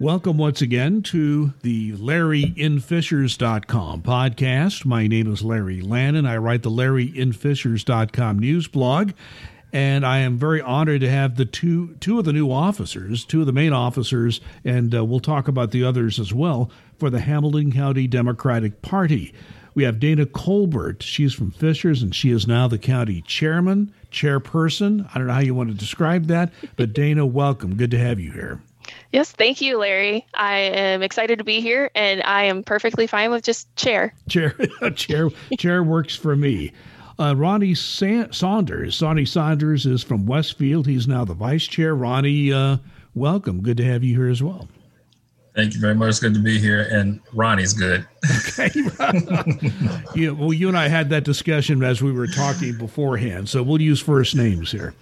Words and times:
Welcome 0.00 0.38
once 0.38 0.62
again 0.62 1.02
to 1.02 1.54
the 1.62 1.90
LarryInFishers.com 1.94 4.02
podcast. 4.02 4.84
My 4.84 5.08
name 5.08 5.32
is 5.32 5.42
Larry 5.42 5.82
Lannan. 5.82 6.24
I 6.24 6.36
write 6.36 6.62
the 6.62 6.70
LarryInFishers.com 6.70 8.38
news 8.38 8.68
blog, 8.68 9.10
and 9.72 10.06
I 10.06 10.18
am 10.18 10.38
very 10.38 10.62
honored 10.62 11.00
to 11.00 11.10
have 11.10 11.34
the 11.34 11.44
two 11.44 11.96
two 11.96 12.20
of 12.20 12.26
the 12.26 12.32
new 12.32 12.48
officers, 12.48 13.24
two 13.24 13.40
of 13.40 13.46
the 13.46 13.52
main 13.52 13.72
officers, 13.72 14.40
and 14.64 14.94
uh, 14.94 15.04
we'll 15.04 15.18
talk 15.18 15.48
about 15.48 15.72
the 15.72 15.82
others 15.82 16.20
as 16.20 16.32
well 16.32 16.70
for 16.96 17.10
the 17.10 17.18
Hamilton 17.18 17.72
County 17.72 18.06
Democratic 18.06 18.82
Party. 18.82 19.34
We 19.74 19.82
have 19.82 19.98
Dana 19.98 20.26
Colbert. 20.26 21.02
She's 21.02 21.34
from 21.34 21.50
Fishers, 21.50 22.02
and 22.02 22.14
she 22.14 22.30
is 22.30 22.46
now 22.46 22.68
the 22.68 22.78
county 22.78 23.20
chairman, 23.22 23.92
chairperson. 24.12 25.10
I 25.12 25.18
don't 25.18 25.26
know 25.26 25.32
how 25.32 25.40
you 25.40 25.56
want 25.56 25.70
to 25.70 25.74
describe 25.74 26.26
that, 26.26 26.52
but 26.76 26.92
Dana, 26.92 27.26
welcome. 27.26 27.74
Good 27.74 27.90
to 27.90 27.98
have 27.98 28.20
you 28.20 28.30
here. 28.30 28.60
Yes, 29.12 29.32
thank 29.32 29.60
you, 29.60 29.78
Larry. 29.78 30.26
I 30.34 30.58
am 30.58 31.02
excited 31.02 31.38
to 31.38 31.44
be 31.44 31.60
here, 31.60 31.90
and 31.94 32.22
I 32.22 32.44
am 32.44 32.62
perfectly 32.62 33.06
fine 33.06 33.30
with 33.30 33.44
just 33.44 33.74
chair. 33.76 34.14
Chair, 34.28 34.50
chair, 34.94 35.30
chair 35.58 35.82
works 35.82 36.14
for 36.14 36.36
me. 36.36 36.72
Uh, 37.18 37.34
Ronnie 37.34 37.74
Sa- 37.74 38.30
Saunders. 38.30 39.02
Ronnie 39.02 39.24
Saunders 39.24 39.86
is 39.86 40.02
from 40.02 40.26
Westfield. 40.26 40.86
He's 40.86 41.08
now 41.08 41.24
the 41.24 41.34
vice 41.34 41.66
chair. 41.66 41.94
Ronnie, 41.94 42.52
uh, 42.52 42.76
welcome. 43.14 43.62
Good 43.62 43.76
to 43.78 43.84
have 43.84 44.04
you 44.04 44.14
here 44.14 44.28
as 44.28 44.42
well. 44.42 44.68
Thank 45.56 45.74
you 45.74 45.80
very 45.80 45.96
much. 45.96 46.10
It's 46.10 46.20
good 46.20 46.34
to 46.34 46.40
be 46.40 46.60
here, 46.60 46.82
and 46.82 47.18
Ronnie's 47.34 47.72
good. 47.72 48.06
Okay. 48.48 48.70
yeah, 50.14 50.30
well, 50.30 50.52
you 50.52 50.68
and 50.68 50.78
I 50.78 50.86
had 50.86 51.10
that 51.10 51.24
discussion 51.24 51.82
as 51.82 52.00
we 52.00 52.12
were 52.12 52.28
talking 52.28 52.78
beforehand, 52.78 53.48
so 53.48 53.64
we'll 53.64 53.80
use 53.80 53.98
first 54.00 54.36
names 54.36 54.70
here. 54.70 54.94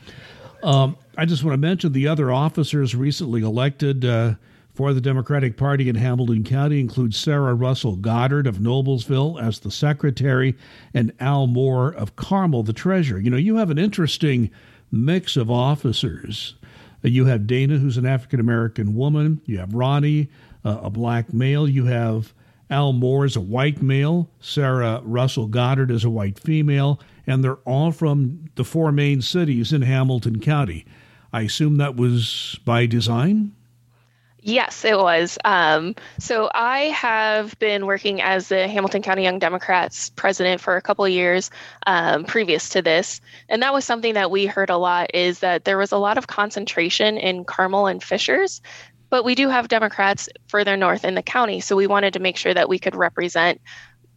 Um, 0.63 0.97
I 1.17 1.25
just 1.25 1.45
want 1.45 1.55
to 1.55 1.59
mention 1.59 1.93
the 1.93 2.09
other 2.09 2.31
officers 2.33 2.95
recently 2.95 3.43
elected 3.43 4.05
uh, 4.05 4.35
for 4.75 4.93
the 4.93 5.01
Democratic 5.01 5.57
Party 5.57 5.89
in 5.89 5.95
Hamilton 5.95 6.45
County 6.45 6.81
include 6.81 7.15
Sarah 7.15 7.55
Russell 7.55 7.97
Goddard 7.97 8.47
of 8.47 8.59
Noblesville 8.59 9.41
as 9.41 9.61
the 9.61 9.71
secretary 9.71 10.55
and 10.93 11.13
Al 11.19 11.47
Moore 11.47 11.95
of 11.95 12.17
Carmel, 12.17 12.63
the 12.63 12.75
treasurer. 12.75 13.19
You 13.19 13.31
know, 13.31 13.39
you 13.39 13.57
have 13.57 13.71
an 13.71 13.79
interesting 13.79 14.51
mix 14.93 15.37
of 15.37 15.51
officers. 15.51 16.55
Uh, 17.03 17.09
you 17.09 17.25
have 17.25 17.47
Dana, 17.47 17.79
who's 17.79 17.97
an 17.97 18.05
African 18.05 18.39
American 18.39 18.95
woman. 18.95 19.41
You 19.47 19.59
have 19.59 19.73
Ronnie, 19.73 20.29
uh, 20.65 20.81
a 20.83 20.91
black 20.91 21.33
male. 21.33 21.67
You 21.67 21.87
have 21.87 22.35
Al 22.71 22.93
Moore 22.93 23.25
is 23.25 23.37
a 23.37 23.41
white 23.41 23.81
male. 23.83 24.29
Sarah 24.41 25.01
Russell 25.05 25.47
Goddard 25.47 25.91
is 25.91 26.05
a 26.05 26.11
white 26.11 26.39
female. 26.39 27.01
And 27.27 27.43
they're 27.43 27.57
all 27.65 27.93
from 27.93 28.47
the 28.55 28.65
four 28.65 28.93
main 28.93 29.23
cities 29.23 29.73
in 29.73 29.83
Hamilton 29.83 30.41
County. 30.41 30.85
I 31.33 31.43
assume 31.43 31.77
that 31.77 31.97
was 31.97 32.59
by 32.65 32.87
design? 32.87 33.53
Yes, 34.47 34.85
it 34.85 34.97
was. 34.97 35.39
Um, 35.45 35.97
so 36.21 36.49
I 36.55 36.83
have 36.83 37.59
been 37.59 37.85
working 37.85 38.23
as 38.23 38.49
the 38.49 38.69
Hamilton 38.69 39.03
County 39.03 39.25
Young 39.25 39.41
Democrats 39.41 40.11
president 40.11 40.61
for 40.61 40.77
a 40.77 40.83
couple 40.83 41.09
years 41.09 41.51
um, 41.85 42.25
previous 42.25 42.69
to 42.69 42.81
this, 42.81 43.21
and 43.49 43.61
that 43.63 43.75
was 43.75 43.85
something 43.85 44.15
that 44.15 44.31
we 44.31 44.47
heard 44.47 44.71
a 44.71 44.77
lot. 44.77 45.13
Is 45.15 45.41
that 45.41 45.65
there 45.65 45.77
was 45.77 45.91
a 45.91 45.99
lot 45.99 46.17
of 46.17 46.29
concentration 46.29 47.19
in 47.19 47.45
Carmel 47.45 47.89
and 47.89 48.01
Fishers, 48.01 48.63
but 49.11 49.25
we 49.25 49.35
do 49.35 49.49
have 49.49 49.69
Democrats 49.69 50.29
further 50.49 50.77
north 50.77 51.05
in 51.05 51.15
the 51.15 51.23
county, 51.23 51.61
so 51.61 51.77
we 51.77 51.87
wanted 51.87 52.15
to 52.15 52.21
make 52.21 52.37
sure 52.37 52.53
that 52.53 52.69
we 52.69 52.79
could 52.79 52.97
represent 52.97 53.61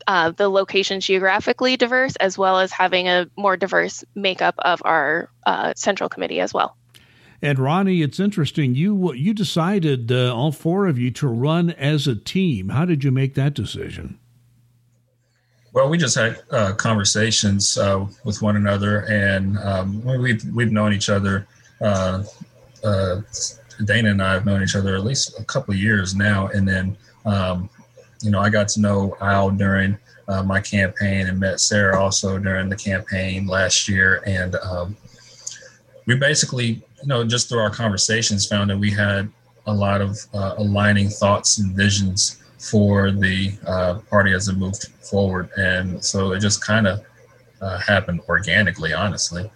uh, 0.07 0.31
the 0.31 0.49
locations 0.49 1.05
geographically 1.05 1.77
diverse 1.77 2.15
as 2.15 2.37
well 2.37 2.59
as 2.59 2.71
having 2.71 3.07
a 3.07 3.27
more 3.37 3.57
diverse 3.57 4.03
makeup 4.15 4.55
of 4.59 4.81
our 4.85 5.29
uh, 5.45 5.73
central 5.75 6.09
committee 6.09 6.39
as 6.39 6.53
well. 6.53 6.75
And 7.41 7.57
Ronnie, 7.57 8.01
it's 8.01 8.19
interesting. 8.19 8.75
You 8.75 9.13
you 9.13 9.33
decided 9.33 10.11
uh, 10.11 10.35
all 10.35 10.51
four 10.51 10.87
of 10.87 10.97
you 10.99 11.09
to 11.11 11.27
run 11.27 11.69
as 11.71 12.05
a 12.05 12.15
team. 12.15 12.69
How 12.69 12.85
did 12.85 13.03
you 13.03 13.11
make 13.11 13.35
that 13.35 13.53
decision? 13.53 14.19
Well, 15.71 15.87
we 15.87 15.97
just 15.97 16.15
had 16.15 16.41
uh, 16.51 16.73
conversations 16.73 17.77
uh, 17.77 18.07
with 18.25 18.41
one 18.41 18.55
another, 18.55 19.05
and 19.05 19.57
um, 19.59 20.03
we've 20.03 20.43
we've 20.53 20.71
known 20.71 20.91
each 20.91 21.09
other. 21.09 21.47
Dana 23.85 24.11
and 24.11 24.21
I 24.21 24.33
have 24.33 24.45
known 24.45 24.61
each 24.61 24.75
other 24.75 24.95
at 24.95 25.03
least 25.03 25.39
a 25.39 25.43
couple 25.43 25.73
of 25.73 25.79
years 25.79 26.15
now, 26.15 26.47
and 26.47 26.67
then 26.67 26.97
um, 27.25 27.69
you 28.21 28.31
know 28.31 28.39
I 28.39 28.49
got 28.49 28.67
to 28.69 28.81
know 28.81 29.17
Al 29.21 29.51
during 29.51 29.97
uh, 30.27 30.43
my 30.43 30.61
campaign 30.61 31.27
and 31.27 31.39
met 31.39 31.59
Sarah 31.59 31.99
also 31.99 32.37
during 32.39 32.69
the 32.69 32.75
campaign 32.75 33.47
last 33.47 33.87
year, 33.87 34.21
and 34.25 34.55
um, 34.55 34.97
we 36.05 36.15
basically 36.15 36.83
you 37.01 37.07
know, 37.07 37.23
just 37.23 37.49
through 37.49 37.59
our 37.59 37.69
conversations, 37.69 38.45
found 38.45 38.69
that 38.69 38.77
we 38.77 38.91
had 38.91 39.31
a 39.67 39.73
lot 39.73 40.01
of 40.01 40.17
uh, 40.33 40.55
aligning 40.57 41.09
thoughts 41.09 41.59
and 41.59 41.75
visions 41.75 42.41
for 42.57 43.11
the 43.11 43.53
uh, 43.65 43.99
party 44.09 44.33
as 44.33 44.47
it 44.47 44.57
moved 44.57 44.87
forward, 45.09 45.49
and 45.57 46.03
so 46.03 46.33
it 46.33 46.39
just 46.39 46.63
kind 46.63 46.87
of 46.87 47.01
uh, 47.61 47.77
happened 47.79 48.21
organically, 48.27 48.93
honestly. 48.93 49.49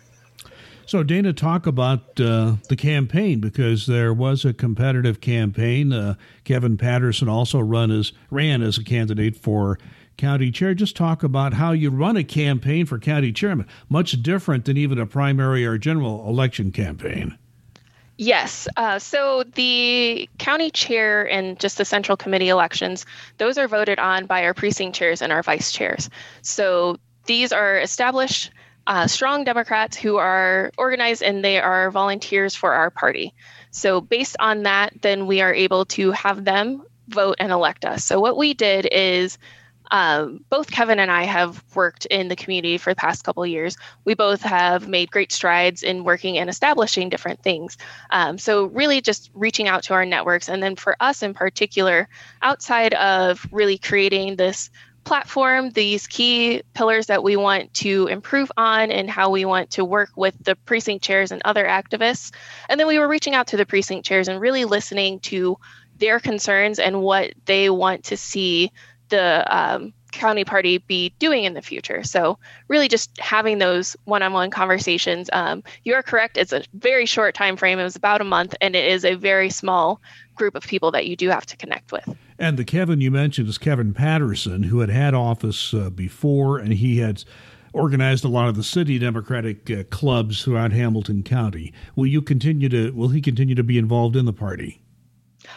So, 0.85 1.01
Dana, 1.03 1.33
talk 1.33 1.65
about 1.65 2.19
uh, 2.19 2.55
the 2.69 2.75
campaign 2.75 3.39
because 3.39 3.85
there 3.85 4.13
was 4.13 4.45
a 4.45 4.53
competitive 4.53 5.21
campaign. 5.21 5.93
Uh, 5.93 6.15
Kevin 6.43 6.77
Patterson 6.77 7.29
also 7.29 7.59
run 7.59 7.89
as 7.91 8.11
ran 8.29 8.61
as 8.61 8.77
a 8.77 8.83
candidate 8.83 9.35
for 9.35 9.79
county 10.17 10.51
chair. 10.51 10.73
Just 10.73 10.95
talk 10.95 11.23
about 11.23 11.53
how 11.53 11.71
you 11.71 11.89
run 11.89 12.17
a 12.17 12.23
campaign 12.23 12.85
for 12.85 12.99
county 12.99 13.31
chairman. 13.31 13.67
Much 13.89 14.21
different 14.21 14.65
than 14.65 14.77
even 14.77 14.99
a 14.99 15.05
primary 15.05 15.65
or 15.65 15.77
general 15.77 16.27
election 16.27 16.71
campaign. 16.71 17.37
Yes. 18.17 18.67
Uh, 18.77 18.99
so 18.99 19.43
the 19.55 20.29
county 20.37 20.69
chair 20.69 21.27
and 21.29 21.59
just 21.59 21.77
the 21.77 21.85
central 21.85 22.15
committee 22.15 22.49
elections, 22.49 23.05
those 23.37 23.57
are 23.57 23.67
voted 23.67 23.97
on 23.99 24.27
by 24.27 24.43
our 24.43 24.53
precinct 24.53 24.95
chairs 24.95 25.21
and 25.21 25.31
our 25.31 25.41
vice 25.41 25.71
chairs. 25.71 26.09
So 26.43 26.99
these 27.25 27.51
are 27.51 27.79
established, 27.79 28.51
uh, 28.87 29.07
strong 29.07 29.43
Democrats 29.43 29.97
who 29.97 30.17
are 30.17 30.71
organized 30.77 31.23
and 31.23 31.43
they 31.43 31.59
are 31.59 31.91
volunteers 31.91 32.55
for 32.55 32.73
our 32.73 32.89
party. 32.89 33.33
So 33.71 34.01
based 34.01 34.35
on 34.39 34.63
that, 34.63 34.93
then 35.01 35.27
we 35.27 35.41
are 35.41 35.53
able 35.53 35.85
to 35.85 36.11
have 36.11 36.43
them 36.43 36.83
vote 37.07 37.37
and 37.39 37.51
elect 37.51 37.85
us. 37.85 38.03
So 38.03 38.19
what 38.19 38.37
we 38.37 38.53
did 38.53 38.87
is 38.91 39.37
um, 39.91 40.43
both 40.49 40.71
Kevin 40.71 40.99
and 40.99 41.11
I 41.11 41.23
have 41.23 41.63
worked 41.75 42.05
in 42.07 42.27
the 42.27 42.35
community 42.35 42.77
for 42.77 42.91
the 42.91 42.95
past 42.95 43.23
couple 43.23 43.45
years. 43.45 43.77
We 44.05 44.15
both 44.15 44.41
have 44.41 44.87
made 44.87 45.11
great 45.11 45.31
strides 45.31 45.83
in 45.83 46.03
working 46.03 46.37
and 46.37 46.49
establishing 46.49 47.09
different 47.09 47.43
things. 47.43 47.77
Um, 48.09 48.37
so, 48.37 48.65
really, 48.65 49.01
just 49.01 49.29
reaching 49.33 49.67
out 49.67 49.83
to 49.83 49.93
our 49.93 50.05
networks. 50.05 50.49
And 50.49 50.63
then 50.63 50.75
for 50.75 50.95
us 50.99 51.21
in 51.21 51.33
particular, 51.33 52.07
outside 52.41 52.93
of 52.95 53.45
really 53.51 53.77
creating 53.77 54.35
this 54.35 54.71
platform, 55.03 55.69
these 55.71 56.07
key 56.07 56.61
pillars 56.73 57.07
that 57.07 57.23
we 57.23 57.35
want 57.35 57.73
to 57.75 58.07
improve 58.07 58.51
on 58.57 58.91
and 58.91 59.09
how 59.09 59.29
we 59.29 59.45
want 59.45 59.71
to 59.71 59.85
work 59.85 60.09
with 60.15 60.35
the 60.43 60.55
precinct 60.55 61.03
chairs 61.03 61.31
and 61.31 61.41
other 61.45 61.65
activists. 61.65 62.31
And 62.69 62.79
then 62.79 62.87
we 62.87 62.99
were 62.99 63.07
reaching 63.07 63.35
out 63.35 63.47
to 63.47 63.57
the 63.57 63.65
precinct 63.65 64.05
chairs 64.05 64.27
and 64.27 64.39
really 64.39 64.65
listening 64.65 65.19
to 65.21 65.57
their 65.97 66.19
concerns 66.19 66.79
and 66.79 67.01
what 67.01 67.33
they 67.45 67.69
want 67.69 68.05
to 68.05 68.17
see 68.17 68.71
the 69.09 69.45
um, 69.49 69.93
county 70.11 70.45
party 70.45 70.77
be 70.77 71.13
doing 71.19 71.43
in 71.43 71.53
the 71.53 71.61
future. 71.61 72.03
So 72.03 72.39
really 72.67 72.87
just 72.87 73.19
having 73.19 73.57
those 73.57 73.97
one-on-one 74.05 74.51
conversations. 74.51 75.29
Um, 75.33 75.63
you 75.83 75.93
are 75.95 76.03
correct. 76.03 76.37
It's 76.37 76.53
a 76.53 76.63
very 76.73 77.05
short 77.05 77.35
time 77.35 77.57
frame. 77.57 77.79
It 77.79 77.83
was 77.83 77.95
about 77.95 78.21
a 78.21 78.23
month, 78.25 78.55
and 78.61 78.75
it 78.75 78.91
is 78.91 79.05
a 79.05 79.15
very 79.15 79.49
small 79.49 80.01
group 80.35 80.55
of 80.55 80.63
people 80.63 80.91
that 80.91 81.07
you 81.07 81.15
do 81.15 81.29
have 81.29 81.45
to 81.47 81.57
connect 81.57 81.91
with. 81.91 82.07
And 82.39 82.57
the 82.57 82.65
Kevin 82.65 83.01
you 83.01 83.11
mentioned 83.11 83.47
is 83.47 83.57
Kevin 83.57 83.93
Patterson, 83.93 84.63
who 84.63 84.79
had 84.79 84.89
had 84.89 85.13
office 85.13 85.73
uh, 85.73 85.89
before, 85.89 86.57
and 86.57 86.73
he 86.73 86.97
had 86.97 87.23
organized 87.73 88.23
a 88.23 88.29
lot 88.29 88.49
of 88.49 88.55
the 88.55 88.63
city 88.63 88.99
Democratic 88.99 89.69
uh, 89.69 89.83
clubs 89.85 90.43
throughout 90.43 90.71
Hamilton 90.71 91.23
County. 91.23 91.73
Will 91.95 92.05
you 92.05 92.21
continue 92.21 92.69
to? 92.69 92.91
Will 92.91 93.09
he 93.09 93.21
continue 93.21 93.55
to 93.55 93.63
be 93.63 93.77
involved 93.77 94.15
in 94.15 94.25
the 94.25 94.33
party? 94.33 94.79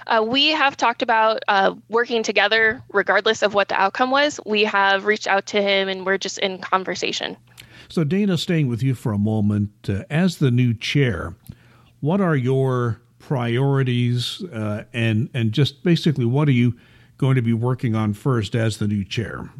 Uh, 0.06 0.24
we 0.26 0.48
have 0.48 0.76
talked 0.76 1.02
about 1.02 1.42
uh, 1.48 1.74
working 1.88 2.22
together 2.22 2.82
regardless 2.92 3.42
of 3.42 3.54
what 3.54 3.68
the 3.68 3.80
outcome 3.80 4.10
was. 4.10 4.40
We 4.44 4.64
have 4.64 5.04
reached 5.04 5.26
out 5.26 5.46
to 5.46 5.62
him 5.62 5.88
and 5.88 6.04
we're 6.04 6.18
just 6.18 6.38
in 6.38 6.58
conversation. 6.58 7.36
So, 7.88 8.02
Dana, 8.02 8.36
staying 8.36 8.66
with 8.68 8.82
you 8.82 8.94
for 8.94 9.12
a 9.12 9.18
moment, 9.18 9.70
uh, 9.88 10.02
as 10.10 10.38
the 10.38 10.50
new 10.50 10.74
chair, 10.74 11.36
what 12.00 12.20
are 12.20 12.34
your 12.34 13.00
priorities 13.26 14.40
uh, 14.52 14.84
and, 14.92 15.28
and 15.34 15.50
just 15.50 15.82
basically 15.82 16.24
what 16.24 16.46
are 16.46 16.52
you 16.52 16.72
going 17.18 17.34
to 17.34 17.42
be 17.42 17.52
working 17.52 17.92
on 17.96 18.14
first 18.14 18.54
as 18.54 18.78
the 18.78 18.86
new 18.86 19.04
chair? 19.04 19.50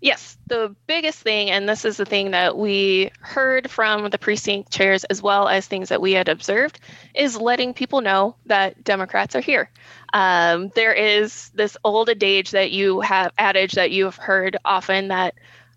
Yes, 0.00 0.38
the 0.46 0.74
biggest 0.86 1.18
thing, 1.18 1.50
and 1.50 1.68
this 1.68 1.84
is 1.84 1.98
the 1.98 2.06
thing 2.06 2.30
that 2.30 2.56
we 2.56 3.10
heard 3.20 3.70
from 3.70 4.08
the 4.08 4.16
precinct 4.16 4.72
chairs 4.72 5.04
as 5.04 5.20
well 5.20 5.46
as 5.46 5.66
things 5.66 5.90
that 5.90 6.00
we 6.00 6.12
had 6.12 6.30
observed, 6.30 6.80
is 7.14 7.36
letting 7.36 7.74
people 7.74 8.00
know 8.00 8.34
that 8.46 8.82
Democrats 8.82 9.36
are 9.36 9.42
here. 9.42 9.68
Um, 10.14 10.70
there 10.74 10.94
is 10.94 11.50
this 11.50 11.76
old 11.84 12.08
adage 12.08 12.52
that 12.52 12.70
you 12.70 13.00
have 13.00 13.30
adage 13.36 13.72
that 13.72 13.90
you 13.90 14.06
have 14.06 14.16
heard 14.16 14.56
often 14.64 15.08
that 15.08 15.34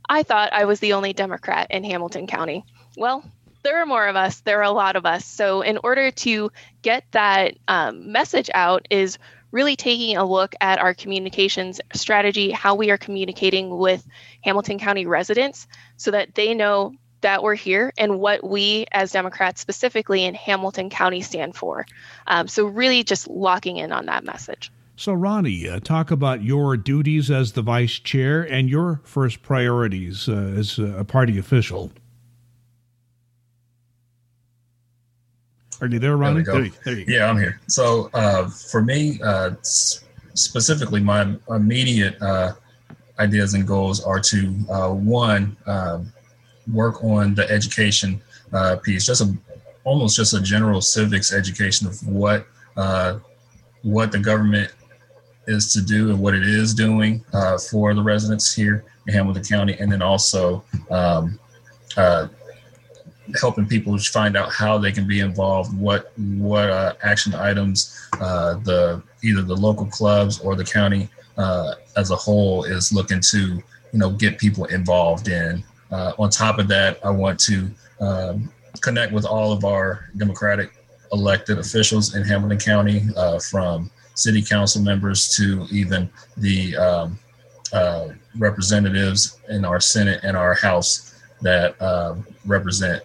I 0.08 0.24
thought 0.24 0.54
I 0.54 0.64
was 0.64 0.80
the 0.80 0.94
only 0.94 1.12
Democrat 1.12 1.68
in 1.70 1.84
Hamilton 1.84 2.28
County. 2.28 2.64
Well, 2.96 3.26
there 3.64 3.82
are 3.82 3.86
more 3.86 4.08
of 4.08 4.16
us. 4.16 4.42
There 4.42 4.60
are 4.60 4.64
a 4.64 4.72
lot 4.72 4.96
of 4.96 5.06
us. 5.06 5.26
So, 5.26 5.62
in 5.62 5.80
order 5.84 6.12
to 6.12 6.52
get 6.82 7.06
that 7.12 7.56
um, 7.68 8.12
message 8.12 8.50
out, 8.54 8.86
is 8.90 9.18
really 9.52 9.76
taking 9.76 10.18
a 10.18 10.26
look 10.26 10.56
at 10.62 10.80
our 10.80 10.94
communications 10.94 11.80
strategy, 11.94 12.52
how 12.52 12.76
we 12.76 12.92
are 12.92 12.98
communicating 12.98 13.78
with 13.78 14.06
Hamilton 14.44 14.80
County 14.80 15.06
residents, 15.06 15.68
so 15.98 16.12
that 16.12 16.36
they 16.36 16.54
know 16.54 16.94
that 17.22 17.42
we're 17.42 17.56
here 17.56 17.94
and 17.98 18.20
what 18.20 18.44
we 18.44 18.86
as 18.92 19.14
Democrats, 19.14 19.62
specifically 19.62 20.26
in 20.26 20.36
Hamilton 20.36 20.90
County, 20.90 21.22
stand 21.22 21.56
for. 21.56 21.86
Um, 22.28 22.48
so, 22.48 22.66
really 22.66 23.04
just 23.04 23.28
locking 23.28 23.78
in 23.78 23.92
on 23.92 24.08
that 24.08 24.24
message. 24.24 24.72
So, 24.96 25.14
Ronnie, 25.14 25.68
uh, 25.68 25.80
talk 25.80 26.12
about 26.12 26.44
your 26.44 26.78
duties 26.78 27.32
as 27.32 27.54
the 27.54 27.64
vice 27.64 27.94
chair 27.94 28.44
and 28.44 28.70
your 28.70 29.02
first 29.04 29.42
priorities 29.42 30.30
uh, 30.30 30.34
as 30.34 30.78
a 30.78 31.04
party 31.04 31.40
official. 31.40 31.92
Are 35.84 35.88
you 35.88 36.00
there, 36.00 36.16
Ronnie? 36.16 36.44
There, 36.44 36.62
there, 36.62 36.72
there 36.86 36.94
you 36.94 37.06
go. 37.06 37.12
Yeah, 37.12 37.30
I'm 37.30 37.38
here. 37.38 37.60
So, 37.68 38.10
uh, 38.14 38.48
for 38.48 38.82
me, 38.82 39.20
uh, 39.22 39.52
specifically, 39.62 41.02
my 41.02 41.36
immediate 41.50 42.16
uh, 42.22 42.54
ideas 43.20 43.54
and 43.54 43.68
goals 43.68 44.02
are 44.02 44.22
to 44.22 44.56
uh, 44.70 44.90
one, 44.92 45.58
um, 45.66 46.14
work 46.72 47.04
on 47.04 47.36
the 47.36 47.52
education 47.52 48.22
piece, 48.82 49.06
just 49.06 49.24
a, 49.24 49.38
almost 49.84 50.16
just 50.16 50.34
a 50.34 50.42
general 50.42 50.80
civics 50.80 51.34
education 51.34 51.86
of 51.88 52.08
what 52.08 52.48
what 53.82 54.14
the 54.14 54.20
government 54.20 54.72
is 55.48 55.74
to 55.74 55.82
do 55.82 56.12
and 56.12 56.20
what 56.22 56.34
it 56.34 56.44
is 56.44 56.74
doing 56.74 57.26
uh, 57.34 57.58
for 57.58 57.94
the 57.94 58.02
residents 58.02 58.54
here 58.54 58.86
in 59.06 59.14
Hamilton 59.14 59.44
County, 59.44 59.76
and 59.82 59.92
then 59.92 60.02
also 60.02 60.64
um, 60.90 61.38
uh, 61.98 62.30
helping 63.40 63.66
people 63.66 63.98
find 63.98 64.36
out 64.36 64.52
how 64.52 64.78
they 64.78 64.92
can 64.92 65.08
be 65.08 65.20
involved, 65.20 65.78
what 65.78 66.12
what 66.18 66.70
uh, 66.70 66.94
action 67.04 67.34
items 67.34 68.08
uh, 68.20 68.56
the 68.56 69.02
either 69.24 69.42
the 69.42 69.56
local 69.56 69.86
clubs 69.86 70.40
or 70.40 70.56
the 70.56 70.64
county 70.64 71.10
uh, 71.38 71.76
as 71.96 72.12
a 72.12 72.16
whole 72.16 72.64
is 72.64 72.92
looking 72.92 73.22
to 73.22 73.62
you 73.92 74.00
know 74.00 74.12
get 74.12 74.38
people 74.38 74.66
involved 74.66 75.28
in. 75.28 75.64
Uh, 75.92 76.14
on 76.18 76.30
top 76.30 76.60
of 76.60 76.68
that, 76.68 77.00
I 77.06 77.10
want 77.12 77.40
to 77.42 77.70
um, 78.00 78.52
connect 78.82 79.14
with 79.14 79.26
all 79.26 79.52
of 79.52 79.64
our 79.64 80.10
Democratic 80.18 80.74
elected 81.12 81.60
officials 81.60 82.16
in 82.16 82.24
Hamilton 82.24 82.58
County 82.58 83.04
from 83.52 83.92
city 84.16 84.42
council 84.42 84.82
members 84.82 85.36
to 85.36 85.66
even 85.72 86.10
the 86.38 86.76
um, 86.78 87.20
uh, 87.74 88.10
representatives 88.38 89.40
in 89.50 89.66
our 89.66 89.80
Senate 89.80 90.20
and 90.24 90.38
our 90.38 90.54
House 90.54 91.16
that 91.42 91.80
uh, 91.82 92.16
represent 92.46 93.04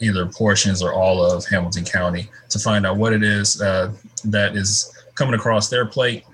either 0.00 0.26
portions 0.26 0.82
or 0.82 0.92
all 0.92 1.24
of 1.24 1.46
Hamilton 1.46 1.84
County 1.84 2.28
to 2.50 2.58
find 2.58 2.86
out 2.86 2.96
what 2.96 3.12
it 3.12 3.22
is 3.22 3.60
uh, 3.60 3.92
that 4.24 4.56
is 4.56 4.92
coming 5.14 5.34
across 5.34 5.68
their 5.68 5.86
plate 5.86 6.24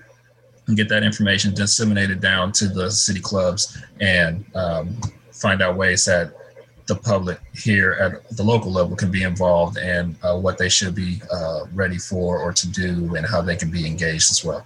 and 0.67 0.77
get 0.77 0.89
that 0.89 1.03
information 1.03 1.53
disseminated 1.53 2.21
down 2.21 2.51
to 2.53 2.67
the 2.67 2.89
city 2.89 3.19
clubs 3.19 3.81
and 3.99 4.45
um, 4.55 4.95
find 5.31 5.61
out 5.61 5.75
ways 5.75 6.05
that 6.05 6.33
the 6.85 6.95
public 6.95 7.39
here 7.53 7.93
at 7.93 8.37
the 8.37 8.43
local 8.43 8.71
level 8.71 8.95
can 8.95 9.09
be 9.09 9.23
involved 9.23 9.77
and 9.77 10.15
uh, 10.23 10.37
what 10.37 10.57
they 10.57 10.69
should 10.69 10.93
be 10.93 11.21
uh, 11.31 11.65
ready 11.73 11.97
for 11.97 12.39
or 12.39 12.51
to 12.51 12.67
do 12.67 13.15
and 13.15 13.25
how 13.25 13.41
they 13.41 13.55
can 13.55 13.71
be 13.71 13.85
engaged 13.87 14.31
as 14.31 14.43
well. 14.43 14.65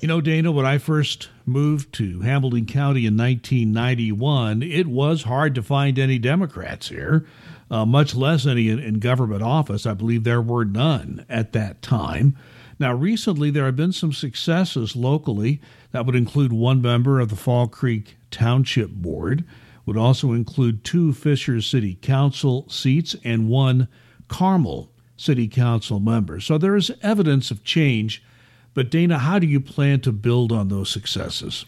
You 0.00 0.08
know, 0.08 0.20
Dana, 0.20 0.52
when 0.52 0.66
I 0.66 0.78
first 0.78 1.30
moved 1.46 1.92
to 1.94 2.20
Hamilton 2.20 2.66
County 2.66 3.06
in 3.06 3.16
1991, 3.16 4.62
it 4.62 4.86
was 4.86 5.22
hard 5.22 5.54
to 5.54 5.62
find 5.62 5.98
any 5.98 6.18
Democrats 6.18 6.88
here, 6.88 7.26
uh, 7.70 7.84
much 7.84 8.14
less 8.14 8.46
any 8.46 8.68
in, 8.68 8.78
in 8.78 8.98
government 8.98 9.42
office. 9.42 9.86
I 9.86 9.94
believe 9.94 10.24
there 10.24 10.42
were 10.42 10.64
none 10.64 11.24
at 11.28 11.52
that 11.52 11.82
time. 11.82 12.36
Now, 12.78 12.92
recently, 12.92 13.50
there 13.50 13.64
have 13.64 13.76
been 13.76 13.92
some 13.92 14.12
successes 14.12 14.94
locally 14.94 15.60
that 15.92 16.04
would 16.04 16.14
include 16.14 16.52
one 16.52 16.82
member 16.82 17.20
of 17.20 17.30
the 17.30 17.36
Fall 17.36 17.68
Creek 17.68 18.16
Township 18.30 18.90
Board 18.90 19.44
would 19.86 19.96
also 19.96 20.32
include 20.32 20.84
two 20.84 21.12
Fisher 21.12 21.60
City 21.60 21.94
Council 21.94 22.68
seats 22.68 23.16
and 23.24 23.48
one 23.48 23.88
Carmel 24.28 24.90
City 25.16 25.48
Council 25.48 26.00
member. 26.00 26.40
So 26.40 26.58
there 26.58 26.76
is 26.76 26.90
evidence 27.02 27.50
of 27.50 27.64
change. 27.64 28.22
But 28.74 28.90
Dana, 28.90 29.18
how 29.18 29.38
do 29.38 29.46
you 29.46 29.60
plan 29.60 30.00
to 30.00 30.12
build 30.12 30.52
on 30.52 30.68
those 30.68 30.90
successes? 30.90 31.64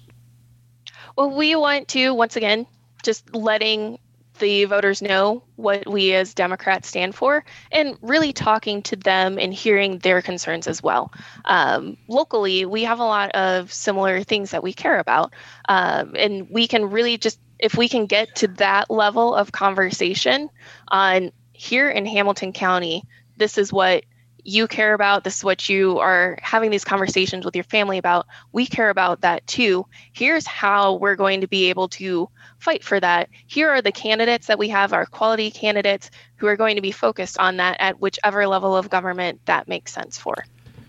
Well, 1.17 1.35
we 1.35 1.56
want 1.56 1.89
to, 1.89 2.12
once 2.12 2.37
again, 2.37 2.67
just 3.03 3.35
letting 3.35 3.99
the 4.38 4.64
voters 4.64 5.02
know 5.02 5.43
what 5.56 5.87
we 5.88 6.14
as 6.14 6.35
Democrats 6.35 6.88
stand 6.88 7.14
for 7.14 7.44
and 7.73 7.96
really 8.02 8.32
talking 8.32 8.82
to 8.82 8.96
them 8.96 9.38
and 9.38 9.52
hearing 9.52 9.99
their 9.99 10.23
concerns 10.23 10.67
as 10.67 10.82
well. 10.82 11.12
Um, 11.44 11.96
locally, 12.08 12.64
we 12.64 12.85
have 12.85 13.00
a 13.00 13.05
lot 13.05 13.31
of 13.32 13.73
similar 13.73 14.23
things 14.23 14.50
that 14.50 14.62
we 14.62 14.73
care 14.73 14.99
about, 14.99 15.32
um, 15.69 16.14
and 16.17 16.49
we 16.50 16.67
can 16.67 16.90
really 16.90 17.19
just 17.19 17.40
if 17.58 17.76
we 17.76 17.88
can 17.88 18.06
get 18.06 18.37
to 18.37 18.49
that 18.49 18.88
level 18.88 19.35
of 19.35 19.50
conversation 19.50 20.49
on 20.88 21.32
here 21.52 21.91
in 21.91 22.06
Hamilton 22.06 22.52
County, 22.52 23.02
this 23.37 23.58
is 23.58 23.73
what 23.73 24.05
you 24.49 24.67
care 24.67 24.95
about, 24.95 25.25
this 25.25 25.37
is 25.37 25.45
what 25.45 25.69
you 25.69 25.99
are 25.99 26.39
having 26.43 26.71
these 26.71 26.85
conversations 26.85 27.45
with 27.45 27.55
your 27.55 27.65
family 27.65 27.99
about. 27.99 28.27
We 28.53 28.67
care 28.67 28.89
about 28.89 29.21
that 29.21 29.47
too. 29.47 29.87
Here's 30.12 30.47
how 30.47 30.95
we're 30.95 31.17
going 31.17 31.43
to 31.43 31.47
be 31.47 31.69
able 31.69 31.89
to 31.89 32.29
fight 32.59 32.83
for 32.83 32.99
that. 32.99 33.29
Here 33.47 33.69
are 33.69 33.83
the 33.83 33.93
candidates 33.93 34.47
that 34.47 34.59
we 34.59 34.69
have, 34.71 34.95
our 34.95 35.05
quality 35.05 35.50
candidates 35.50 36.11
who 36.37 36.47
are 36.47 36.56
going 36.56 36.77
to 36.77 36.83
be 36.83 36.93
focused 36.93 37.39
on 37.39 37.59
that 37.59 37.77
at 37.79 38.00
whichever 38.00 38.47
level 38.47 38.75
of 38.75 38.89
government 38.89 39.41
that 39.45 39.69
makes 39.69 39.93
sense 39.93 40.17
for. 40.17 40.45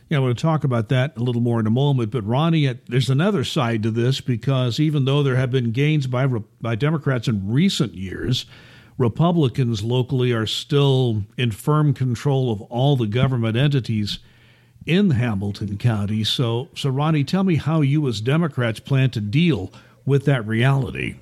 Yeah, 0.08 0.18
I 0.18 0.22
want 0.22 0.38
to 0.38 0.42
talk 0.42 0.64
about 0.64 0.90
that 0.90 1.18
a 1.18 1.20
little 1.20 1.42
more 1.42 1.60
in 1.60 1.68
a 1.68 1.72
moment. 1.72 2.12
But 2.12 2.26
Ronnie, 2.26 2.68
uh, 2.68 2.76
there's 2.88 3.10
another 3.10 3.44
side 3.44 3.84
to 3.84 3.92
this 3.92 4.22
because 4.22 4.80
even 4.80 5.06
though 5.06 5.22
there 5.22 5.36
have 5.36 5.52
been 5.52 5.72
gains 5.72 6.08
by 6.08 6.26
by 6.28 6.76
Democrats 6.76 7.28
in 7.28 7.52
recent 7.52 7.94
years, 7.94 8.46
Republicans 9.00 9.82
locally 9.82 10.34
are 10.34 10.46
still 10.46 11.24
in 11.38 11.52
firm 11.52 11.94
control 11.94 12.52
of 12.52 12.62
all 12.64 12.98
the 12.98 13.08
government 13.08 13.56
entities 13.56 14.20
in 14.86 15.12
Hamilton 15.12 15.78
County. 15.78 16.24
So, 16.26 16.68
so 16.76 16.90
Ronnie, 16.90 17.24
tell 17.24 17.46
me 17.46 17.56
how 17.56 17.80
you 17.80 18.08
as 18.10 18.20
Democrats 18.20 18.82
plan 18.82 19.10
to 19.12 19.22
deal 19.22 19.72
with 20.06 20.26
that 20.26 20.46
reality. 20.46 21.16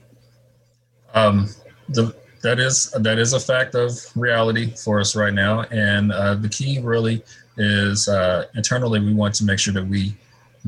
Um, 1.13 1.50
the, 1.88 2.15
that 2.41 2.59
is 2.59 2.91
that 2.91 3.19
is 3.19 3.33
a 3.33 3.39
fact 3.39 3.75
of 3.75 3.94
reality 4.15 4.71
for 4.75 5.00
us 5.00 5.15
right 5.15 5.33
now, 5.33 5.62
and 5.63 6.12
uh, 6.12 6.35
the 6.35 6.50
key 6.50 6.80
really 6.80 7.23
is 7.57 8.07
uh, 8.07 8.45
internally 8.56 9.00
we 9.00 9.13
want 9.13 9.35
to 9.35 9.45
make 9.45 9.59
sure 9.59 9.73
that 9.73 9.85
we 9.85 10.15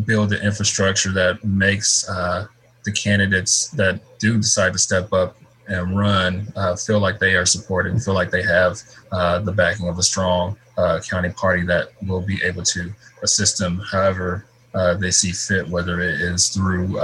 build 0.05 0.29
the 0.29 0.43
infrastructure 0.43 1.11
that 1.11 1.43
makes 1.43 2.07
uh, 2.07 2.45
the 2.85 2.91
candidates 2.91 3.69
that 3.69 4.01
do 4.19 4.37
decide 4.37 4.73
to 4.73 4.79
step 4.79 5.11
up 5.11 5.37
and 5.69 5.97
run 5.97 6.51
uh, 6.55 6.75
feel 6.75 6.99
like 6.99 7.19
they 7.19 7.35
are 7.35 7.45
supported 7.45 7.91
and 7.91 8.03
feel 8.03 8.13
like 8.13 8.31
they 8.31 8.43
have 8.43 8.81
uh, 9.11 9.39
the 9.39 9.51
backing 9.51 9.87
of 9.87 9.97
a 9.97 10.03
strong 10.03 10.57
uh, 10.77 10.99
county 11.07 11.29
party 11.29 11.63
that 11.63 11.89
will 12.07 12.21
be 12.21 12.41
able 12.43 12.63
to 12.63 12.91
assist 13.23 13.57
them 13.57 13.81
however 13.91 14.45
uh, 14.75 14.93
they 14.95 15.11
see 15.11 15.31
fit, 15.31 15.67
whether 15.67 15.99
it 16.01 16.21
is 16.21 16.49
through 16.49 16.99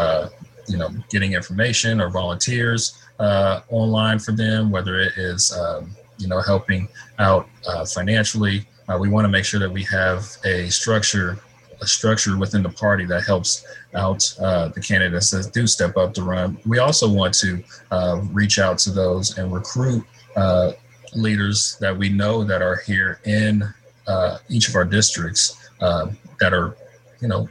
you 0.67 0.77
know 0.77 0.89
getting 1.09 1.33
information 1.33 2.01
or 2.01 2.09
volunteers 2.09 3.01
online 3.19 4.19
for 4.19 4.31
them, 4.31 4.71
whether 4.71 4.99
it 4.99 5.13
is 5.15 5.55
um, 5.57 5.95
you 6.17 6.27
know 6.27 6.41
helping 6.41 6.87
out 7.19 7.47
financially. 7.93 8.65
Uh, 8.87 8.97
we 8.99 9.09
want 9.09 9.25
to 9.25 9.29
make 9.29 9.45
sure 9.45 9.59
that 9.59 9.71
we 9.71 9.83
have 9.83 10.25
a 10.45 10.69
structure 10.69 11.39
a 11.85 11.87
structure 11.87 12.37
within 12.37 12.63
the 12.63 12.69
party 12.69 13.05
that 13.05 13.23
helps 13.23 13.65
out 13.93 14.21
uh, 14.41 14.67
the 14.69 14.81
candidates 14.81 15.31
that 15.31 15.53
do 15.53 15.65
step 15.67 15.95
up 15.95 16.13
to 16.15 16.23
run. 16.23 16.57
We 16.65 16.79
also 16.79 17.07
want 17.07 17.33
to 17.35 17.63
uh, 17.91 18.21
reach 18.31 18.59
out 18.59 18.77
to 18.79 18.91
those 18.91 19.37
and 19.37 19.53
recruit 19.53 20.03
uh, 20.35 20.73
leaders 21.13 21.77
that 21.79 21.95
we 21.95 22.09
know 22.09 22.43
that 22.43 22.61
are 22.61 22.77
here 22.85 23.19
in 23.25 23.63
uh, 24.07 24.37
each 24.49 24.67
of 24.67 24.75
our 24.75 24.85
districts 24.85 25.69
uh, 25.79 26.07
that 26.39 26.53
are, 26.53 26.75
you 27.21 27.27
know, 27.27 27.47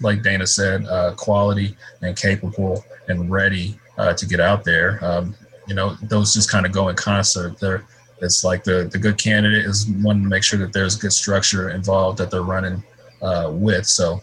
like 0.00 0.22
Dana 0.22 0.46
said, 0.46 0.86
uh, 0.86 1.14
quality 1.16 1.76
and 2.02 2.16
capable 2.16 2.84
and 3.08 3.30
ready 3.30 3.78
to 4.16 4.26
get 4.26 4.38
out 4.38 4.62
there. 4.62 5.04
Um, 5.04 5.34
you 5.66 5.74
know, 5.74 5.96
those 6.02 6.32
just 6.32 6.48
kind 6.48 6.64
of 6.64 6.70
go 6.70 6.88
in 6.88 6.94
concert. 6.94 7.58
They're 7.58 7.84
it's 8.20 8.44
like 8.44 8.64
the 8.64 8.88
the 8.92 8.98
good 8.98 9.18
candidate 9.18 9.64
is 9.64 9.86
wanting 10.02 10.22
to 10.22 10.28
make 10.28 10.44
sure 10.44 10.58
that 10.60 10.72
there's 10.72 10.96
good 10.96 11.12
structure 11.12 11.70
involved 11.70 12.18
that 12.18 12.30
they're 12.30 12.42
running 12.42 12.82
uh, 13.22 13.50
with. 13.52 13.86
So 13.86 14.22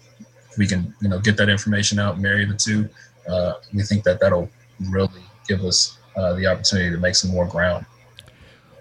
we 0.57 0.67
can 0.67 0.93
you 1.01 1.09
know 1.09 1.19
get 1.19 1.37
that 1.37 1.49
information 1.49 1.99
out, 1.99 2.19
marry 2.19 2.45
the 2.45 2.55
two. 2.55 2.89
Uh, 3.27 3.53
we 3.73 3.83
think 3.83 4.03
that 4.03 4.19
that'll 4.19 4.49
really 4.91 5.21
give 5.47 5.63
us 5.63 5.97
uh, 6.15 6.33
the 6.33 6.47
opportunity 6.47 6.91
to 6.91 6.97
make 6.97 7.15
some 7.15 7.31
more 7.31 7.45
ground. 7.45 7.85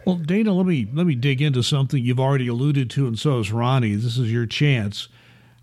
Well, 0.05 0.17
Dana, 0.17 0.53
let 0.53 0.67
me 0.67 0.87
let 0.93 1.07
me 1.07 1.15
dig 1.15 1.41
into 1.41 1.63
something 1.63 2.03
you've 2.03 2.21
already 2.21 2.49
alluded 2.49 2.91
to, 2.91 3.07
and 3.07 3.19
so 3.19 3.39
has 3.39 3.53
Ronnie. 3.53 3.95
This 3.95 4.19
is 4.19 4.31
your 4.31 4.47
chance. 4.47 5.09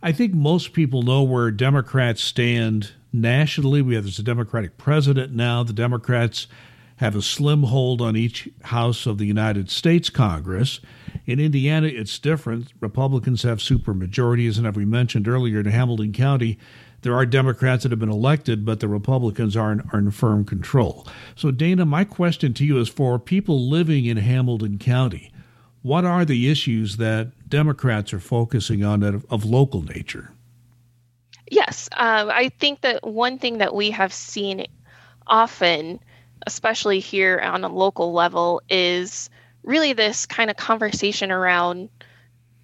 I 0.01 0.11
think 0.11 0.33
most 0.33 0.73
people 0.73 1.03
know 1.03 1.21
where 1.21 1.51
Democrats 1.51 2.23
stand 2.23 2.91
nationally. 3.13 3.83
We 3.83 3.93
have 3.95 4.03
there's 4.03 4.17
a 4.17 4.23
Democratic 4.23 4.77
president 4.77 5.33
now. 5.33 5.61
The 5.61 5.73
Democrats 5.73 6.47
have 6.97 7.15
a 7.15 7.21
slim 7.21 7.63
hold 7.63 8.01
on 8.01 8.15
each 8.15 8.49
house 8.63 9.05
of 9.05 9.19
the 9.19 9.25
United 9.25 9.69
States 9.69 10.09
Congress. 10.09 10.79
In 11.25 11.39
Indiana, 11.39 11.87
it's 11.87 12.17
different. 12.19 12.73
Republicans 12.79 13.43
have 13.43 13.59
supermajorities, 13.59 14.57
and 14.57 14.65
as 14.65 14.75
we 14.75 14.85
mentioned 14.85 15.27
earlier, 15.27 15.59
in 15.59 15.67
Hamilton 15.67 16.13
County, 16.13 16.57
there 17.01 17.15
are 17.15 17.25
Democrats 17.25 17.83
that 17.83 17.91
have 17.91 17.99
been 17.99 18.11
elected, 18.11 18.65
but 18.65 18.79
the 18.79 18.87
Republicans 18.87 19.55
are 19.55 19.71
in, 19.71 19.81
are 19.91 19.99
in 19.99 20.11
firm 20.11 20.45
control. 20.45 21.07
So, 21.35 21.51
Dana, 21.51 21.85
my 21.85 22.03
question 22.03 22.53
to 22.55 22.65
you 22.65 22.79
is 22.79 22.89
for 22.89 23.17
people 23.19 23.69
living 23.69 24.05
in 24.05 24.17
Hamilton 24.17 24.77
County, 24.77 25.31
what 25.81 26.05
are 26.05 26.25
the 26.25 26.49
issues 26.49 26.97
that 26.97 27.49
Democrats 27.49 28.13
are 28.13 28.19
focusing 28.19 28.83
on 28.83 29.01
of, 29.03 29.25
of 29.29 29.45
local 29.45 29.81
nature? 29.81 30.31
Yes, 31.49 31.89
um, 31.93 32.29
I 32.29 32.49
think 32.59 32.81
that 32.81 33.05
one 33.05 33.37
thing 33.39 33.57
that 33.57 33.75
we 33.75 33.91
have 33.91 34.13
seen 34.13 34.65
often, 35.27 35.99
especially 36.47 36.99
here 36.99 37.39
on 37.39 37.63
a 37.63 37.69
local 37.69 38.13
level, 38.13 38.61
is 38.69 39.29
really 39.63 39.93
this 39.93 40.25
kind 40.25 40.49
of 40.49 40.57
conversation 40.57 41.31
around 41.31 41.89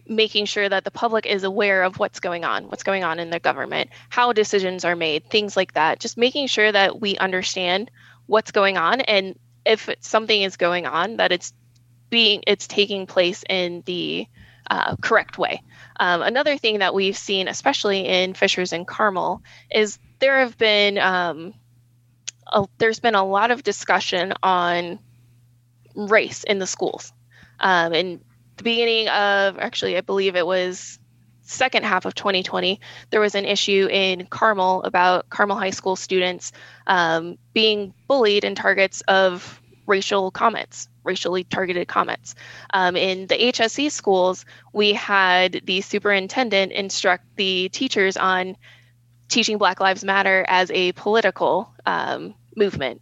making 0.09 0.45
sure 0.45 0.67
that 0.67 0.83
the 0.83 0.91
public 0.91 1.25
is 1.25 1.43
aware 1.43 1.83
of 1.83 1.99
what's 1.99 2.19
going 2.19 2.45
on, 2.45 2.65
what's 2.69 2.83
going 2.83 3.03
on 3.03 3.19
in 3.19 3.29
the 3.29 3.39
government, 3.39 3.89
how 4.09 4.31
decisions 4.33 4.85
are 4.85 4.95
made, 4.95 5.29
things 5.29 5.57
like 5.57 5.73
that. 5.73 5.99
Just 5.99 6.17
making 6.17 6.47
sure 6.47 6.71
that 6.71 7.01
we 7.01 7.17
understand 7.17 7.91
what's 8.25 8.51
going 8.51 8.77
on 8.77 9.01
and 9.01 9.37
if 9.65 9.89
something 9.99 10.41
is 10.41 10.57
going 10.57 10.85
on, 10.85 11.17
that 11.17 11.31
it's 11.31 11.53
being 12.09 12.43
it's 12.47 12.67
taking 12.67 13.05
place 13.05 13.43
in 13.49 13.83
the 13.85 14.27
uh, 14.69 14.95
correct 14.97 15.37
way. 15.37 15.61
Um, 15.99 16.21
another 16.21 16.57
thing 16.57 16.79
that 16.79 16.93
we've 16.93 17.17
seen, 17.17 17.47
especially 17.47 18.07
in 18.07 18.33
Fishers 18.33 18.73
and 18.73 18.87
Carmel, 18.87 19.41
is 19.69 19.99
there 20.19 20.39
have 20.39 20.57
been 20.57 20.97
um, 20.97 21.53
a, 22.51 22.65
there's 22.77 22.99
been 22.99 23.15
a 23.15 23.25
lot 23.25 23.51
of 23.51 23.63
discussion 23.63 24.33
on 24.41 24.99
race 25.97 26.43
in 26.43 26.59
the 26.59 26.67
schools. 26.67 27.11
Um, 27.59 27.93
in 27.93 28.21
the 28.57 28.63
beginning 28.63 29.09
of 29.09 29.57
actually, 29.57 29.97
I 29.97 30.01
believe 30.01 30.35
it 30.35 30.45
was 30.45 30.99
second 31.41 31.85
half 31.85 32.05
of 32.05 32.13
2020, 32.13 32.79
there 33.09 33.21
was 33.21 33.35
an 33.35 33.45
issue 33.45 33.87
in 33.89 34.25
Carmel 34.27 34.83
about 34.83 35.29
Carmel 35.29 35.57
High 35.57 35.71
School 35.71 35.95
students 35.95 36.51
um, 36.87 37.37
being 37.53 37.93
bullied 38.07 38.43
and 38.43 38.55
targets 38.55 39.01
of 39.07 39.61
racial 39.85 40.29
comments, 40.29 40.89
racially 41.03 41.45
targeted 41.45 41.87
comments. 41.87 42.35
Um, 42.73 42.95
in 42.95 43.27
the 43.27 43.35
HSE 43.35 43.89
schools, 43.91 44.45
we 44.73 44.93
had 44.93 45.61
the 45.63 45.81
superintendent 45.81 46.73
instruct 46.73 47.23
the 47.37 47.69
teachers 47.69 48.17
on 48.17 48.57
teaching 49.29 49.57
Black 49.57 49.79
Lives 49.79 50.03
Matter 50.03 50.45
as 50.47 50.69
a 50.71 50.91
political 50.93 51.73
um, 51.85 52.35
movement. 52.55 53.01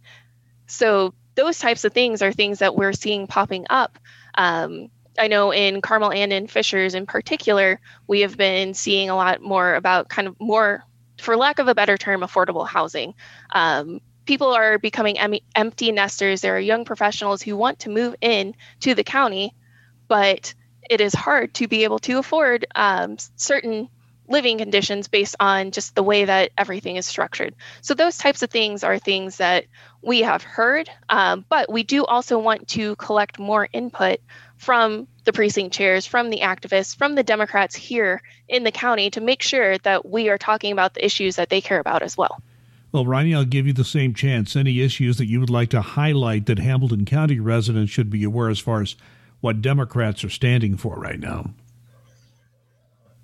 So 0.68 1.14
those 1.36 1.58
types 1.58 1.84
of 1.84 1.92
things 1.92 2.22
are 2.22 2.32
things 2.32 2.58
that 2.58 2.74
we're 2.74 2.92
seeing 2.92 3.26
popping 3.26 3.66
up. 3.70 3.98
Um, 4.36 4.88
I 5.18 5.28
know 5.28 5.52
in 5.52 5.80
Carmel 5.80 6.12
and 6.12 6.32
in 6.32 6.46
Fishers 6.46 6.94
in 6.94 7.06
particular, 7.06 7.80
we 8.06 8.20
have 8.20 8.36
been 8.36 8.74
seeing 8.74 9.08
a 9.08 9.16
lot 9.16 9.40
more 9.40 9.74
about 9.74 10.08
kind 10.08 10.28
of 10.28 10.36
more, 10.40 10.82
for 11.18 11.36
lack 11.36 11.58
of 11.58 11.68
a 11.68 11.74
better 11.74 11.96
term, 11.96 12.22
affordable 12.22 12.66
housing. 12.66 13.14
Um, 13.52 14.00
people 14.24 14.52
are 14.52 14.78
becoming 14.78 15.18
em- 15.18 15.40
empty 15.54 15.92
nesters. 15.92 16.40
There 16.40 16.56
are 16.56 16.60
young 16.60 16.84
professionals 16.84 17.42
who 17.42 17.56
want 17.56 17.80
to 17.80 17.90
move 17.90 18.16
in 18.20 18.54
to 18.80 18.94
the 18.94 19.04
county, 19.04 19.54
but 20.08 20.54
it 20.88 21.00
is 21.00 21.14
hard 21.14 21.54
to 21.54 21.68
be 21.68 21.84
able 21.84 21.98
to 22.00 22.18
afford 22.18 22.66
um, 22.74 23.16
certain 23.36 23.88
living 24.28 24.58
conditions 24.58 25.08
based 25.08 25.36
on 25.40 25.70
just 25.70 25.94
the 25.94 26.02
way 26.02 26.24
that 26.24 26.50
everything 26.58 26.96
is 26.96 27.06
structured. 27.06 27.54
So, 27.80 27.94
those 27.94 28.18
types 28.18 28.42
of 28.42 28.50
things 28.50 28.84
are 28.84 28.98
things 28.98 29.38
that 29.38 29.66
we 30.02 30.20
have 30.22 30.42
heard, 30.42 30.90
um, 31.08 31.44
but 31.48 31.70
we 31.70 31.82
do 31.82 32.04
also 32.04 32.38
want 32.38 32.68
to 32.68 32.96
collect 32.96 33.38
more 33.38 33.68
input 33.72 34.20
from 34.56 35.06
the 35.24 35.32
precinct 35.32 35.74
chairs, 35.74 36.06
from 36.06 36.30
the 36.30 36.40
activists, 36.40 36.96
from 36.96 37.14
the 37.14 37.22
Democrats 37.22 37.74
here 37.74 38.22
in 38.48 38.64
the 38.64 38.70
county 38.70 39.10
to 39.10 39.20
make 39.20 39.42
sure 39.42 39.76
that 39.78 40.08
we 40.08 40.28
are 40.28 40.38
talking 40.38 40.72
about 40.72 40.94
the 40.94 41.04
issues 41.04 41.36
that 41.36 41.50
they 41.50 41.60
care 41.60 41.80
about 41.80 42.02
as 42.02 42.16
well. 42.16 42.40
Well, 42.92 43.04
Ronnie, 43.04 43.34
I'll 43.34 43.44
give 43.44 43.66
you 43.66 43.72
the 43.72 43.84
same 43.84 44.14
chance. 44.14 44.56
Any 44.56 44.80
issues 44.80 45.18
that 45.18 45.26
you 45.26 45.40
would 45.40 45.50
like 45.50 45.68
to 45.70 45.82
highlight 45.82 46.46
that 46.46 46.58
Hamilton 46.58 47.04
County 47.04 47.40
residents 47.40 47.90
should 47.90 48.08
be 48.08 48.24
aware 48.24 48.48
as 48.48 48.58
far 48.58 48.80
as 48.80 48.96
what 49.40 49.60
Democrats 49.60 50.24
are 50.24 50.30
standing 50.30 50.76
for 50.76 50.96
right 50.96 51.20
now? 51.20 51.50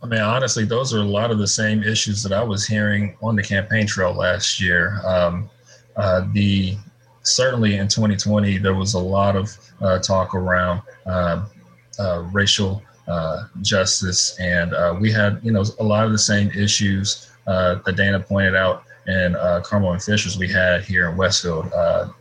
I 0.02 0.06
mean, 0.06 0.20
honestly, 0.20 0.64
those 0.64 0.92
are 0.92 0.98
a 0.98 1.04
lot 1.04 1.30
of 1.30 1.38
the 1.38 1.46
same 1.46 1.84
issues 1.84 2.22
that 2.24 2.32
I 2.32 2.42
was 2.42 2.66
hearing 2.66 3.16
on 3.22 3.36
the 3.36 3.42
campaign 3.42 3.86
trail 3.86 4.12
last 4.12 4.60
year. 4.60 5.00
Um, 5.04 5.48
uh, 5.96 6.26
the 6.32 6.76
certainly 7.22 7.76
in 7.76 7.86
2020 7.86 8.58
there 8.58 8.74
was 8.74 8.94
a 8.94 8.98
lot 8.98 9.36
of 9.36 9.56
uh, 9.80 10.00
talk 10.00 10.34
around 10.34 10.82
uh, 11.06 11.44
uh 12.00 12.24
racial 12.32 12.82
uh, 13.06 13.44
justice, 13.60 14.36
and 14.40 14.74
uh, 14.74 14.96
we 14.98 15.12
had 15.12 15.38
you 15.42 15.52
know 15.52 15.64
a 15.78 15.84
lot 15.84 16.04
of 16.04 16.10
the 16.10 16.18
same 16.18 16.50
issues 16.50 17.30
that 17.46 17.94
Dana 17.96 18.18
pointed 18.18 18.56
out 18.56 18.84
in 19.06 19.36
Carmel 19.62 19.92
and 19.92 20.02
Fishers 20.02 20.36
we 20.36 20.48
had 20.48 20.82
here 20.82 21.08
in 21.08 21.16
Westfield 21.16 21.66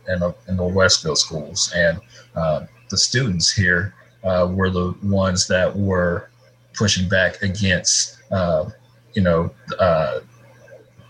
in, 0.08 0.20
the, 0.20 0.34
in 0.48 0.56
the 0.56 0.64
Westfield 0.64 1.18
schools, 1.18 1.72
and 1.74 2.00
the 2.34 2.98
students 2.98 3.50
here 3.50 3.94
were 4.22 4.70
the 4.70 4.94
ones 5.02 5.48
that 5.48 5.74
were 5.74 6.28
pushing 6.74 7.08
back 7.08 7.42
against 7.42 8.18
uh, 8.30 8.68
you 9.14 9.22
know 9.22 9.50
uh, 9.78 10.20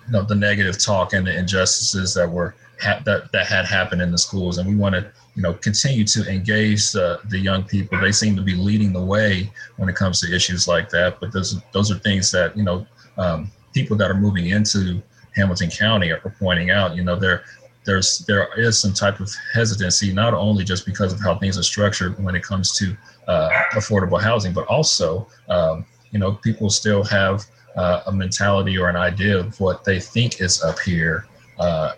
you 0.07 0.12
know 0.12 0.23
the 0.23 0.35
negative 0.35 0.78
talk 0.78 1.12
and 1.12 1.26
the 1.26 1.37
injustices 1.37 2.14
that 2.14 2.28
were 2.28 2.54
ha- 2.81 3.00
that 3.04 3.31
that 3.33 3.47
had 3.47 3.64
happened 3.64 4.02
in 4.02 4.11
the 4.11 4.19
schools, 4.19 4.59
and 4.59 4.69
we 4.69 4.75
want 4.75 4.95
to 4.95 5.11
you 5.35 5.42
know 5.42 5.54
continue 5.54 6.04
to 6.04 6.28
engage 6.31 6.92
the, 6.92 7.21
the 7.31 7.38
young 7.38 7.64
people. 7.64 7.99
They 8.00 8.12
seem 8.12 8.37
to 8.37 8.42
be 8.42 8.54
leading 8.54 8.92
the 8.92 9.04
way 9.04 9.50
when 9.76 9.88
it 9.88 9.97
comes 9.97 10.21
to 10.21 10.35
issues 10.35 10.69
like 10.69 10.90
that. 10.90 11.21
But 11.21 11.33
those 11.33 11.61
those 11.73 11.90
are 11.90 11.99
things 11.99 12.31
that 12.33 12.57
you 12.57 12.64
know 12.64 12.87
um, 13.16 13.50
people 13.73 13.97
that 13.99 14.11
are 14.11 14.19
moving 14.19 14.49
into 14.49 15.02
Hamilton 15.35 15.71
County 15.71 16.11
are 16.11 16.35
pointing 16.38 16.71
out. 16.71 16.97
You 16.97 17.04
know, 17.04 17.16
there 17.16 17.45
there's 17.84 18.18
there 18.20 18.48
is 18.58 18.78
some 18.78 18.92
type 18.92 19.20
of 19.20 19.30
hesitancy, 19.52 20.12
not 20.12 20.34
only 20.34 20.64
just 20.64 20.86
because 20.86 21.12
of 21.12 21.20
how 21.20 21.36
things 21.38 21.58
are 21.58 21.62
structured 21.62 22.22
when 22.22 22.34
it 22.34 22.42
comes 22.42 22.76
to 22.78 22.96
uh, 23.28 23.50
affordable 23.72 24.20
housing, 24.20 24.52
but 24.52 24.66
also, 24.66 25.26
um, 25.48 25.84
you 26.10 26.18
know, 26.18 26.32
people 26.32 26.70
still 26.70 27.02
have 27.04 27.44
uh, 27.76 28.02
a 28.06 28.12
mentality 28.12 28.78
or 28.78 28.88
an 28.88 28.96
idea 28.96 29.38
of 29.38 29.58
what 29.58 29.84
they 29.84 29.98
think 29.98 30.40
is 30.40 30.62
up 30.62 30.78
here, 30.78 31.26
uh, 31.58 31.92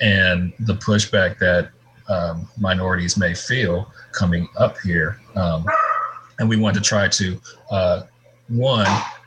and 0.00 0.52
the 0.60 0.74
pushback 0.74 1.38
that 1.38 1.70
um, 2.08 2.48
minorities 2.58 3.16
may 3.16 3.34
feel 3.34 3.92
coming 4.12 4.48
up 4.56 4.78
here. 4.80 5.20
Um, 5.36 5.66
and 6.38 6.48
we 6.48 6.56
want 6.56 6.74
to 6.76 6.80
try 6.80 7.08
to 7.08 7.40
uh, 7.70 8.02
one 8.48 8.86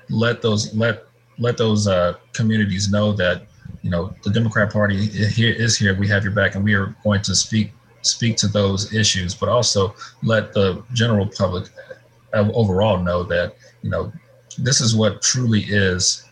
let 0.09 0.41
those 0.41 0.73
let 0.73 1.05
let 1.39 1.57
those 1.57 1.87
uh, 1.87 2.13
communities 2.33 2.91
know 2.91 3.11
that 3.13 3.47
you 3.81 3.89
know 3.89 4.13
the 4.23 4.29
Democrat 4.29 4.71
Party 4.71 5.07
here 5.07 5.53
is 5.53 5.77
here. 5.77 5.95
We 5.95 6.07
have 6.07 6.23
your 6.23 6.33
back, 6.33 6.55
and 6.55 6.63
we 6.63 6.73
are 6.73 6.95
going 7.03 7.21
to 7.23 7.35
speak 7.35 7.71
speak 8.01 8.37
to 8.37 8.47
those 8.47 8.93
issues, 8.93 9.33
but 9.35 9.49
also 9.49 9.95
let 10.23 10.53
the 10.53 10.83
general 10.93 11.27
public 11.27 11.69
uh, 12.33 12.49
overall 12.53 12.97
know 12.97 13.23
that 13.23 13.55
you 13.81 13.89
know 13.89 14.11
this 14.57 14.81
is 14.81 14.95
what 14.95 15.21
truly 15.21 15.61
is 15.61 16.23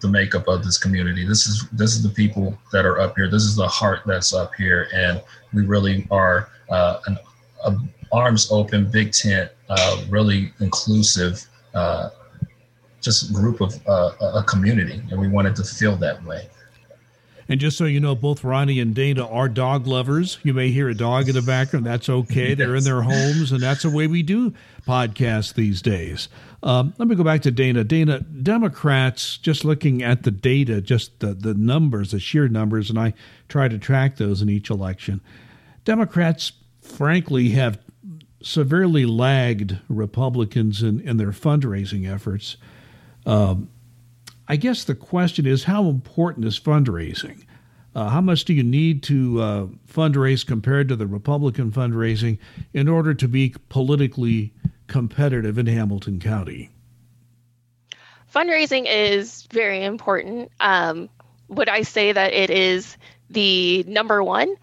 the 0.00 0.08
makeup 0.08 0.48
of 0.48 0.64
this 0.64 0.78
community. 0.78 1.26
This 1.26 1.46
is 1.46 1.66
this 1.72 1.94
is 1.94 2.02
the 2.02 2.10
people 2.10 2.56
that 2.72 2.84
are 2.84 3.00
up 3.00 3.16
here. 3.16 3.28
This 3.28 3.42
is 3.42 3.56
the 3.56 3.68
heart 3.68 4.00
that's 4.06 4.32
up 4.34 4.54
here, 4.54 4.88
and 4.94 5.22
we 5.52 5.62
really 5.62 6.06
are 6.10 6.50
uh, 6.70 7.00
an 7.06 7.18
a 7.64 7.76
arms 8.12 8.52
open, 8.52 8.88
big 8.90 9.12
tent, 9.12 9.50
uh, 9.68 10.04
really 10.08 10.52
inclusive, 10.60 11.44
uh, 11.74 12.10
just 13.00 13.32
group 13.32 13.60
of 13.60 13.74
uh, 13.88 14.12
a 14.34 14.42
community, 14.44 15.02
and 15.10 15.20
we 15.20 15.28
wanted 15.28 15.56
to 15.56 15.64
feel 15.64 15.96
that 15.96 16.22
way. 16.24 16.48
And 17.48 17.60
just 17.60 17.76
so 17.76 17.84
you 17.84 18.00
know, 18.00 18.14
both 18.14 18.42
Ronnie 18.42 18.80
and 18.80 18.94
Dana 18.94 19.26
are 19.26 19.48
dog 19.48 19.86
lovers. 19.86 20.38
You 20.42 20.54
may 20.54 20.70
hear 20.70 20.88
a 20.88 20.94
dog 20.94 21.28
in 21.28 21.34
the 21.34 21.42
background. 21.42 21.84
That's 21.84 22.08
okay. 22.08 22.50
Yes. 22.50 22.58
They're 22.58 22.76
in 22.76 22.84
their 22.84 23.02
homes, 23.02 23.52
and 23.52 23.60
that's 23.60 23.82
the 23.82 23.90
way 23.90 24.06
we 24.06 24.22
do 24.22 24.54
podcasts 24.86 25.54
these 25.54 25.82
days. 25.82 26.28
Um, 26.62 26.94
let 26.96 27.08
me 27.08 27.14
go 27.14 27.22
back 27.22 27.42
to 27.42 27.50
Dana. 27.50 27.84
Dana, 27.84 28.20
Democrats, 28.20 29.36
just 29.36 29.64
looking 29.64 30.02
at 30.02 30.22
the 30.22 30.30
data, 30.30 30.80
just 30.80 31.20
the, 31.20 31.34
the 31.34 31.52
numbers, 31.52 32.12
the 32.12 32.20
sheer 32.20 32.48
numbers, 32.48 32.88
and 32.88 32.98
I 32.98 33.12
try 33.48 33.68
to 33.68 33.78
track 33.78 34.16
those 34.16 34.40
in 34.40 34.48
each 34.48 34.70
election. 34.70 35.20
Democrats, 35.84 36.52
frankly, 36.80 37.50
have 37.50 37.78
severely 38.42 39.04
lagged 39.04 39.78
Republicans 39.88 40.82
in, 40.82 41.00
in 41.00 41.18
their 41.18 41.32
fundraising 41.32 42.10
efforts. 42.10 42.56
Um, 43.26 43.68
I 44.48 44.56
guess 44.56 44.84
the 44.84 44.94
question 44.94 45.46
is 45.46 45.64
how 45.64 45.86
important 45.86 46.46
is 46.46 46.58
fundraising? 46.58 47.44
Uh, 47.94 48.08
how 48.08 48.20
much 48.20 48.44
do 48.44 48.52
you 48.52 48.62
need 48.62 49.02
to 49.04 49.40
uh, 49.40 49.66
fundraise 49.88 50.44
compared 50.44 50.88
to 50.88 50.96
the 50.96 51.06
Republican 51.06 51.70
fundraising 51.70 52.38
in 52.72 52.88
order 52.88 53.14
to 53.14 53.28
be 53.28 53.54
politically 53.68 54.52
competitive 54.88 55.58
in 55.58 55.66
Hamilton 55.66 56.18
County? 56.18 56.70
Fundraising 58.34 58.86
is 58.88 59.46
very 59.52 59.84
important. 59.84 60.50
Um, 60.58 61.08
would 61.48 61.68
I 61.68 61.82
say 61.82 62.10
that 62.10 62.32
it 62.32 62.50
is 62.50 62.96
the 63.30 63.84
number 63.86 64.24
one? 64.24 64.56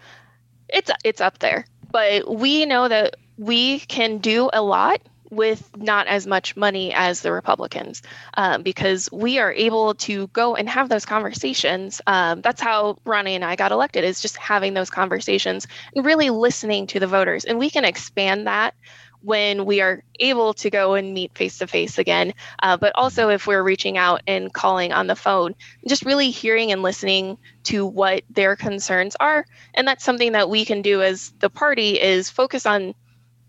it's 0.72 0.90
it's 1.04 1.20
up 1.20 1.38
there. 1.38 1.66
But 1.92 2.34
we 2.34 2.66
know 2.66 2.88
that 2.88 3.16
we 3.36 3.80
can 3.80 4.18
do 4.18 4.50
a 4.52 4.62
lot 4.62 5.00
with 5.32 5.74
not 5.78 6.06
as 6.08 6.26
much 6.26 6.56
money 6.56 6.92
as 6.92 7.22
the 7.22 7.32
Republicans 7.32 8.02
um, 8.34 8.62
because 8.62 9.10
we 9.10 9.38
are 9.38 9.50
able 9.50 9.94
to 9.94 10.26
go 10.28 10.54
and 10.54 10.68
have 10.68 10.90
those 10.90 11.06
conversations. 11.06 12.02
Um, 12.06 12.42
that's 12.42 12.60
how 12.60 12.98
Ronnie 13.06 13.34
and 13.34 13.44
I 13.44 13.56
got 13.56 13.72
elected 13.72 14.04
is 14.04 14.20
just 14.20 14.36
having 14.36 14.74
those 14.74 14.90
conversations 14.90 15.66
and 15.96 16.04
really 16.04 16.28
listening 16.28 16.86
to 16.88 17.00
the 17.00 17.06
voters. 17.06 17.46
And 17.46 17.58
we 17.58 17.70
can 17.70 17.86
expand 17.86 18.46
that 18.46 18.74
when 19.22 19.64
we 19.64 19.80
are 19.80 20.02
able 20.20 20.52
to 20.52 20.68
go 20.68 20.94
and 20.94 21.14
meet 21.14 21.34
face 21.34 21.58
to 21.58 21.66
face 21.66 21.96
again, 21.96 22.34
uh, 22.62 22.76
but 22.76 22.92
also 22.94 23.30
if 23.30 23.46
we're 23.46 23.62
reaching 23.62 23.96
out 23.96 24.20
and 24.26 24.52
calling 24.52 24.92
on 24.92 25.06
the 25.06 25.16
phone, 25.16 25.54
just 25.88 26.04
really 26.04 26.30
hearing 26.30 26.72
and 26.72 26.82
listening 26.82 27.38
to 27.62 27.86
what 27.86 28.22
their 28.28 28.54
concerns 28.54 29.16
are. 29.18 29.46
And 29.72 29.88
that's 29.88 30.04
something 30.04 30.32
that 30.32 30.50
we 30.50 30.66
can 30.66 30.82
do 30.82 31.00
as 31.00 31.32
the 31.38 31.48
party 31.48 31.98
is 31.98 32.28
focus 32.28 32.66
on 32.66 32.94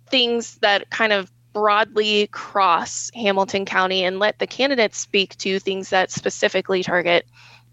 things 0.10 0.60
that 0.60 0.90
kind 0.90 1.12
of 1.12 1.30
broadly 1.54 2.28
cross 2.28 3.12
Hamilton 3.14 3.66
County 3.66 4.04
and 4.04 4.20
let 4.20 4.40
the 4.40 4.48
candidates 4.48 4.98
speak 4.98 5.38
to 5.38 5.60
things 5.60 5.92
that 5.92 6.12
specifically 6.12 6.84
target 6.84 7.26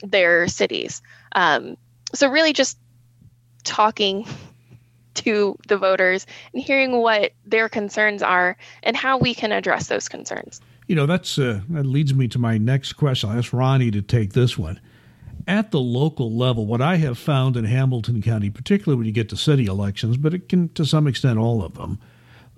their 0.03 0.47
cities. 0.49 1.03
Um, 1.33 1.77
so, 2.15 2.29
really, 2.29 2.53
just 2.53 2.79
talking 3.65 4.27
to 5.15 5.57
the 5.67 5.77
voters 5.77 6.27
and 6.53 6.63
hearing 6.63 7.01
what 7.01 7.33
their 7.45 7.69
concerns 7.69 8.23
are 8.23 8.57
and 8.83 8.97
how 8.97 9.19
we 9.19 9.35
can 9.35 9.53
address 9.53 9.89
those 9.89 10.09
concerns. 10.09 10.61
You 10.87 10.97
know, 10.97 11.07
that's 11.07 11.39
uh, 11.39 11.61
that 11.71 11.87
leads 11.87 12.15
me 12.15 12.29
to 12.29 12.39
my 12.39 12.59
next 12.59 12.95
question. 12.95 13.31
I'll 13.31 13.39
ask 13.39 13.53
Ronnie 13.53 13.91
to 13.93 14.03
take 14.03 14.33
this 14.33 14.59
one. 14.59 14.81
At 15.47 15.71
the 15.71 15.81
local 15.81 16.37
level, 16.37 16.67
what 16.67 16.83
I 16.83 16.97
have 16.97 17.19
found 17.19 17.57
in 17.57 17.65
Hamilton 17.65 18.23
County, 18.23 18.51
particularly 18.51 18.99
when 18.99 19.07
you 19.07 19.13
get 19.13 19.29
to 19.31 19.37
city 19.37 19.67
elections, 19.67 20.17
but 20.17 20.35
it 20.35 20.49
can 20.49 20.69
to 20.71 20.85
some 20.85 21.07
extent 21.07 21.39
all 21.39 21.63
of 21.65 21.75
them, 21.75 21.99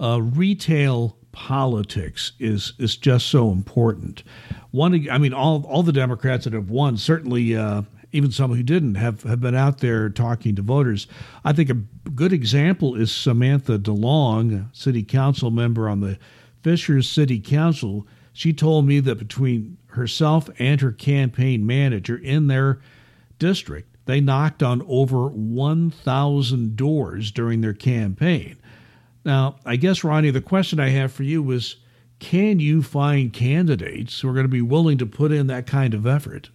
uh, 0.02 0.20
retail 0.20 1.16
politics 1.30 2.32
is 2.38 2.74
is 2.78 2.96
just 2.96 3.28
so 3.28 3.50
important. 3.50 4.22
One, 4.70 5.08
I 5.08 5.18
mean, 5.18 5.32
all 5.32 5.64
all 5.66 5.82
the 5.82 5.92
Democrats 5.92 6.44
that 6.44 6.52
have 6.52 6.70
won, 6.70 6.96
certainly 6.96 7.56
uh, 7.56 7.82
even 8.10 8.30
some 8.30 8.52
who 8.52 8.62
didn't, 8.62 8.96
have 8.96 9.22
have 9.22 9.40
been 9.40 9.54
out 9.54 9.78
there 9.78 10.10
talking 10.10 10.56
to 10.56 10.62
voters. 10.62 11.06
I 11.44 11.52
think 11.52 11.70
a 11.70 12.10
good 12.10 12.32
example 12.32 12.94
is 12.96 13.12
Samantha 13.12 13.78
DeLong, 13.78 14.74
city 14.74 15.04
council 15.04 15.50
member 15.50 15.88
on 15.88 16.00
the 16.00 16.18
Fishers 16.62 17.08
City 17.08 17.40
Council. 17.40 18.06
She 18.34 18.52
told 18.52 18.86
me 18.86 19.00
that 19.00 19.18
between 19.18 19.76
herself 19.88 20.48
and 20.58 20.80
her 20.80 20.92
campaign 20.92 21.66
manager 21.66 22.16
in 22.16 22.46
their 22.46 22.80
district, 23.38 23.94
they 24.06 24.20
knocked 24.20 24.62
on 24.62 24.82
over 24.88 25.28
1,000 25.28 26.76
doors 26.76 27.30
during 27.30 27.60
their 27.60 27.74
campaign. 27.74 28.56
Now, 29.24 29.56
I 29.64 29.76
guess, 29.76 30.02
Ronnie, 30.04 30.30
the 30.30 30.40
question 30.40 30.80
I 30.80 30.88
have 30.90 31.12
for 31.12 31.22
you 31.22 31.42
was 31.42 31.76
can 32.18 32.60
you 32.60 32.82
find 32.82 33.32
candidates 33.32 34.20
who 34.20 34.28
are 34.28 34.32
going 34.32 34.44
to 34.44 34.48
be 34.48 34.62
willing 34.62 34.98
to 34.98 35.06
put 35.06 35.32
in 35.32 35.48
that 35.48 35.66
kind 35.66 35.92
of 35.94 36.06
effort? 36.06 36.50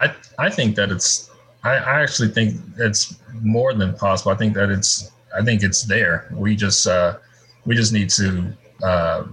I, 0.00 0.12
I 0.38 0.50
think 0.50 0.76
that 0.76 0.90
it's, 0.90 1.30
I, 1.62 1.76
I 1.76 2.02
actually 2.02 2.28
think 2.28 2.60
it's 2.78 3.16
more 3.42 3.74
than 3.74 3.94
possible. 3.94 4.32
I 4.32 4.36
think 4.36 4.54
that 4.54 4.70
it's, 4.70 5.12
I 5.36 5.44
think 5.44 5.62
it's 5.62 5.84
there. 5.84 6.28
We 6.32 6.56
just, 6.56 6.86
uh, 6.86 7.18
we 7.66 7.76
just 7.76 7.92
need 7.92 8.10
to 8.10 8.52
uh, 8.82 9.24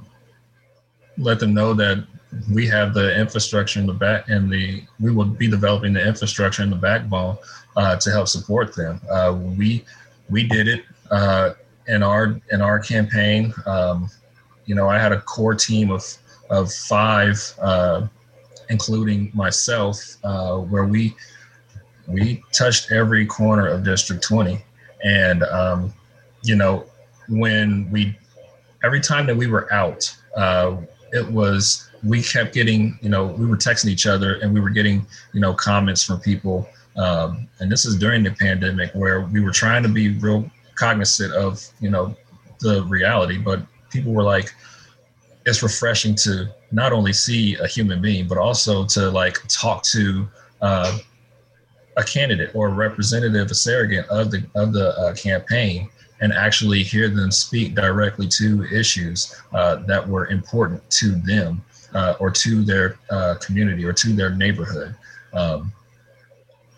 let 1.17 1.39
them 1.39 1.53
know 1.53 1.73
that 1.73 2.05
we 2.53 2.67
have 2.67 2.93
the 2.93 3.17
infrastructure 3.19 3.79
in 3.79 3.85
the 3.85 3.93
back 3.93 4.29
and 4.29 4.51
the 4.51 4.83
we 4.99 5.11
will 5.11 5.25
be 5.25 5.49
developing 5.49 5.93
the 5.93 6.05
infrastructure 6.05 6.61
in 6.61 6.69
the 6.69 6.75
backbone 6.75 7.37
uh, 7.77 7.95
to 7.95 8.11
help 8.11 8.27
support 8.27 8.75
them. 8.75 9.01
Uh, 9.09 9.35
we 9.57 9.83
we 10.29 10.43
did 10.43 10.67
it 10.67 10.83
uh, 11.11 11.53
in 11.87 12.03
our 12.03 12.39
in 12.51 12.61
our 12.61 12.79
campaign. 12.79 13.53
Um, 13.65 14.09
you 14.65 14.75
know, 14.75 14.89
I 14.89 14.99
had 14.99 15.11
a 15.11 15.21
core 15.21 15.55
team 15.55 15.91
of 15.91 16.05
of 16.49 16.71
five, 16.71 17.53
uh, 17.59 18.07
including 18.69 19.31
myself, 19.33 20.17
uh, 20.23 20.57
where 20.57 20.85
we 20.85 21.15
we 22.07 22.43
touched 22.53 22.91
every 22.91 23.25
corner 23.25 23.67
of 23.67 23.83
District 23.83 24.23
20, 24.23 24.63
and 25.03 25.43
um, 25.43 25.93
you 26.43 26.55
know, 26.55 26.85
when 27.29 27.89
we 27.91 28.17
every 28.83 29.01
time 29.01 29.25
that 29.27 29.35
we 29.35 29.47
were 29.47 29.71
out, 29.73 30.15
uh, 30.35 30.77
it 31.11 31.29
was 31.31 31.89
we 32.03 32.21
kept 32.21 32.53
getting 32.53 32.97
you 33.01 33.09
know 33.09 33.25
we 33.25 33.45
were 33.45 33.57
texting 33.57 33.87
each 33.87 34.05
other 34.05 34.35
and 34.35 34.53
we 34.53 34.59
were 34.59 34.69
getting 34.69 35.05
you 35.33 35.39
know 35.39 35.53
comments 35.53 36.03
from 36.03 36.19
people 36.19 36.67
um, 36.97 37.47
and 37.59 37.71
this 37.71 37.85
is 37.85 37.95
during 37.95 38.23
the 38.23 38.31
pandemic 38.31 38.91
where 38.93 39.21
we 39.21 39.41
were 39.41 39.51
trying 39.51 39.83
to 39.83 39.89
be 39.89 40.17
real 40.19 40.49
cognizant 40.75 41.33
of 41.33 41.65
you 41.79 41.89
know 41.89 42.15
the 42.59 42.83
reality 42.83 43.37
but 43.37 43.61
people 43.89 44.11
were 44.13 44.23
like 44.23 44.53
it's 45.45 45.63
refreshing 45.63 46.13
to 46.15 46.53
not 46.71 46.91
only 46.91 47.13
see 47.13 47.55
a 47.55 47.67
human 47.67 48.01
being 48.01 48.27
but 48.27 48.37
also 48.37 48.85
to 48.85 49.09
like 49.09 49.37
talk 49.47 49.83
to 49.83 50.27
uh, 50.61 50.97
a 51.97 52.03
candidate 52.03 52.51
or 52.53 52.67
a 52.67 52.73
representative 52.73 53.49
a 53.49 53.55
surrogate 53.55 54.07
of 54.07 54.31
the 54.31 54.43
of 54.55 54.73
the 54.73 54.89
uh, 54.99 55.13
campaign 55.13 55.89
and 56.19 56.33
actually 56.33 56.83
hear 56.83 57.09
them 57.09 57.31
speak 57.31 57.75
directly 57.75 58.27
to 58.27 58.63
issues 58.65 59.35
uh, 59.53 59.77
that 59.87 60.07
were 60.07 60.27
important 60.27 60.87
to 60.89 61.11
them 61.11 61.61
uh, 61.93 62.15
or 62.19 62.31
to 62.31 62.63
their 62.63 62.97
uh, 63.09 63.35
community 63.35 63.85
or 63.85 63.93
to 63.93 64.13
their 64.13 64.31
neighborhood. 64.31 64.95
Um, 65.33 65.71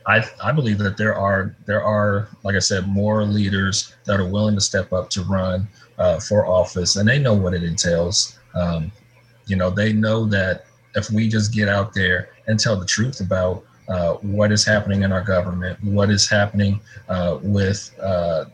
I, 0.09 0.23
I 0.43 0.51
believe 0.51 0.79
that 0.79 0.97
there 0.97 1.15
are 1.15 1.55
there 1.65 1.83
are 1.83 2.27
like 2.43 2.55
I 2.55 2.59
said 2.59 2.87
more 2.87 3.23
leaders 3.23 3.93
that 4.05 4.19
are 4.19 4.27
willing 4.27 4.55
to 4.55 4.61
step 4.61 4.91
up 4.91 5.09
to 5.11 5.21
run 5.21 5.67
uh, 5.99 6.19
for 6.19 6.47
office 6.47 6.95
and 6.95 7.07
they 7.07 7.19
know 7.19 7.35
what 7.35 7.53
it 7.53 7.63
entails. 7.63 8.37
Um, 8.55 8.91
you 9.45 9.55
know 9.55 9.69
they 9.69 9.93
know 9.93 10.25
that 10.25 10.65
if 10.95 11.11
we 11.11 11.29
just 11.29 11.53
get 11.53 11.69
out 11.69 11.93
there 11.93 12.29
and 12.47 12.59
tell 12.59 12.75
the 12.75 12.85
truth 12.85 13.21
about 13.21 13.63
uh, 13.87 14.13
what 14.15 14.51
is 14.51 14.65
happening 14.65 15.03
in 15.03 15.11
our 15.11 15.23
government, 15.23 15.81
what 15.83 16.09
is 16.09 16.27
happening 16.27 16.79
uh, 17.07 17.37
with 17.41 17.95
uh, 18.01 18.45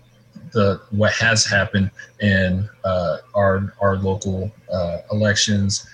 the 0.51 0.81
what 0.91 1.13
has 1.13 1.45
happened 1.45 1.89
in 2.19 2.69
uh, 2.83 3.17
our 3.33 3.73
our 3.81 3.95
local 3.97 4.51
uh, 4.71 4.97
elections, 5.11 5.87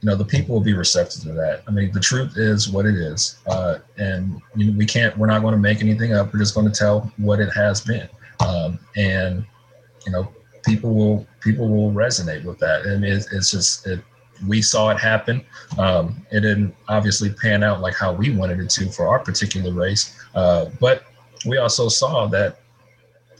you 0.00 0.10
know 0.10 0.16
the 0.16 0.24
people 0.24 0.54
will 0.54 0.62
be 0.62 0.74
receptive 0.74 1.22
to 1.22 1.32
that. 1.32 1.62
I 1.66 1.70
mean 1.70 1.92
the 1.92 2.00
truth 2.00 2.36
is 2.36 2.68
what 2.68 2.86
it 2.86 2.94
is 2.94 3.38
uh, 3.46 3.78
and 3.98 4.40
you 4.54 4.66
know, 4.66 4.78
we 4.78 4.86
can't 4.86 5.16
we're 5.16 5.26
not 5.26 5.42
going 5.42 5.52
to 5.52 5.60
make 5.60 5.80
anything 5.80 6.12
up. 6.12 6.32
We're 6.32 6.40
just 6.40 6.54
going 6.54 6.70
to 6.70 6.78
tell 6.78 7.12
what 7.16 7.40
it 7.40 7.50
has 7.54 7.80
been. 7.80 8.08
Um, 8.40 8.78
and 8.96 9.44
you 10.04 10.12
know 10.12 10.28
people 10.64 10.94
will 10.94 11.26
people 11.40 11.68
will 11.68 11.92
resonate 11.92 12.44
with 12.44 12.58
that. 12.58 12.86
And 12.86 13.04
it, 13.04 13.26
it's 13.32 13.50
just 13.50 13.86
it, 13.86 14.00
we 14.46 14.60
saw 14.60 14.90
it 14.90 14.98
happen. 14.98 15.44
Um, 15.78 16.26
it 16.30 16.40
didn't 16.40 16.74
obviously 16.88 17.30
pan 17.30 17.62
out 17.62 17.80
like 17.80 17.94
how 17.94 18.12
we 18.12 18.34
wanted 18.34 18.60
it 18.60 18.68
to 18.70 18.90
for 18.90 19.06
our 19.08 19.18
particular 19.18 19.72
race 19.72 20.16
uh, 20.36 20.66
but 20.80 21.04
we 21.46 21.58
also 21.58 21.88
saw 21.88 22.26
that 22.26 22.60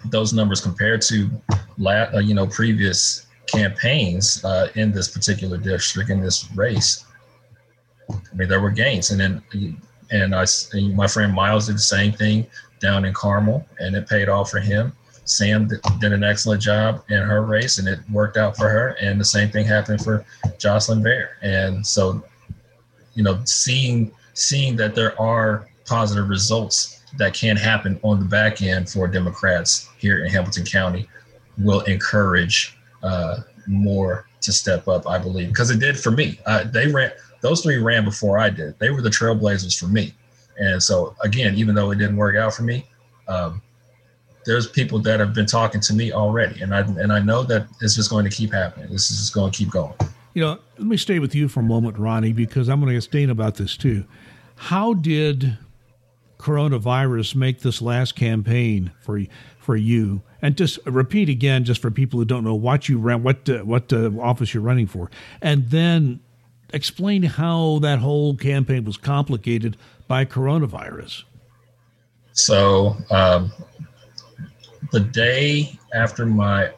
those 0.06 0.32
numbers 0.32 0.60
compared 0.60 1.02
to 1.02 1.30
la- 1.78 2.08
uh, 2.14 2.18
you 2.18 2.34
know 2.34 2.46
previous 2.46 3.26
campaigns 3.46 4.44
uh, 4.44 4.68
in 4.74 4.92
this 4.92 5.08
particular 5.08 5.56
district 5.56 6.10
in 6.10 6.20
this 6.20 6.50
race. 6.54 7.04
I 8.10 8.14
mean, 8.34 8.48
there 8.48 8.60
were 8.60 8.70
gains, 8.70 9.10
and 9.10 9.20
then 9.20 9.42
and 10.10 10.34
I 10.34 10.46
and 10.72 10.96
my 10.96 11.06
friend 11.06 11.32
Miles 11.32 11.66
did 11.66 11.76
the 11.76 11.80
same 11.80 12.12
thing 12.12 12.46
down 12.80 13.04
in 13.04 13.12
Carmel, 13.12 13.66
and 13.78 13.96
it 13.96 14.08
paid 14.08 14.28
off 14.28 14.50
for 14.50 14.60
him. 14.60 14.92
Sam 15.24 15.66
did 15.66 16.12
an 16.12 16.22
excellent 16.22 16.62
job 16.62 17.02
in 17.08 17.18
her 17.18 17.42
race, 17.42 17.78
and 17.78 17.88
it 17.88 17.98
worked 18.10 18.36
out 18.36 18.56
for 18.56 18.68
her. 18.68 18.90
And 19.00 19.20
the 19.20 19.24
same 19.24 19.50
thing 19.50 19.66
happened 19.66 20.02
for 20.02 20.24
Jocelyn 20.58 21.02
Vare. 21.02 21.36
And 21.42 21.84
so, 21.84 22.24
you 23.14 23.24
know, 23.24 23.40
seeing 23.44 24.12
seeing 24.34 24.76
that 24.76 24.94
there 24.94 25.20
are 25.20 25.68
positive 25.84 26.28
results 26.28 27.02
that 27.16 27.34
can 27.34 27.56
happen 27.56 27.98
on 28.02 28.20
the 28.20 28.24
back 28.24 28.62
end 28.62 28.88
for 28.88 29.08
Democrats 29.08 29.88
here 29.98 30.24
in 30.24 30.30
Hamilton 30.30 30.64
County 30.64 31.08
will 31.58 31.80
encourage 31.82 32.75
uh, 33.06 33.42
more 33.66 34.28
to 34.42 34.52
step 34.52 34.88
up, 34.88 35.08
I 35.08 35.18
believe, 35.18 35.48
because 35.48 35.70
it 35.70 35.80
did 35.80 35.98
for 35.98 36.10
me. 36.10 36.38
Uh, 36.46 36.64
they 36.64 36.88
ran; 36.88 37.12
those 37.40 37.62
three 37.62 37.78
ran 37.78 38.04
before 38.04 38.38
I 38.38 38.50
did. 38.50 38.78
They 38.78 38.90
were 38.90 39.02
the 39.02 39.10
trailblazers 39.10 39.78
for 39.78 39.86
me, 39.86 40.12
and 40.58 40.82
so 40.82 41.14
again, 41.22 41.54
even 41.54 41.74
though 41.74 41.90
it 41.90 41.96
didn't 41.96 42.16
work 42.16 42.36
out 42.36 42.54
for 42.54 42.62
me, 42.62 42.86
um, 43.28 43.62
there's 44.44 44.68
people 44.68 44.98
that 45.00 45.20
have 45.20 45.34
been 45.34 45.46
talking 45.46 45.80
to 45.82 45.94
me 45.94 46.12
already, 46.12 46.60
and 46.60 46.74
I 46.74 46.80
and 46.80 47.12
I 47.12 47.20
know 47.20 47.42
that 47.44 47.66
it's 47.80 47.94
just 47.94 48.10
going 48.10 48.24
to 48.24 48.30
keep 48.30 48.52
happening. 48.52 48.90
This 48.90 49.10
is 49.10 49.18
just 49.18 49.34
going 49.34 49.52
to 49.52 49.58
keep 49.58 49.70
going. 49.70 49.94
You 50.34 50.42
know, 50.42 50.58
let 50.78 50.86
me 50.86 50.96
stay 50.96 51.18
with 51.18 51.34
you 51.34 51.48
for 51.48 51.60
a 51.60 51.64
moment, 51.64 51.98
Ronnie, 51.98 52.32
because 52.32 52.68
I'm 52.68 52.80
going 52.80 52.90
to 52.90 52.96
ask 52.96 53.10
Dane 53.10 53.30
about 53.30 53.54
this 53.54 53.76
too. 53.76 54.04
How 54.56 54.94
did 54.94 55.58
coronavirus 56.38 57.34
make 57.34 57.60
this 57.60 57.80
last 57.80 58.14
campaign 58.14 58.92
for 59.00 59.20
for 59.58 59.76
you? 59.76 60.22
And 60.42 60.56
just 60.56 60.78
repeat 60.84 61.28
again, 61.28 61.64
just 61.64 61.80
for 61.80 61.90
people 61.90 62.18
who 62.18 62.24
don't 62.24 62.44
know 62.44 62.54
what 62.54 62.88
you 62.88 62.98
ran, 62.98 63.22
what 63.22 63.48
uh, 63.48 63.58
what 63.58 63.92
uh, 63.92 64.10
office 64.20 64.52
you're 64.52 64.62
running 64.62 64.86
for, 64.86 65.10
and 65.40 65.70
then 65.70 66.20
explain 66.72 67.22
how 67.22 67.78
that 67.80 68.00
whole 68.00 68.36
campaign 68.36 68.84
was 68.84 68.96
complicated 68.96 69.76
by 70.08 70.24
coronavirus. 70.24 71.24
So 72.32 72.96
um, 73.10 73.50
the 74.92 75.00
day 75.00 75.78
after 75.94 76.26
my 76.26 76.70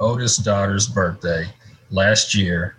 oldest 0.00 0.44
daughter's 0.44 0.86
birthday 0.86 1.46
last 1.90 2.34
year 2.34 2.76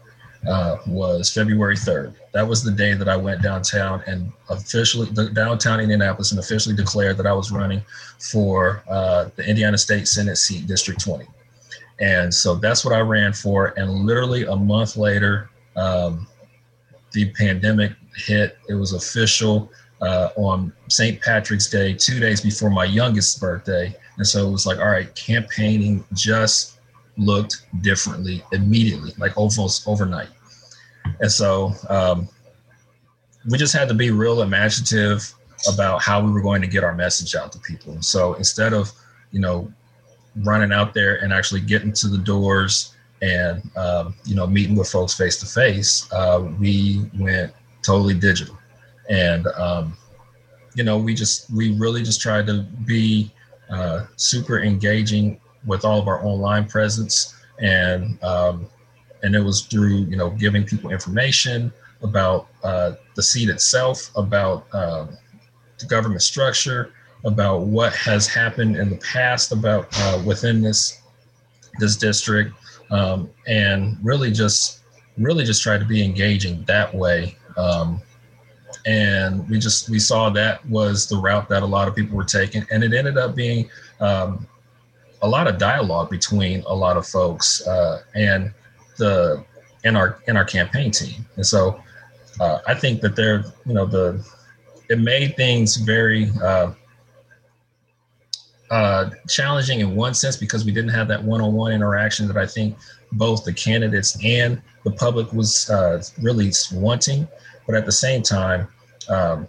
uh, 0.48 0.78
was 0.86 1.34
February 1.34 1.76
3rd. 1.76 2.14
That 2.36 2.46
was 2.46 2.62
the 2.62 2.72
day 2.72 2.94
that 2.96 3.08
I 3.08 3.16
went 3.16 3.42
downtown 3.42 4.04
and 4.08 4.30
officially, 4.50 5.08
the 5.10 5.30
downtown 5.30 5.80
Indianapolis, 5.80 6.32
and 6.32 6.40
officially 6.42 6.76
declared 6.76 7.16
that 7.16 7.26
I 7.26 7.32
was 7.32 7.50
running 7.50 7.82
for 8.20 8.84
uh, 8.90 9.30
the 9.38 9.48
Indiana 9.48 9.78
State 9.78 10.06
Senate 10.06 10.36
seat, 10.36 10.68
District 10.68 11.00
20. 11.00 11.26
And 12.02 12.34
so 12.34 12.56
that's 12.56 12.84
what 12.84 12.94
I 12.94 13.00
ran 13.00 13.32
for. 13.32 13.68
And 13.78 13.90
literally 13.90 14.44
a 14.44 14.56
month 14.58 14.98
later, 14.98 15.50
um, 15.78 16.28
the 17.14 17.32
pandemic 17.32 17.94
hit. 18.18 18.58
It 18.68 18.74
was 18.74 18.92
official 18.92 19.72
uh, 20.02 20.32
on 20.36 20.74
St. 20.90 21.22
Patrick's 21.22 21.70
Day, 21.70 21.94
two 21.94 22.20
days 22.20 22.42
before 22.42 22.70
my 22.70 22.84
youngest 22.84 23.40
birthday. 23.40 23.96
And 24.18 24.28
so 24.28 24.46
it 24.46 24.52
was 24.52 24.66
like, 24.66 24.80
all 24.80 24.90
right, 24.90 25.16
campaigning 25.16 26.04
just 26.12 26.82
looked 27.16 27.66
differently 27.82 28.44
immediately, 28.52 29.14
like 29.18 29.38
almost 29.38 29.88
overnight. 29.88 30.28
And 31.20 31.32
so 31.32 31.74
um, 31.90 32.28
we 33.50 33.58
just 33.58 33.74
had 33.74 33.88
to 33.90 33.94
be 33.94 34.12
real 34.12 34.42
imaginative 34.42 35.34
about 35.72 36.02
how 36.02 36.24
we 36.24 36.32
were 36.32 36.42
going 36.42 36.62
to 36.62 36.68
get 36.68 36.84
our 36.84 36.94
message 36.94 37.36
out 37.36 37.52
to 37.54 37.60
people. 37.60 38.02
So 38.02 38.34
instead 38.36 38.74
of, 38.74 38.92
you 39.32 39.40
know, 39.40 39.72
running 40.44 40.72
out 40.72 40.94
there 40.94 41.16
and 41.24 41.32
actually 41.32 41.62
getting 41.62 41.94
to 41.94 42.08
the 42.08 42.18
doors 42.18 42.96
and, 43.22 43.64
um, 43.78 44.16
you 44.26 44.36
know, 44.36 44.46
meeting 44.46 44.76
with 44.76 44.90
folks 44.90 45.14
face 45.14 45.38
to 45.38 45.46
face, 45.46 46.10
we 46.60 47.10
went 47.18 47.54
totally 47.82 48.14
digital. 48.14 48.58
And, 49.10 49.48
um, 49.48 49.98
you 50.76 50.84
know, 50.84 50.98
we 50.98 51.14
just, 51.14 51.50
we 51.52 51.78
really 51.78 52.04
just 52.04 52.20
tried 52.20 52.48
to 52.48 52.64
be 52.86 53.32
uh, 53.70 54.06
super 54.18 54.60
engaging 54.60 55.40
with 55.66 55.86
all 55.86 56.00
of 56.00 56.08
our 56.08 56.24
online 56.26 56.68
presence. 56.68 57.34
And, 57.60 58.22
um, 58.24 58.68
and 59.24 59.36
it 59.36 59.42
was 59.42 59.62
through, 59.62 60.06
you 60.06 60.16
know, 60.16 60.30
giving 60.32 60.64
people 60.64 60.92
information 60.92 61.72
about 62.02 62.48
uh, 62.64 62.94
the 63.16 63.24
seat 63.24 63.50
itself, 63.50 64.12
about 64.16 64.66
uh, 64.74 65.08
the 65.80 65.86
government 65.86 66.22
structure, 66.22 66.94
about 67.24 67.62
what 67.62 67.94
has 67.94 68.28
happened 68.28 68.76
in 68.76 68.90
the 68.90 68.98
past 68.98 69.52
about 69.52 69.88
uh, 70.00 70.22
within 70.26 70.62
this 70.62 71.02
this 71.80 71.98
district, 71.98 72.54
um, 72.92 73.30
and 73.48 73.98
really 74.04 74.32
just 74.32 74.82
really 75.18 75.44
just 75.44 75.64
try 75.64 75.78
to 75.78 75.86
be 75.86 76.04
engaging 76.04 76.64
that 76.66 76.94
way 76.94 77.38
um, 77.58 78.02
and 78.86 79.48
we 79.50 79.60
just 79.60 79.90
we 79.90 80.00
saw 80.00 80.30
that 80.30 80.66
was 80.68 81.08
the 81.08 81.18
route 81.18 81.50
that 81.50 81.64
a 81.64 81.66
lot 81.66 81.88
of 81.88 81.96
people 81.96 82.16
were 82.16 82.24
taking, 82.24 82.66
and 82.72 82.84
it 82.84 82.94
ended 82.94 83.18
up 83.18 83.36
being 83.36 83.70
um, 84.00 84.48
a 85.22 85.28
lot 85.28 85.48
of 85.48 85.58
dialogue 85.58 86.10
between 86.10 86.62
a 86.68 86.74
lot 86.74 86.98
of 86.98 87.08
folks 87.08 87.66
uh, 87.68 88.04
and 88.14 88.54
the 88.98 89.44
in 89.84 89.96
our 89.96 90.20
in 90.28 90.36
our 90.38 90.46
campaign 90.46 90.92
team. 90.92 91.26
And 91.36 91.46
so 91.46 91.82
uh, 92.40 92.60
I 92.68 92.74
think 92.74 93.02
that 93.02 93.16
there, 93.16 93.46
you 93.66 93.74
know, 93.74 93.86
the 93.86 94.26
it 94.90 95.00
made 95.00 95.36
things 95.36 95.78
very 95.78 96.32
uh, 96.44 96.72
uh, 98.70 99.10
challenging 99.28 99.80
in 99.80 99.96
one 99.96 100.14
sense 100.14 100.38
because 100.38 100.66
we 100.66 100.72
didn't 100.72 100.90
have 100.92 101.08
that 101.08 101.24
one-on-one 101.24 101.72
interaction 101.72 102.28
that 102.28 102.38
I 102.38 102.46
think 102.46 102.78
both 103.12 103.46
the 103.46 103.54
candidates 103.54 104.18
and 104.24 104.62
the 104.84 104.92
public 104.92 105.32
was 105.34 105.70
uh, 105.70 106.04
really 106.22 106.52
wanting. 106.74 107.28
But 107.66 107.76
at 107.76 107.86
the 107.86 107.92
same 107.92 108.22
time, 108.22 108.68
um, 109.10 109.48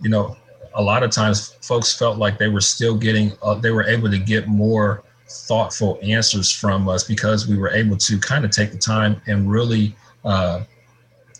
you 0.00 0.08
know, 0.08 0.36
a 0.74 0.82
lot 0.82 1.02
of 1.02 1.10
times 1.10 1.56
folks 1.60 1.96
felt 1.96 2.18
like 2.18 2.38
they 2.38 2.48
were 2.48 2.60
still 2.60 2.96
getting, 2.96 3.32
uh, 3.42 3.54
they 3.54 3.70
were 3.70 3.84
able 3.84 4.10
to 4.10 4.18
get 4.18 4.48
more 4.48 5.04
thoughtful 5.32 5.98
answers 6.02 6.50
from 6.50 6.88
us 6.88 7.04
because 7.04 7.48
we 7.48 7.56
were 7.56 7.70
able 7.70 7.96
to 7.96 8.18
kind 8.18 8.44
of 8.44 8.50
take 8.50 8.72
the 8.72 8.78
time 8.78 9.20
and 9.26 9.50
really, 9.50 9.94
uh, 10.24 10.62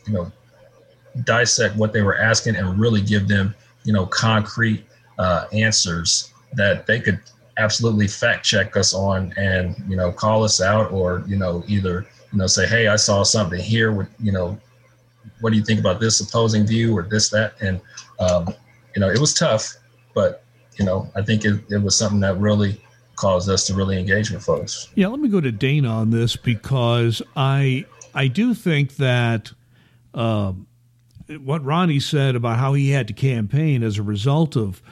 you 0.06 0.12
know, 0.12 0.32
dissect 1.24 1.76
what 1.76 1.92
they 1.92 2.02
were 2.02 2.16
asking 2.16 2.56
and 2.56 2.78
really 2.78 3.00
give 3.00 3.28
them, 3.28 3.54
you 3.84 3.92
know, 3.92 4.06
concrete 4.06 4.84
uh, 5.18 5.46
answers 5.52 6.32
that 6.54 6.86
they 6.86 7.00
could 7.00 7.20
absolutely 7.58 8.08
fact 8.08 8.44
check 8.44 8.76
us 8.76 8.94
on 8.94 9.32
and, 9.36 9.76
you 9.88 9.96
know, 9.96 10.10
call 10.10 10.42
us 10.42 10.60
out 10.60 10.90
or, 10.90 11.22
you 11.26 11.36
know, 11.36 11.62
either, 11.68 12.06
you 12.32 12.38
know, 12.38 12.46
say, 12.46 12.66
hey, 12.66 12.88
I 12.88 12.96
saw 12.96 13.22
something 13.22 13.60
here 13.60 13.92
with, 13.92 14.08
you 14.20 14.32
know, 14.32 14.58
what 15.40 15.50
do 15.50 15.56
you 15.56 15.64
think 15.64 15.80
about 15.80 16.00
this 16.00 16.20
opposing 16.20 16.66
view 16.66 16.96
or 16.96 17.02
this 17.02 17.28
that? 17.30 17.54
And 17.60 17.80
um, 18.18 18.54
you 18.94 19.00
know 19.00 19.08
it 19.08 19.18
was 19.18 19.34
tough 19.34 19.76
but 20.14 20.44
you 20.76 20.84
know 20.84 21.10
i 21.14 21.22
think 21.22 21.44
it, 21.44 21.60
it 21.70 21.78
was 21.78 21.96
something 21.96 22.20
that 22.20 22.38
really 22.38 22.81
caused 23.16 23.48
us 23.48 23.66
to 23.66 23.74
really 23.74 23.98
engage 23.98 24.30
with 24.30 24.42
folks 24.42 24.88
yeah 24.94 25.06
let 25.06 25.20
me 25.20 25.28
go 25.28 25.40
to 25.40 25.52
dana 25.52 25.88
on 25.88 26.10
this 26.10 26.36
because 26.36 27.22
i 27.36 27.84
i 28.14 28.26
do 28.26 28.54
think 28.54 28.96
that 28.96 29.52
um, 30.14 30.66
what 31.40 31.64
ronnie 31.64 32.00
said 32.00 32.34
about 32.34 32.58
how 32.58 32.74
he 32.74 32.90
had 32.90 33.06
to 33.06 33.14
campaign 33.14 33.82
as 33.82 33.98
a 33.98 34.02
result 34.02 34.56
of 34.56 34.82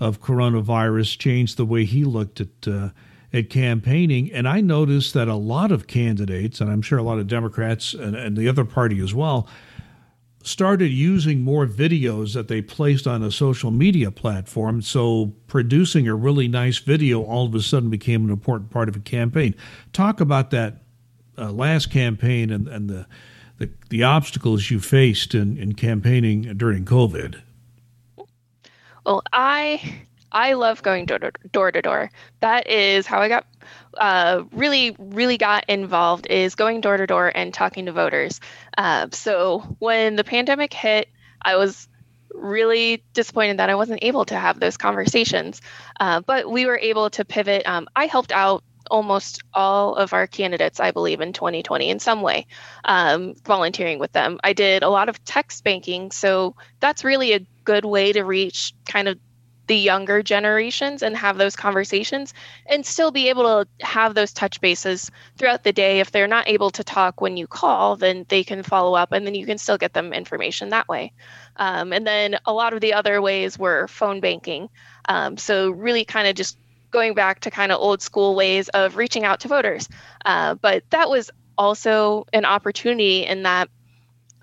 of 0.00 0.20
coronavirus 0.20 1.18
changed 1.18 1.56
the 1.56 1.66
way 1.66 1.84
he 1.84 2.04
looked 2.04 2.40
at 2.40 2.68
uh, 2.68 2.90
at 3.32 3.50
campaigning. 3.50 4.32
And 4.32 4.48
I 4.48 4.60
noticed 4.60 5.14
that 5.14 5.28
a 5.28 5.34
lot 5.34 5.70
of 5.70 5.86
candidates, 5.86 6.60
and 6.60 6.70
I'm 6.70 6.82
sure 6.82 6.98
a 6.98 7.02
lot 7.02 7.18
of 7.18 7.26
Democrats 7.26 7.94
and, 7.94 8.16
and 8.16 8.36
the 8.36 8.48
other 8.48 8.64
party 8.64 9.00
as 9.00 9.14
well, 9.14 9.48
started 10.48 10.88
using 10.90 11.42
more 11.42 11.66
videos 11.66 12.34
that 12.34 12.48
they 12.48 12.62
placed 12.62 13.06
on 13.06 13.22
a 13.22 13.30
social 13.30 13.70
media 13.70 14.10
platform. 14.10 14.82
So 14.82 15.34
producing 15.46 16.08
a 16.08 16.14
really 16.14 16.48
nice 16.48 16.78
video 16.78 17.22
all 17.22 17.46
of 17.46 17.54
a 17.54 17.60
sudden 17.60 17.90
became 17.90 18.24
an 18.24 18.30
important 18.30 18.70
part 18.70 18.88
of 18.88 18.96
a 18.96 19.00
campaign. 19.00 19.54
Talk 19.92 20.20
about 20.20 20.50
that 20.50 20.82
uh, 21.36 21.52
last 21.52 21.90
campaign 21.90 22.50
and, 22.50 22.66
and 22.66 22.88
the, 22.88 23.06
the, 23.58 23.70
the 23.90 24.02
obstacles 24.02 24.70
you 24.70 24.80
faced 24.80 25.34
in, 25.34 25.58
in 25.58 25.74
campaigning 25.74 26.56
during 26.56 26.84
COVID. 26.84 27.40
Well, 29.04 29.22
I 29.32 30.02
I 30.32 30.52
love 30.52 30.82
going 30.82 31.06
door 31.06 31.18
to 31.18 31.32
door 31.52 31.72
to 31.72 31.80
door. 31.80 32.10
That 32.40 32.66
is 32.66 33.06
how 33.06 33.20
I 33.20 33.28
got 33.28 33.46
uh, 33.98 34.44
really, 34.52 34.96
really 34.98 35.38
got 35.38 35.64
involved 35.68 36.26
is 36.28 36.54
going 36.54 36.80
door 36.80 36.96
to 36.96 37.06
door 37.06 37.30
and 37.34 37.52
talking 37.52 37.86
to 37.86 37.92
voters. 37.92 38.40
Uh, 38.76 39.08
so 39.12 39.60
when 39.78 40.16
the 40.16 40.24
pandemic 40.24 40.72
hit, 40.72 41.08
I 41.42 41.56
was 41.56 41.88
really 42.32 43.02
disappointed 43.12 43.58
that 43.58 43.70
I 43.70 43.74
wasn't 43.74 44.00
able 44.02 44.24
to 44.26 44.36
have 44.36 44.60
those 44.60 44.76
conversations. 44.76 45.60
Uh, 45.98 46.20
but 46.20 46.50
we 46.50 46.66
were 46.66 46.78
able 46.78 47.10
to 47.10 47.24
pivot. 47.24 47.66
Um, 47.66 47.88
I 47.94 48.06
helped 48.06 48.32
out 48.32 48.62
almost 48.90 49.42
all 49.52 49.96
of 49.96 50.12
our 50.12 50.26
candidates, 50.26 50.80
I 50.80 50.92
believe, 50.92 51.20
in 51.20 51.32
2020 51.32 51.90
in 51.90 51.98
some 51.98 52.22
way, 52.22 52.46
um, 52.84 53.34
volunteering 53.44 53.98
with 53.98 54.12
them. 54.12 54.38
I 54.42 54.52
did 54.52 54.82
a 54.82 54.88
lot 54.88 55.08
of 55.08 55.22
text 55.24 55.62
banking. 55.64 56.10
So 56.10 56.54
that's 56.80 57.04
really 57.04 57.34
a 57.34 57.46
good 57.64 57.84
way 57.84 58.12
to 58.12 58.22
reach 58.22 58.72
kind 58.86 59.08
of 59.08 59.18
the 59.68 59.76
younger 59.76 60.22
generations 60.22 61.02
and 61.02 61.16
have 61.16 61.38
those 61.38 61.54
conversations 61.54 62.34
and 62.66 62.84
still 62.84 63.10
be 63.10 63.28
able 63.28 63.44
to 63.44 63.86
have 63.86 64.14
those 64.14 64.32
touch 64.32 64.60
bases 64.60 65.10
throughout 65.36 65.62
the 65.62 65.72
day. 65.72 66.00
If 66.00 66.10
they're 66.10 66.26
not 66.26 66.48
able 66.48 66.70
to 66.70 66.82
talk 66.82 67.20
when 67.20 67.36
you 67.36 67.46
call, 67.46 67.96
then 67.96 68.26
they 68.28 68.42
can 68.42 68.62
follow 68.62 68.94
up 68.94 69.12
and 69.12 69.26
then 69.26 69.34
you 69.34 69.46
can 69.46 69.58
still 69.58 69.78
get 69.78 69.92
them 69.92 70.12
information 70.12 70.70
that 70.70 70.88
way. 70.88 71.12
Um, 71.56 71.92
and 71.92 72.06
then 72.06 72.38
a 72.44 72.52
lot 72.52 72.72
of 72.72 72.80
the 72.80 72.94
other 72.94 73.22
ways 73.22 73.58
were 73.58 73.86
phone 73.88 74.20
banking. 74.20 74.68
Um, 75.08 75.36
so, 75.36 75.70
really 75.70 76.04
kind 76.04 76.28
of 76.28 76.34
just 76.34 76.58
going 76.90 77.14
back 77.14 77.40
to 77.40 77.50
kind 77.50 77.70
of 77.72 77.80
old 77.80 78.00
school 78.02 78.34
ways 78.34 78.68
of 78.70 78.96
reaching 78.96 79.24
out 79.24 79.40
to 79.40 79.48
voters. 79.48 79.88
Uh, 80.24 80.54
but 80.54 80.82
that 80.90 81.10
was 81.10 81.30
also 81.58 82.26
an 82.32 82.44
opportunity 82.44 83.26
in 83.26 83.42
that 83.42 83.68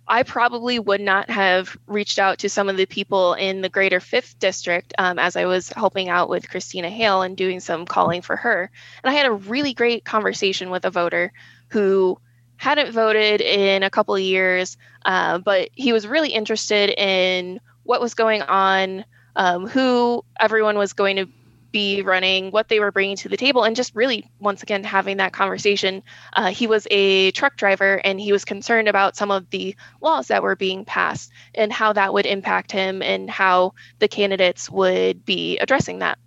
I 0.07 0.23
probably 0.23 0.77
would 0.77 1.01
not 1.01 1.29
have 1.29 1.75
reached 1.87 2.19
out 2.19 2.39
to 2.39 2.49
some 2.49 2.69
of 2.69 2.77
the 2.77 2.85
people 2.85 3.33
in 3.33 3.61
the 3.61 3.69
greater 3.69 3.99
fifth 3.99 4.37
district 4.37 4.93
um, 4.97 5.17
as 5.17 5.35
I 5.35 5.45
was 5.45 5.69
helping 5.69 6.09
out 6.09 6.29
with 6.29 6.49
Christina 6.49 6.89
Hale 6.89 7.23
and 7.23 7.35
doing 7.35 7.59
some 7.59 7.85
calling 7.85 8.21
for 8.21 8.35
her. 8.35 8.69
And 9.03 9.11
I 9.11 9.13
had 9.15 9.25
a 9.25 9.31
really 9.31 9.73
great 9.73 10.05
conversation 10.05 10.69
with 10.69 10.85
a 10.85 10.91
voter 10.91 11.33
who 11.69 12.19
hadn't 12.57 12.91
voted 12.91 13.41
in 13.41 13.83
a 13.83 13.89
couple 13.89 14.15
of 14.15 14.21
years, 14.21 14.77
uh, 15.05 15.39
but 15.39 15.69
he 15.73 15.91
was 15.91 16.07
really 16.07 16.29
interested 16.29 16.89
in 16.89 17.59
what 17.83 18.01
was 18.01 18.13
going 18.13 18.43
on, 18.43 19.05
um, 19.35 19.67
who 19.67 20.23
everyone 20.39 20.77
was 20.77 20.93
going 20.93 21.15
to 21.17 21.27
be 21.75 22.01
running, 22.03 22.51
what 22.51 22.69
they 22.69 22.79
were 22.79 22.93
bringing 22.93 23.17
to 23.17 23.27
the 23.27 23.35
table, 23.35 23.65
and 23.65 23.75
just 23.75 23.93
really, 23.93 24.31
once 24.39 24.63
again, 24.63 24.81
having 24.81 25.17
that 25.17 25.33
conversation. 25.33 26.03
Uh, 26.31 26.47
he 26.47 26.67
was 26.67 26.87
a 26.89 27.31
truck 27.31 27.57
driver 27.57 27.99
and 28.01 28.17
he 28.17 28.31
was 28.31 28.45
concerned 28.45 28.87
about 28.87 29.17
some 29.17 29.29
of 29.29 29.49
the 29.49 29.75
laws 29.99 30.29
that 30.29 30.41
were 30.41 30.55
being 30.55 30.85
passed 30.85 31.33
and 31.53 31.73
how 31.73 31.91
that 31.91 32.13
would 32.13 32.25
impact 32.25 32.71
him 32.71 33.01
and 33.01 33.29
how 33.29 33.73
the 33.99 34.07
candidates 34.07 34.69
would 34.69 35.25
be 35.25 35.57
addressing 35.57 35.99
that. 35.99 36.17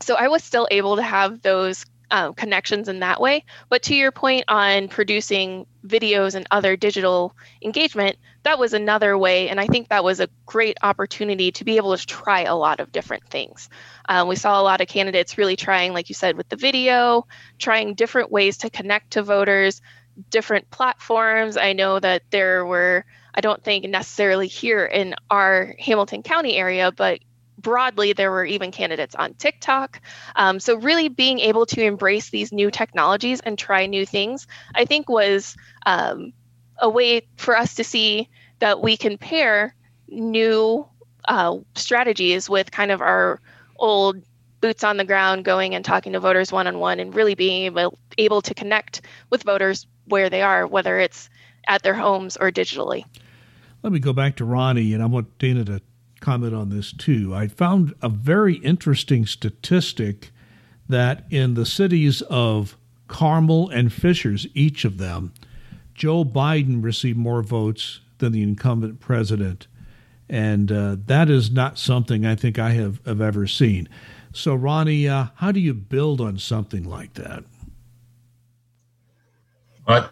So 0.00 0.16
I 0.16 0.26
was 0.26 0.42
still 0.42 0.66
able 0.68 0.96
to 0.96 1.02
have 1.02 1.42
those 1.42 1.86
uh, 2.10 2.32
connections 2.32 2.88
in 2.88 3.00
that 3.00 3.20
way. 3.20 3.44
But 3.68 3.82
to 3.84 3.94
your 3.94 4.12
point 4.12 4.44
on 4.48 4.88
producing 4.88 5.66
videos 5.86 6.34
and 6.34 6.46
other 6.50 6.76
digital 6.76 7.34
engagement, 7.62 8.16
that 8.42 8.58
was 8.58 8.74
another 8.74 9.18
way. 9.18 9.48
And 9.48 9.60
I 9.60 9.66
think 9.66 9.88
that 9.88 10.04
was 10.04 10.20
a 10.20 10.28
great 10.44 10.78
opportunity 10.82 11.52
to 11.52 11.64
be 11.64 11.76
able 11.76 11.96
to 11.96 12.06
try 12.06 12.42
a 12.42 12.54
lot 12.54 12.80
of 12.80 12.92
different 12.92 13.24
things. 13.28 13.68
Um, 14.08 14.28
we 14.28 14.36
saw 14.36 14.60
a 14.60 14.62
lot 14.62 14.80
of 14.80 14.88
candidates 14.88 15.38
really 15.38 15.56
trying, 15.56 15.92
like 15.92 16.08
you 16.08 16.14
said, 16.14 16.36
with 16.36 16.48
the 16.48 16.56
video, 16.56 17.26
trying 17.58 17.94
different 17.94 18.30
ways 18.30 18.58
to 18.58 18.70
connect 18.70 19.12
to 19.12 19.22
voters, 19.22 19.82
different 20.30 20.70
platforms. 20.70 21.56
I 21.56 21.72
know 21.72 21.98
that 21.98 22.22
there 22.30 22.64
were, 22.64 23.04
I 23.34 23.40
don't 23.40 23.62
think 23.62 23.84
necessarily 23.84 24.46
here 24.46 24.84
in 24.84 25.14
our 25.30 25.74
Hamilton 25.78 26.22
County 26.22 26.56
area, 26.56 26.92
but 26.92 27.20
broadly, 27.66 28.12
there 28.12 28.30
were 28.30 28.44
even 28.44 28.70
candidates 28.70 29.16
on 29.16 29.34
TikTok. 29.34 30.00
Um, 30.36 30.60
so, 30.60 30.76
really 30.76 31.08
being 31.08 31.40
able 31.40 31.66
to 31.66 31.82
embrace 31.82 32.30
these 32.30 32.52
new 32.52 32.70
technologies 32.70 33.40
and 33.40 33.58
try 33.58 33.86
new 33.86 34.06
things, 34.06 34.46
I 34.72 34.84
think, 34.84 35.08
was 35.08 35.56
um, 35.84 36.32
a 36.78 36.88
way 36.88 37.26
for 37.34 37.56
us 37.56 37.74
to 37.74 37.82
see 37.82 38.28
that 38.60 38.80
we 38.80 38.96
can 38.96 39.18
pair 39.18 39.74
new 40.06 40.86
uh, 41.26 41.56
strategies 41.74 42.48
with 42.48 42.70
kind 42.70 42.92
of 42.92 43.00
our 43.00 43.40
old 43.74 44.22
boots 44.60 44.84
on 44.84 44.96
the 44.96 45.04
ground 45.04 45.44
going 45.44 45.74
and 45.74 45.84
talking 45.84 46.12
to 46.12 46.20
voters 46.20 46.52
one 46.52 46.68
on 46.68 46.78
one 46.78 47.00
and 47.00 47.16
really 47.16 47.34
being 47.34 47.64
able, 47.64 47.98
able 48.16 48.42
to 48.42 48.54
connect 48.54 49.00
with 49.28 49.42
voters 49.42 49.88
where 50.04 50.30
they 50.30 50.42
are, 50.42 50.68
whether 50.68 51.00
it's 51.00 51.28
at 51.66 51.82
their 51.82 51.94
homes 51.94 52.36
or 52.36 52.52
digitally. 52.52 53.04
Let 53.82 53.92
me 53.92 53.98
go 53.98 54.12
back 54.12 54.36
to 54.36 54.44
Ronnie, 54.44 54.94
and 54.94 55.02
I 55.02 55.06
want 55.06 55.36
Dana 55.38 55.64
to 55.64 55.82
comment 56.20 56.54
on 56.54 56.70
this 56.70 56.92
too. 56.92 57.34
I 57.34 57.48
found 57.48 57.94
a 58.02 58.08
very 58.08 58.54
interesting 58.56 59.26
statistic 59.26 60.30
that 60.88 61.24
in 61.30 61.54
the 61.54 61.66
cities 61.66 62.22
of 62.22 62.76
Carmel 63.08 63.68
and 63.68 63.92
Fishers, 63.92 64.46
each 64.54 64.84
of 64.84 64.98
them, 64.98 65.32
Joe 65.94 66.24
Biden 66.24 66.82
received 66.82 67.18
more 67.18 67.42
votes 67.42 68.00
than 68.18 68.32
the 68.32 68.42
incumbent 68.42 69.00
president. 69.00 69.66
And 70.28 70.72
uh, 70.72 70.96
that 71.06 71.30
is 71.30 71.50
not 71.50 71.78
something 71.78 72.26
I 72.26 72.34
think 72.34 72.58
I 72.58 72.70
have, 72.70 73.00
have 73.06 73.20
ever 73.20 73.46
seen. 73.46 73.88
So, 74.32 74.54
Ronnie, 74.54 75.08
uh, 75.08 75.26
how 75.36 75.52
do 75.52 75.60
you 75.60 75.72
build 75.72 76.20
on 76.20 76.38
something 76.38 76.84
like 76.84 77.14
that? 77.14 77.44
I, 79.88 80.08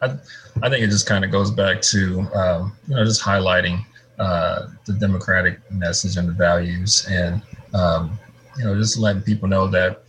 I, 0.62 0.69
think 0.71 0.85
it 0.85 0.90
just 0.90 1.07
kind 1.07 1.25
of 1.25 1.33
goes 1.33 1.51
back 1.51 1.83
to 1.83 2.21
um, 2.33 2.73
you 2.87 2.95
know 2.95 3.05
just 3.05 3.21
highlighting 3.21 3.85
uh, 4.18 4.68
the 4.87 4.92
democratic 4.94 5.59
message 5.70 6.16
and 6.16 6.29
the 6.29 6.33
values, 6.33 7.07
and 7.11 7.42
um, 7.72 8.18
you 8.57 8.64
know, 8.64 8.77
just 8.77 8.98
letting 8.98 9.22
people 9.22 9.48
know 9.48 9.66
that 9.68 10.05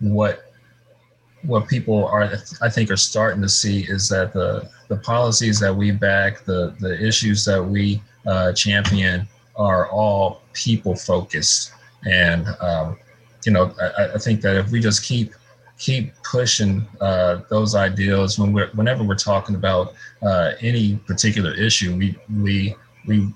what 0.00 0.44
what 1.42 1.68
people 1.68 2.06
are, 2.06 2.32
I 2.60 2.68
think, 2.68 2.90
are 2.90 2.96
starting 2.96 3.40
to 3.42 3.48
see 3.48 3.82
is 3.82 4.08
that 4.08 4.32
the 4.32 4.68
the 4.88 4.96
policies 4.96 5.60
that 5.60 5.74
we 5.74 5.90
back, 5.90 6.44
the 6.44 6.74
the 6.80 7.00
issues 7.04 7.44
that 7.44 7.62
we 7.62 8.02
uh, 8.26 8.52
champion, 8.52 9.28
are 9.56 9.88
all 9.88 10.42
people 10.52 10.94
focused, 10.94 11.72
and 12.06 12.46
um, 12.60 12.98
you 13.44 13.52
know, 13.52 13.74
I, 13.80 14.14
I, 14.14 14.18
think 14.18 14.40
that 14.42 14.56
if 14.56 14.70
we 14.70 14.80
just 14.80 15.04
keep 15.04 15.32
keep 15.78 16.12
pushing 16.22 16.86
uh, 17.00 17.42
those 17.50 17.74
ideals 17.74 18.38
when 18.38 18.52
we're 18.52 18.68
whenever 18.70 19.04
we're 19.04 19.14
talking 19.14 19.54
about 19.54 19.94
uh, 20.22 20.52
any 20.60 20.96
particular 21.06 21.54
issue, 21.54 21.96
we 21.96 22.16
we 22.42 22.74
we 23.06 23.32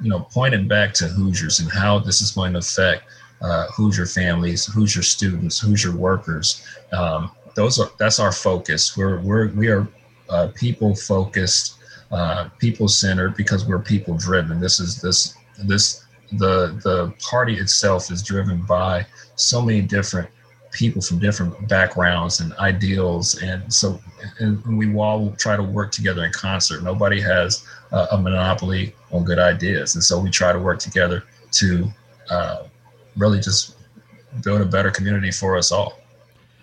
you 0.00 0.08
know, 0.08 0.20
pointed 0.20 0.68
back 0.68 0.92
to 0.94 1.08
Hoosiers 1.08 1.60
and 1.60 1.70
how 1.70 1.98
this 1.98 2.20
is 2.20 2.30
going 2.30 2.52
to 2.52 2.60
affect 2.60 3.04
uh, 3.40 3.66
Hoosier 3.68 4.06
families, 4.06 4.66
Hoosier 4.66 5.02
students, 5.02 5.60
Hoosier 5.60 5.94
workers. 5.94 6.66
Um, 6.92 7.30
those 7.54 7.78
are 7.78 7.90
that's 7.98 8.20
our 8.20 8.32
focus. 8.32 8.96
We're 8.96 9.20
we're 9.20 9.48
we 9.48 9.68
are 9.68 9.88
uh, 10.28 10.48
people 10.54 10.94
focused, 10.94 11.78
uh, 12.12 12.48
people 12.58 12.88
centered 12.88 13.36
because 13.36 13.66
we're 13.66 13.80
people 13.80 14.16
driven. 14.16 14.60
This 14.60 14.80
is 14.80 15.00
this 15.00 15.36
this 15.64 16.04
the 16.32 16.78
the 16.84 17.12
party 17.30 17.58
itself 17.58 18.10
is 18.10 18.22
driven 18.22 18.62
by 18.62 19.06
so 19.36 19.62
many 19.62 19.80
different 19.80 20.28
people 20.78 21.02
from 21.02 21.18
different 21.18 21.68
backgrounds 21.68 22.40
and 22.40 22.52
ideals 22.54 23.42
and 23.42 23.72
so 23.72 24.00
and 24.38 24.78
we 24.78 24.94
all 24.94 25.32
try 25.32 25.56
to 25.56 25.62
work 25.62 25.90
together 25.90 26.24
in 26.24 26.32
concert 26.32 26.82
nobody 26.82 27.20
has 27.20 27.66
a 27.92 28.18
monopoly 28.18 28.94
on 29.10 29.24
good 29.24 29.38
ideas. 29.38 29.94
And 29.94 30.04
so 30.04 30.18
we 30.18 30.30
try 30.30 30.52
to 30.52 30.58
work 30.58 30.78
together 30.78 31.24
to 31.52 31.88
uh, 32.30 32.64
really 33.16 33.40
just 33.40 33.76
build 34.42 34.60
a 34.60 34.66
better 34.66 34.90
community 34.90 35.30
for 35.30 35.56
us 35.56 35.72
all. 35.72 35.98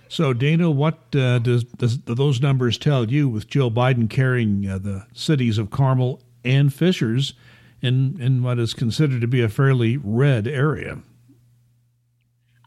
So, 0.07 0.33
Dana, 0.33 0.69
what 0.69 0.99
uh, 1.15 1.39
does, 1.39 1.63
does, 1.63 1.99
those 2.01 2.39
numbers 2.39 2.77
tell 2.77 3.09
you 3.09 3.27
with 3.27 3.47
Joe 3.47 3.71
Biden 3.71 4.09
carrying 4.09 4.67
uh, 4.67 4.77
the 4.77 5.05
cities 5.13 5.57
of 5.57 5.71
Carmel 5.71 6.21
and 6.43 6.71
Fishers 6.71 7.33
in, 7.81 8.21
in 8.21 8.43
what 8.43 8.59
is 8.59 8.73
considered 8.73 9.21
to 9.21 9.27
be 9.27 9.41
a 9.41 9.49
fairly 9.49 9.97
red 9.97 10.47
area? 10.47 10.99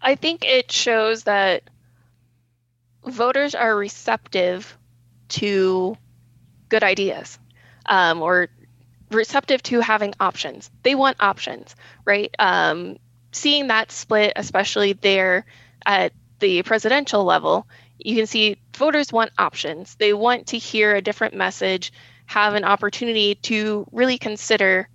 I 0.00 0.14
think 0.14 0.44
it 0.44 0.70
shows 0.70 1.24
that 1.24 1.62
voters 3.04 3.54
are 3.54 3.76
receptive 3.76 4.76
to 5.28 5.96
good 6.68 6.82
ideas 6.82 7.38
um, 7.86 8.22
or 8.22 8.48
receptive 9.10 9.62
to 9.64 9.80
having 9.80 10.14
options. 10.20 10.70
They 10.82 10.94
want 10.94 11.16
options, 11.20 11.74
right? 12.04 12.34
Um, 12.38 12.98
seeing 13.32 13.68
that 13.68 13.90
split, 13.90 14.32
especially 14.36 14.92
there 14.92 15.46
at 15.86 16.12
the 16.38 16.62
presidential 16.62 17.24
level, 17.24 17.66
you 17.98 18.14
can 18.14 18.26
see 18.26 18.56
voters 18.76 19.12
want 19.12 19.32
options. 19.38 19.96
They 19.96 20.12
want 20.12 20.48
to 20.48 20.58
hear 20.58 20.94
a 20.94 21.02
different 21.02 21.34
message, 21.34 21.92
have 22.26 22.54
an 22.54 22.64
opportunity 22.64 23.34
to 23.36 23.86
really 23.90 24.18
consider 24.18 24.88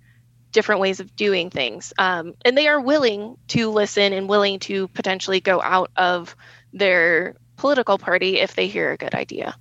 different 0.54 0.80
ways 0.80 1.00
of 1.00 1.14
doing 1.14 1.50
things. 1.50 1.92
Um, 1.98 2.34
and 2.44 2.56
they 2.56 2.68
are 2.68 2.80
willing 2.80 3.36
to 3.48 3.70
listen 3.70 4.14
and 4.14 4.28
willing 4.28 4.58
to 4.60 4.88
potentially 4.88 5.40
go 5.40 5.60
out 5.60 5.90
of 5.96 6.34
their 6.72 7.34
political 7.56 7.98
party 7.98 8.40
if 8.40 8.54
they 8.54 8.68
hear 8.68 8.90
a 8.92 8.96
good 8.96 9.14
idea. 9.14 9.54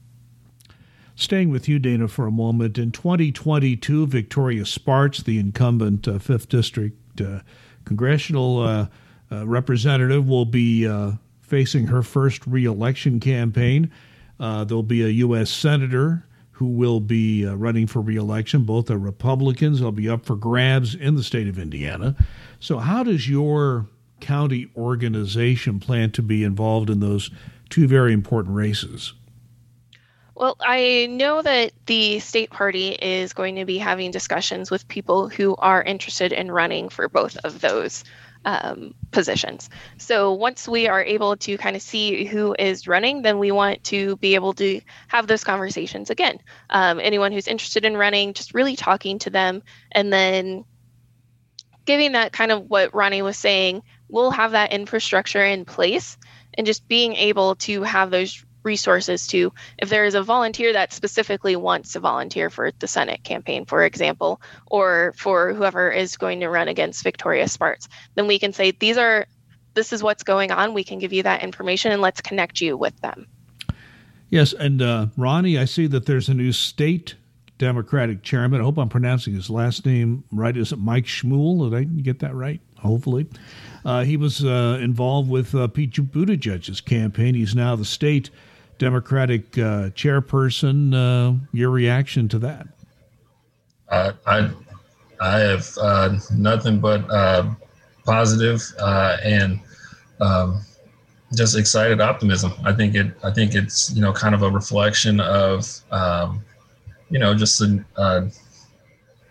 Staying 1.16 1.50
with 1.50 1.68
you, 1.68 1.78
Dana, 1.78 2.08
for 2.08 2.26
a 2.26 2.32
moment. 2.32 2.78
In 2.78 2.92
2022, 2.92 4.08
Victoria 4.08 4.66
Spartz, 4.66 5.22
the 5.22 5.38
incumbent 5.38 6.08
uh, 6.08 6.14
5th 6.14 6.48
District 6.48 7.22
uh, 7.22 7.40
congressional 7.86 8.60
uh, 8.60 8.88
uh 9.32 9.46
representative, 9.46 10.28
will 10.28 10.46
be 10.46 10.88
uh, 10.88 11.12
facing 11.42 11.88
her 11.88 12.02
first 12.02 12.48
reelection 12.48 13.20
campaign. 13.20 13.92
Uh, 14.40 14.64
there'll 14.64 14.82
be 14.82 15.04
a 15.04 15.10
U.S. 15.10 15.52
Senator 15.52 16.26
who 16.54 16.68
will 16.68 17.00
be 17.00 17.46
uh, 17.46 17.54
running 17.56 17.88
for 17.88 18.02
reelection. 18.02 18.64
Both 18.64 18.90
are 18.90 18.98
Republicans. 18.98 19.80
They'll 19.80 19.92
be 19.92 20.10
up 20.10 20.26
for 20.26 20.36
grabs 20.36 20.96
in 20.96 21.16
the 21.16 21.24
state 21.24 21.48
of 21.48 21.60
Indiana. 21.60 22.16
So, 22.60 22.80
how 22.80 23.04
does 23.04 23.30
your 23.30 23.88
county 24.20 24.70
organization 24.78 25.80
plan 25.80 26.12
to 26.12 26.22
be 26.22 26.44
involved 26.44 26.90
in 26.90 27.00
those 27.00 27.30
two 27.70 27.88
very 27.88 28.14
important 28.14 28.56
races? 28.56 29.14
Well, 30.36 30.56
I 30.62 31.08
know 31.12 31.42
that 31.42 31.74
the 31.86 32.20
state 32.20 32.50
party 32.50 32.90
is 32.90 33.34
going 33.34 33.56
to 33.58 33.66
be 33.66 33.78
having 33.78 34.12
discussions 34.12 34.72
with 34.72 34.88
people 34.88 35.30
who 35.30 35.56
are 35.58 35.84
interested 35.84 36.32
in 36.32 36.52
running 36.52 36.90
for 36.90 37.08
both 37.08 37.38
of 37.44 37.62
those 37.62 38.04
um, 38.46 38.94
positions. 39.12 39.70
So 39.98 40.34
once 40.34 40.68
we 40.68 40.88
are 40.88 41.04
able 41.04 41.38
to 41.38 41.58
kind 41.58 41.76
of 41.76 41.82
see 41.82 42.26
who 42.26 42.56
is 42.58 42.88
running, 42.88 43.22
then 43.22 43.40
we 43.40 43.52
want 43.52 43.84
to 43.86 44.18
be 44.18 44.36
able 44.36 44.54
to 44.54 44.82
have 45.08 45.28
those 45.28 45.44
conversations 45.44 46.10
again. 46.10 46.40
Um, 46.70 47.00
anyone 47.00 47.32
who's 47.32 47.48
interested 47.48 47.86
in 47.86 47.96
running, 47.98 48.34
just 48.34 48.54
really 48.54 48.76
talking 48.76 49.20
to 49.20 49.30
them 49.30 49.64
and 49.92 50.12
then 50.12 50.66
giving 51.86 52.14
that 52.14 52.32
kind 52.32 52.52
of 52.52 52.70
what 52.70 52.94
Ronnie 52.94 53.22
was 53.22 53.38
saying, 53.38 53.84
we'll 54.08 54.32
have 54.32 54.52
that 54.52 54.72
infrastructure 54.72 55.44
in 55.44 55.66
place 55.66 56.18
and 56.54 56.68
just 56.68 56.88
being 56.88 57.16
able 57.16 57.56
to 57.56 57.84
have 57.84 58.12
those 58.12 58.46
resources 58.64 59.28
to 59.28 59.54
if 59.78 59.90
there 59.90 60.06
is 60.06 60.16
a 60.16 60.24
volunteer 60.24 60.74
that 60.74 60.94
specifically 60.94 61.56
wants 61.56 61.94
to 61.94 62.00
volunteer 62.00 62.50
for 62.50 62.72
the 62.80 62.88
Senate 62.88 63.24
campaign, 63.24 63.66
for 63.66 63.84
example, 63.84 64.42
or 64.68 65.14
for 65.18 65.54
whoever 65.54 65.92
is 65.92 66.18
going 66.18 66.40
to 66.40 66.50
run 66.50 66.68
against 66.68 67.04
Victoria 67.04 67.48
Spartz, 67.48 67.88
then 68.16 68.28
we 68.28 68.40
can 68.40 68.54
say 68.54 68.72
these 68.72 68.98
are 68.98 69.28
this 69.74 69.92
is 69.92 70.04
what's 70.04 70.24
going 70.24 70.52
on. 70.52 70.74
We 70.74 70.84
can 70.84 71.00
give 71.00 71.14
you 71.14 71.24
that 71.24 71.44
information 71.44 71.92
and 71.92 72.02
let's 72.02 72.22
connect 72.22 72.62
you 72.62 72.78
with 72.78 73.00
them. 73.02 73.28
Yes, 74.30 74.54
and 74.54 74.82
uh, 74.82 75.08
Ronnie, 75.18 75.58
I 75.58 75.66
see 75.66 75.88
that 75.88 76.06
there's 76.06 76.30
a 76.30 76.34
new 76.34 76.52
state 76.52 77.16
Democratic 77.58 78.24
chairman. 78.24 78.62
I 78.62 78.64
hope 78.64 78.78
I'm 78.78 78.90
pronouncing 78.90 79.34
his 79.34 79.50
last 79.50 79.86
name 79.86 80.24
right. 80.32 80.56
Is 80.58 80.72
it 80.72 80.80
Mike 80.80 81.06
Schmuhl? 81.06 81.70
Did 81.70 81.78
I 81.78 81.84
get 81.84 82.20
that 82.20 82.34
right? 82.34 82.60
Hopefully. 82.80 83.28
Uh, 83.86 84.04
he 84.04 84.18
was 84.18 84.44
uh, 84.44 84.80
involved 84.82 85.30
with 85.30 85.54
uh, 85.56 85.68
Pete 85.68 85.94
Buttigieg's 85.94 86.82
campaign. 86.82 87.36
He's 87.36 87.56
now 87.56 87.76
the 87.76 87.86
state 87.86 88.30
Democratic 88.84 89.58
uh, 89.58 89.92
chairperson. 89.92 90.94
Uh, 90.94 91.40
your 91.54 91.70
reaction 91.70 92.28
to 92.28 92.38
that? 92.40 92.68
I 93.90 94.50
I 95.22 95.40
have 95.40 95.70
uh, 95.80 96.18
nothing 96.36 96.82
but 96.82 97.10
uh, 97.10 97.50
positive, 98.06 98.62
uh, 98.78 99.16
and 99.24 99.62
um, 100.20 100.60
just 101.34 101.56
excited 101.56 102.02
optimism. 102.02 102.52
I 102.66 102.74
think 102.74 102.96
it. 102.96 103.14
I 103.24 103.32
think 103.32 103.56
it's 103.56 103.90
you 103.96 104.02
know 104.02 104.12
kind 104.12 104.36
of 104.36 104.42
a 104.42 104.50
reflection 104.50 105.22
of 105.22 105.66
um, 105.92 106.44
you 107.10 107.20
know 107.20 107.34
just 107.34 107.62
a 107.62 107.86
uh, 107.96 108.28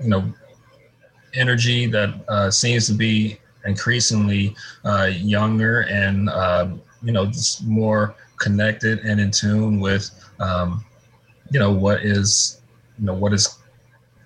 you 0.01 0.09
know 0.09 0.33
energy 1.35 1.85
that 1.89 2.51
seems 2.55 2.87
to 2.87 2.95
be 2.95 3.39
increasingly 3.67 4.57
younger 5.11 5.83
and 5.91 6.31
you 7.03 7.13
know 7.13 7.27
just 7.27 7.67
more 7.67 8.15
connected 8.43 8.99
and 9.01 9.21
in 9.21 9.31
tune 9.31 9.81
with 9.81 10.11
um, 10.41 10.85
you 11.51 11.59
know 11.59 11.73
what 11.73 12.03
is 12.03 12.61
you 12.99 13.07
know 13.07 13.15
what 13.15 13.33
is 13.33 13.59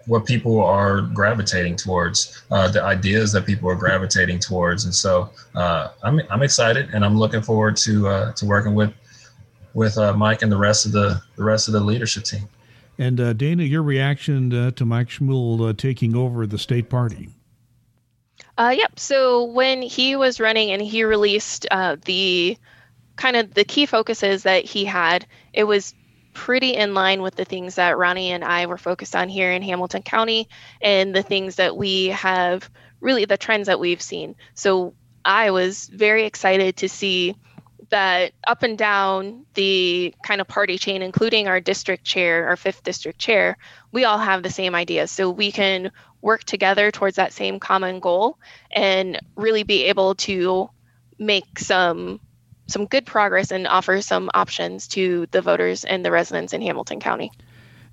what 0.07 0.24
people 0.24 0.62
are 0.62 1.02
gravitating 1.02 1.74
towards, 1.74 2.44
uh, 2.52 2.68
the 2.68 2.81
ideas 2.81 3.33
that 3.33 3.44
people 3.44 3.68
are 3.68 3.74
gravitating 3.74 4.38
towards, 4.38 4.85
and 4.85 4.94
so 4.94 5.31
uh, 5.55 5.88
I'm 6.02 6.20
I'm 6.31 6.42
excited 6.42 6.90
and 6.92 7.05
I'm 7.05 7.18
looking 7.18 7.42
forward 7.42 7.76
to 7.79 8.09
uh, 8.09 8.33
to 8.33 8.46
working 8.46 8.74
with 8.74 8.92
with 9.74 9.98
uh, 9.98 10.14
Mike 10.14 10.42
and 10.42 10.50
the 10.50 10.57
rest 10.57 10.87
of 10.87 10.92
the 10.92 11.20
the 11.37 11.44
rest 11.44 11.68
of 11.68 11.74
the 11.74 11.81
leadership 11.81 12.24
team. 12.24 12.48
And 12.98 13.20
uh, 13.20 13.33
Dana, 13.35 13.64
your 13.64 13.83
reaction 13.83 14.52
uh, 14.52 14.70
to 14.72 14.87
Mike 14.87 15.09
Schmuhl 15.09 15.76
taking 15.76 16.16
over 16.16 16.46
the 16.46 16.57
state 16.57 16.88
party? 16.88 17.29
Uh, 18.57 18.74
yep. 18.74 18.98
So 18.98 19.44
when 19.44 19.83
he 19.83 20.16
was 20.16 20.40
running 20.40 20.70
and 20.70 20.81
he 20.81 21.05
released 21.05 21.66
uh, 21.70 21.96
the 22.07 22.57
kind 23.16 23.37
of 23.37 23.55
the 23.55 23.64
key 23.64 23.87
focuses 23.87 24.44
that 24.44 24.64
he 24.64 24.85
had, 24.85 25.26
it 25.52 25.64
was 25.64 25.94
pretty 26.33 26.74
in 26.74 26.92
line 26.92 27.22
with 27.22 27.35
the 27.35 27.46
things 27.46 27.76
that 27.76 27.96
Ronnie 27.96 28.31
and 28.31 28.44
I 28.44 28.66
were 28.66 28.76
focused 28.76 29.16
on 29.16 29.29
here 29.29 29.50
in 29.50 29.62
Hamilton 29.62 30.02
County 30.02 30.48
and 30.83 31.16
the 31.16 31.22
things 31.22 31.57
that 31.57 31.76
we 31.76 32.09
have 32.09 32.70
really 33.00 33.24
the 33.24 33.38
trends 33.38 33.66
that 33.66 33.81
we've 33.81 34.02
seen. 34.02 34.37
So 34.55 34.94
I 35.24 35.50
was 35.50 35.87
very 35.88 36.24
excited 36.24 36.76
to 36.79 36.88
see 36.88 37.37
that 37.88 38.33
up 38.46 38.62
and 38.62 38.76
down 38.76 39.46
the 39.55 40.14
kind 40.22 40.40
of 40.40 40.48
party 40.48 40.76
chain, 40.76 41.02
including 41.02 41.48
our 41.48 41.61
district 41.61 42.05
chair, 42.05 42.48
our 42.48 42.57
fifth 42.57 42.83
district 42.83 43.18
chair, 43.18 43.57
we 43.92 44.05
all 44.05 44.18
have 44.18 44.42
the 44.42 44.50
same 44.50 44.74
ideas. 44.74 45.11
So 45.11 45.31
we 45.31 45.52
can 45.52 45.92
work 46.20 46.44
together 46.44 46.90
towards 46.90 47.16
that 47.16 47.33
same 47.33 47.61
common 47.61 48.00
goal 48.00 48.38
and 48.70 49.18
really 49.37 49.62
be 49.62 49.85
able 49.85 50.16
to 50.16 50.68
make 51.18 51.59
some 51.59 52.20
some 52.66 52.87
good 52.87 53.07
progress 53.07 53.50
and 53.50 53.66
offer 53.66 54.00
some 54.00 54.31
options 54.35 54.88
to 54.88 55.26
the 55.31 55.40
voters 55.40 55.85
and 55.85 56.05
the 56.05 56.11
residents 56.11 56.52
in 56.52 56.62
Hamilton 56.62 57.00
County. 57.00 57.31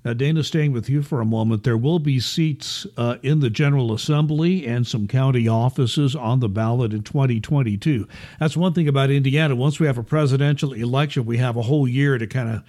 Now, 0.04 0.12
Dana, 0.12 0.44
staying 0.44 0.72
with 0.72 0.90
you 0.90 1.02
for 1.02 1.22
a 1.22 1.24
moment, 1.24 1.64
there 1.64 1.78
will 1.78 1.98
be 1.98 2.20
seats 2.20 2.86
uh, 2.98 3.16
in 3.22 3.40
the 3.40 3.48
General 3.48 3.94
Assembly 3.94 4.66
and 4.66 4.86
some 4.86 5.08
county 5.08 5.48
offices 5.48 6.14
on 6.14 6.40
the 6.40 6.48
ballot 6.48 6.92
in 6.92 7.02
2022. 7.02 8.06
That's 8.38 8.54
one 8.54 8.74
thing 8.74 8.86
about 8.86 9.10
Indiana. 9.10 9.56
Once 9.56 9.80
we 9.80 9.86
have 9.86 9.96
a 9.96 10.02
presidential 10.02 10.74
election, 10.74 11.24
we 11.24 11.38
have 11.38 11.56
a 11.56 11.62
whole 11.62 11.88
year 11.88 12.18
to 12.18 12.26
kind 12.26 12.50
of 12.50 12.62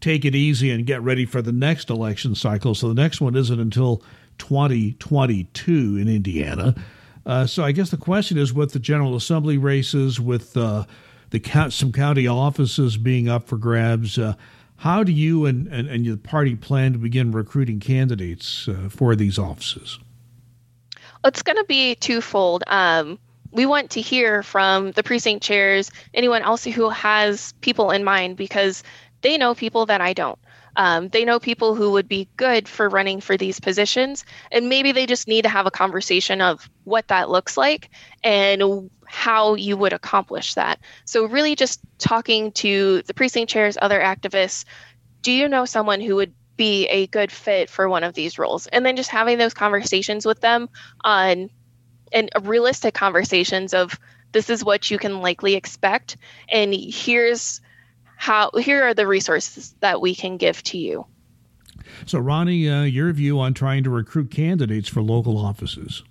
take 0.00 0.24
it 0.24 0.34
easy 0.34 0.70
and 0.70 0.86
get 0.86 1.02
ready 1.02 1.26
for 1.26 1.42
the 1.42 1.52
next 1.52 1.90
election 1.90 2.34
cycle. 2.34 2.74
So 2.74 2.88
the 2.88 2.94
next 2.94 3.20
one 3.20 3.36
isn't 3.36 3.60
until 3.60 4.02
2022 4.38 5.98
in 5.98 6.08
Indiana. 6.08 6.74
Uh, 7.26 7.46
so 7.46 7.64
I 7.64 7.72
guess 7.72 7.90
the 7.90 7.98
question 7.98 8.38
is 8.38 8.54
with 8.54 8.72
the 8.72 8.78
General 8.78 9.14
Assembly 9.14 9.58
races, 9.58 10.18
with 10.18 10.56
uh, 10.56 10.86
the 11.30 11.70
some 11.70 11.92
county 11.92 12.26
offices 12.26 12.96
being 12.96 13.28
up 13.28 13.46
for 13.46 13.56
grabs. 13.56 14.18
Uh, 14.18 14.34
how 14.76 15.02
do 15.02 15.12
you 15.12 15.44
and, 15.44 15.66
and, 15.68 15.88
and 15.88 16.06
the 16.06 16.16
party 16.16 16.54
plan 16.54 16.92
to 16.92 16.98
begin 16.98 17.32
recruiting 17.32 17.80
candidates 17.80 18.68
uh, 18.68 18.88
for 18.88 19.16
these 19.16 19.38
offices? 19.38 19.98
It's 21.24 21.42
going 21.42 21.56
to 21.56 21.64
be 21.64 21.96
twofold. 21.96 22.62
Um, 22.68 23.18
we 23.50 23.66
want 23.66 23.90
to 23.90 24.00
hear 24.00 24.42
from 24.42 24.92
the 24.92 25.02
precinct 25.02 25.42
chairs, 25.42 25.90
anyone 26.14 26.42
else 26.42 26.64
who 26.64 26.88
has 26.90 27.54
people 27.60 27.90
in 27.90 28.04
mind, 28.04 28.36
because 28.36 28.84
they 29.22 29.36
know 29.36 29.54
people 29.54 29.86
that 29.86 30.00
I 30.00 30.12
don't. 30.12 30.38
Um, 30.76 31.08
they 31.08 31.24
know 31.24 31.40
people 31.40 31.74
who 31.74 31.90
would 31.90 32.08
be 32.08 32.28
good 32.36 32.68
for 32.68 32.88
running 32.88 33.20
for 33.20 33.36
these 33.36 33.58
positions, 33.58 34.24
and 34.52 34.68
maybe 34.68 34.92
they 34.92 35.06
just 35.06 35.26
need 35.26 35.42
to 35.42 35.48
have 35.48 35.66
a 35.66 35.72
conversation 35.72 36.40
of 36.40 36.70
what 36.84 37.08
that 37.08 37.30
looks 37.30 37.56
like 37.56 37.90
and 38.22 38.88
how 39.08 39.54
you 39.54 39.76
would 39.76 39.92
accomplish 39.92 40.54
that. 40.54 40.78
So, 41.04 41.24
really, 41.24 41.54
just 41.54 41.80
talking 41.98 42.52
to 42.52 43.02
the 43.02 43.14
precinct 43.14 43.50
chairs, 43.50 43.78
other 43.80 44.00
activists. 44.00 44.64
Do 45.22 45.32
you 45.32 45.48
know 45.48 45.64
someone 45.64 46.00
who 46.00 46.14
would 46.16 46.32
be 46.56 46.86
a 46.86 47.06
good 47.08 47.32
fit 47.32 47.68
for 47.68 47.88
one 47.88 48.04
of 48.04 48.14
these 48.14 48.38
roles? 48.38 48.66
And 48.68 48.84
then 48.86 48.96
just 48.96 49.10
having 49.10 49.38
those 49.38 49.54
conversations 49.54 50.24
with 50.24 50.40
them 50.40 50.68
on 51.02 51.50
and 52.12 52.30
realistic 52.42 52.94
conversations 52.94 53.74
of 53.74 53.98
this 54.32 54.50
is 54.50 54.64
what 54.64 54.90
you 54.90 54.98
can 54.98 55.20
likely 55.20 55.54
expect, 55.54 56.16
and 56.48 56.74
here's 56.74 57.60
how 58.16 58.50
here 58.58 58.84
are 58.84 58.94
the 58.94 59.06
resources 59.06 59.74
that 59.80 60.00
we 60.00 60.14
can 60.14 60.36
give 60.36 60.62
to 60.64 60.78
you. 60.78 61.06
So, 62.04 62.18
Ronnie, 62.18 62.68
uh, 62.68 62.82
your 62.82 63.12
view 63.12 63.40
on 63.40 63.54
trying 63.54 63.84
to 63.84 63.90
recruit 63.90 64.30
candidates 64.30 64.88
for 64.88 65.02
local 65.02 65.38
offices? 65.38 66.02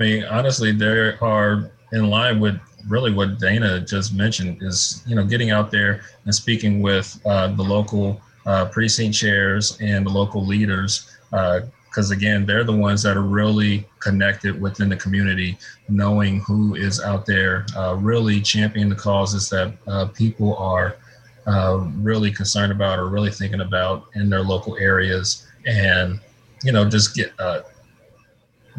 Mean, 0.00 0.24
honestly, 0.24 0.72
there 0.72 1.22
are 1.22 1.70
in 1.92 2.08
line 2.08 2.40
with 2.40 2.58
really 2.88 3.12
what 3.12 3.38
Dana 3.38 3.80
just 3.80 4.14
mentioned 4.14 4.62
is 4.62 5.02
you 5.06 5.14
know 5.14 5.24
getting 5.24 5.50
out 5.50 5.70
there 5.70 6.02
and 6.24 6.34
speaking 6.34 6.80
with 6.80 7.20
uh, 7.26 7.48
the 7.48 7.62
local 7.62 8.20
uh, 8.46 8.66
precinct 8.66 9.16
chairs 9.16 9.76
and 9.80 10.06
the 10.06 10.10
local 10.10 10.44
leaders 10.44 11.18
uh, 11.32 11.60
because 11.88 12.10
again 12.10 12.46
they're 12.46 12.64
the 12.64 12.72
ones 12.72 13.02
that 13.02 13.16
are 13.18 13.22
really 13.22 13.86
connected 13.98 14.58
within 14.58 14.88
the 14.88 14.96
community 14.96 15.58
knowing 15.90 16.40
who 16.40 16.74
is 16.74 17.02
out 17.02 17.26
there 17.26 17.66
uh, 17.76 17.94
really 18.00 18.40
championing 18.40 18.88
the 18.88 18.96
causes 18.96 19.50
that 19.50 19.74
uh, 19.86 20.06
people 20.06 20.56
are 20.56 20.96
uh, 21.46 21.78
really 21.96 22.30
concerned 22.30 22.72
about 22.72 22.98
or 22.98 23.08
really 23.08 23.30
thinking 23.30 23.60
about 23.60 24.06
in 24.14 24.30
their 24.30 24.42
local 24.42 24.76
areas. 24.76 25.46
And 25.66 26.20
you 26.62 26.72
know 26.72 26.88
just 26.88 27.14
get 27.14 27.32
uh, 27.38 27.62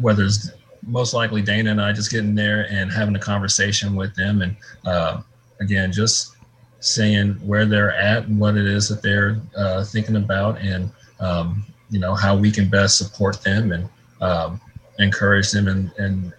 whether 0.00 0.24
it's 0.24 0.50
most 0.86 1.14
likely 1.14 1.42
dana 1.42 1.70
and 1.70 1.80
i 1.80 1.92
just 1.92 2.10
getting 2.10 2.34
there 2.34 2.66
and 2.70 2.92
having 2.92 3.14
a 3.14 3.18
conversation 3.18 3.94
with 3.94 4.14
them 4.14 4.42
and 4.42 4.56
uh, 4.84 5.20
again 5.60 5.92
just 5.92 6.36
saying 6.80 7.34
where 7.46 7.64
they're 7.64 7.94
at 7.94 8.24
and 8.24 8.38
what 8.38 8.56
it 8.56 8.66
is 8.66 8.88
that 8.88 9.02
they're 9.02 9.40
uh, 9.56 9.84
thinking 9.84 10.16
about 10.16 10.58
and 10.60 10.90
um, 11.20 11.64
you 11.90 12.00
know 12.00 12.14
how 12.14 12.36
we 12.36 12.50
can 12.50 12.68
best 12.68 12.98
support 12.98 13.40
them 13.42 13.70
and 13.70 13.88
um, 14.20 14.60
encourage 14.98 15.52
them 15.52 15.68
and 15.68 15.92
and 15.98 16.32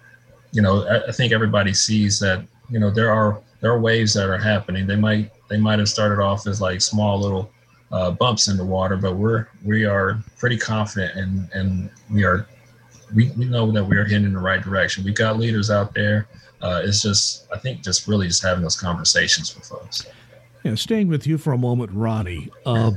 you 0.52 0.60
know 0.60 0.86
I, 0.86 1.08
I, 1.08 1.12
think 1.12 1.32
everybody 1.32 1.72
sees 1.72 2.18
that 2.20 2.44
you 2.68 2.78
know 2.78 2.90
there 2.90 3.10
are 3.10 3.40
there 3.60 3.72
are 3.72 3.80
waves 3.80 4.12
that 4.12 4.28
are 4.28 4.36
happening. 4.36 4.86
They 4.86 4.96
might 4.96 5.30
they 5.48 5.56
might 5.56 5.78
have 5.78 5.88
started 5.88 6.22
off 6.22 6.46
as 6.46 6.60
like 6.60 6.82
small 6.82 7.18
little 7.18 7.50
uh, 7.92 8.10
bumps 8.10 8.48
in 8.48 8.56
the 8.56 8.64
water 8.64 8.96
but 8.96 9.14
we're 9.14 9.46
we 9.64 9.84
are 9.84 10.22
pretty 10.36 10.56
confident 10.56 11.16
and 11.16 11.48
and 11.52 11.90
we 12.10 12.24
are 12.24 12.46
we, 13.14 13.30
we 13.32 13.44
know 13.44 13.70
that 13.70 13.84
we 13.84 13.96
are 13.96 14.04
heading 14.04 14.24
in 14.24 14.32
the 14.32 14.38
right 14.38 14.62
direction 14.62 15.04
we've 15.04 15.14
got 15.14 15.38
leaders 15.38 15.70
out 15.70 15.94
there 15.94 16.26
uh, 16.62 16.82
it's 16.84 17.02
just 17.02 17.46
i 17.52 17.58
think 17.58 17.82
just 17.82 18.06
really 18.08 18.26
just 18.26 18.42
having 18.42 18.62
those 18.62 18.78
conversations 18.78 19.54
with 19.54 19.66
folks 19.66 20.06
yeah 20.62 20.74
staying 20.74 21.08
with 21.08 21.26
you 21.26 21.38
for 21.38 21.52
a 21.52 21.58
moment 21.58 21.90
ronnie 21.92 22.50
uh, 22.66 22.92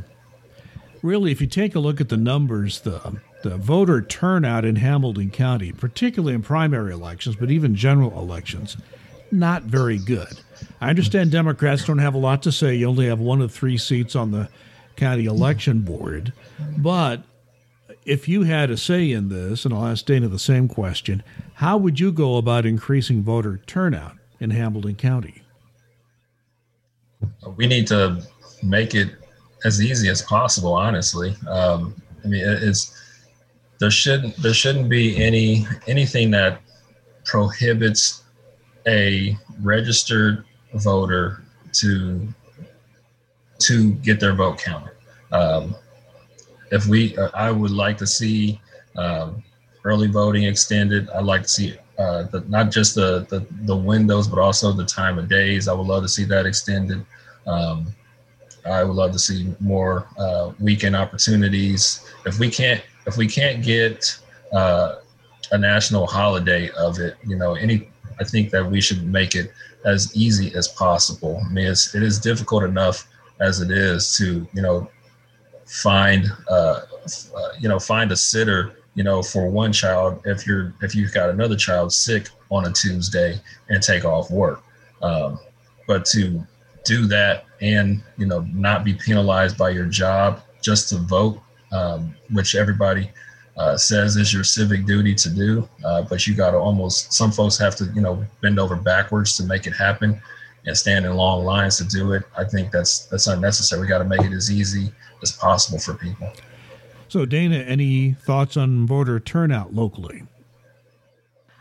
really, 1.01 1.31
if 1.31 1.41
you 1.41 1.47
take 1.47 1.75
a 1.75 1.79
look 1.79 2.01
at 2.01 2.09
the 2.09 2.17
numbers, 2.17 2.81
the 2.81 3.19
the 3.43 3.57
voter 3.57 4.01
turnout 4.01 4.65
in 4.65 4.77
Hamilton 4.77 5.29
County, 5.29 5.71
particularly 5.71 6.33
in 6.33 6.41
primary 6.41 6.91
elections, 6.91 7.35
but 7.35 7.51
even 7.51 7.75
general 7.75 8.11
elections, 8.19 8.77
not 9.31 9.63
very 9.63 9.97
good. 9.97 10.41
I 10.81 10.89
understand 10.89 11.31
Democrats 11.31 11.85
don't 11.85 11.99
have 11.99 12.15
a 12.15 12.19
lot 12.19 12.41
to 12.43 12.51
say. 12.51 12.75
You 12.75 12.89
only 12.89 13.05
have 13.05 13.19
one 13.19 13.41
of 13.41 13.51
three 13.51 13.77
seats 13.77 14.15
on 14.15 14.31
the 14.31 14.49
county 14.95 15.25
election 15.25 15.81
board. 15.81 16.33
But 16.77 17.21
if 18.07 18.29
you 18.29 18.43
had 18.43 18.71
a 18.71 18.77
say 18.77 19.11
in 19.11 19.27
this, 19.27 19.65
and 19.65 19.73
I'll 19.73 19.85
ask 19.85 20.05
Dana 20.05 20.29
the 20.29 20.39
same 20.39 20.69
question, 20.69 21.21
how 21.55 21.77
would 21.77 21.99
you 21.99 22.13
go 22.13 22.37
about 22.37 22.65
increasing 22.65 23.21
voter 23.21 23.59
turnout 23.67 24.15
in 24.39 24.51
Hamilton 24.51 24.95
County? 24.95 25.43
We 27.57 27.67
need 27.67 27.85
to 27.87 28.23
make 28.63 28.95
it 28.95 29.09
as 29.65 29.83
easy 29.83 30.07
as 30.07 30.21
possible. 30.21 30.73
Honestly, 30.73 31.35
um, 31.49 32.01
I 32.23 32.27
mean, 32.27 32.43
it's 32.45 32.97
there 33.79 33.91
shouldn't 33.91 34.37
there 34.37 34.53
shouldn't 34.53 34.87
be 34.87 35.21
any 35.21 35.67
anything 35.87 36.31
that 36.31 36.61
prohibits 37.25 38.23
a 38.87 39.37
registered 39.61 40.45
voter 40.75 41.43
to 41.73 42.27
to 43.59 43.93
get 43.95 44.19
their 44.21 44.33
vote 44.33 44.59
counted. 44.59 44.93
Um, 45.31 45.75
if 46.71 46.85
we, 46.87 47.17
uh, 47.17 47.29
I 47.33 47.51
would 47.51 47.71
like 47.71 47.97
to 47.99 48.07
see 48.07 48.59
um, 48.95 49.43
early 49.83 50.07
voting 50.07 50.43
extended. 50.43 51.09
I'd 51.11 51.23
like 51.23 51.43
to 51.43 51.49
see 51.49 51.77
uh, 51.97 52.23
the, 52.23 52.41
not 52.47 52.71
just 52.71 52.95
the, 52.95 53.25
the, 53.29 53.45
the 53.65 53.75
windows, 53.75 54.27
but 54.27 54.39
also 54.39 54.71
the 54.71 54.85
time 54.85 55.17
of 55.17 55.27
days. 55.29 55.67
I 55.67 55.73
would 55.73 55.87
love 55.87 56.03
to 56.03 56.09
see 56.09 56.25
that 56.25 56.45
extended. 56.45 57.05
Um, 57.45 57.87
I 58.65 58.83
would 58.83 58.95
love 58.95 59.11
to 59.13 59.19
see 59.19 59.53
more 59.59 60.07
uh, 60.17 60.51
weekend 60.59 60.95
opportunities. 60.95 62.05
If 62.25 62.39
we 62.39 62.49
can't, 62.49 62.83
if 63.05 63.15
we 63.15 63.27
can't 63.27 63.63
get 63.63 64.17
uh, 64.51 64.95
a 65.51 65.57
national 65.57 66.05
holiday 66.05 66.69
of 66.71 66.99
it, 66.99 67.15
you 67.25 67.37
know, 67.37 67.55
any 67.55 67.89
I 68.19 68.23
think 68.23 68.49
that 68.51 68.65
we 68.69 68.81
should 68.81 69.05
make 69.05 69.35
it 69.35 69.51
as 69.85 70.15
easy 70.15 70.53
as 70.55 70.67
possible. 70.67 71.41
I 71.45 71.53
mean, 71.53 71.67
it's, 71.67 71.93
it 71.95 72.03
is 72.03 72.19
difficult 72.19 72.63
enough 72.63 73.07
as 73.39 73.61
it 73.61 73.71
is 73.71 74.15
to, 74.17 74.47
you 74.53 74.61
know, 74.61 74.89
find, 75.67 76.25
uh, 76.49 76.81
uh, 77.35 77.49
you 77.59 77.69
know, 77.69 77.79
find 77.79 78.11
a 78.11 78.15
sitter, 78.15 78.77
you 78.95 79.03
know, 79.03 79.21
for 79.21 79.49
one 79.49 79.71
child 79.71 80.21
if 80.25 80.47
you're 80.47 80.73
if 80.81 80.95
you've 80.95 81.13
got 81.13 81.29
another 81.29 81.55
child 81.55 81.93
sick 81.93 82.29
on 82.49 82.65
a 82.65 82.71
Tuesday 82.71 83.39
and 83.69 83.83
take 83.83 84.05
off 84.05 84.31
work. 84.31 84.63
Um, 85.01 85.39
but 85.87 86.05
to 86.05 86.45
do 86.83 87.05
that 87.05 87.45
and 87.61 88.01
you 88.17 88.25
know 88.25 88.41
not 88.53 88.83
be 88.83 88.93
penalized 88.93 89.57
by 89.57 89.69
your 89.69 89.85
job 89.85 90.41
just 90.61 90.89
to 90.89 90.97
vote, 90.97 91.39
um, 91.71 92.15
which 92.31 92.55
everybody 92.55 93.11
uh, 93.57 93.75
says 93.75 94.15
is 94.15 94.33
your 94.33 94.43
civic 94.43 94.85
duty 94.85 95.13
to 95.15 95.29
do, 95.29 95.67
uh, 95.85 96.01
but 96.03 96.25
you 96.25 96.33
got 96.33 96.51
to 96.51 96.57
almost 96.57 97.13
some 97.13 97.31
folks 97.31 97.57
have 97.57 97.75
to 97.75 97.85
you 97.93 98.01
know 98.01 98.25
bend 98.41 98.59
over 98.59 98.75
backwards 98.75 99.35
to 99.37 99.43
make 99.43 99.67
it 99.67 99.73
happen 99.73 100.19
and 100.65 100.77
stand 100.77 101.05
in 101.05 101.13
long 101.13 101.45
lines 101.45 101.77
to 101.77 101.85
do 101.85 102.13
it. 102.13 102.23
I 102.37 102.43
think 102.43 102.71
that's 102.71 103.05
that's 103.07 103.27
unnecessary. 103.27 103.81
We 103.81 103.87
got 103.87 103.99
to 103.99 104.05
make 104.05 104.21
it 104.21 104.31
as 104.31 104.51
easy 104.51 104.91
as 105.21 105.31
possible 105.31 105.79
for 105.79 105.93
people. 105.93 106.31
So, 107.09 107.25
Dana, 107.25 107.57
any 107.57 108.13
thoughts 108.13 108.57
on 108.57 108.85
voter 108.85 109.19
turnout 109.19 109.73
locally? 109.73 110.23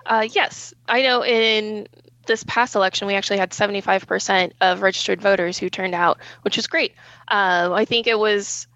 Uh, 0.05 0.27
yes, 0.31 0.75
I 0.89 1.03
know 1.03 1.25
in 1.25 1.89
this 2.27 2.45
past 2.45 2.75
election, 2.75 3.07
we 3.07 3.15
actually 3.15 3.39
had 3.39 3.51
75% 3.51 4.53
of 4.61 4.83
registered 4.83 5.21
voters 5.21 5.59
who 5.59 5.71
turned 5.71 5.95
out, 5.95 6.19
which 6.43 6.57
was 6.57 6.67
great. 6.67 6.95
Uh, 7.29 7.71
I 7.73 7.85
think 7.85 8.07
it 8.07 8.19
was, 8.19 8.67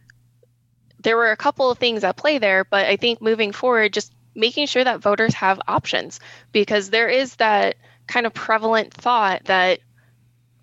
there 1.00 1.16
were 1.16 1.32
a 1.32 1.36
couple 1.36 1.70
of 1.70 1.78
things 1.78 2.04
at 2.04 2.16
play 2.16 2.38
there, 2.38 2.64
but 2.64 2.86
I 2.86 2.96
think 2.96 3.20
moving 3.20 3.52
forward, 3.52 3.92
just 3.92 4.12
making 4.34 4.66
sure 4.66 4.84
that 4.84 5.00
voters 5.00 5.34
have 5.34 5.60
options 5.66 6.20
because 6.52 6.90
there 6.90 7.08
is 7.08 7.36
that 7.36 7.76
kind 8.06 8.26
of 8.26 8.34
prevalent 8.34 8.94
thought 8.94 9.44
that 9.44 9.80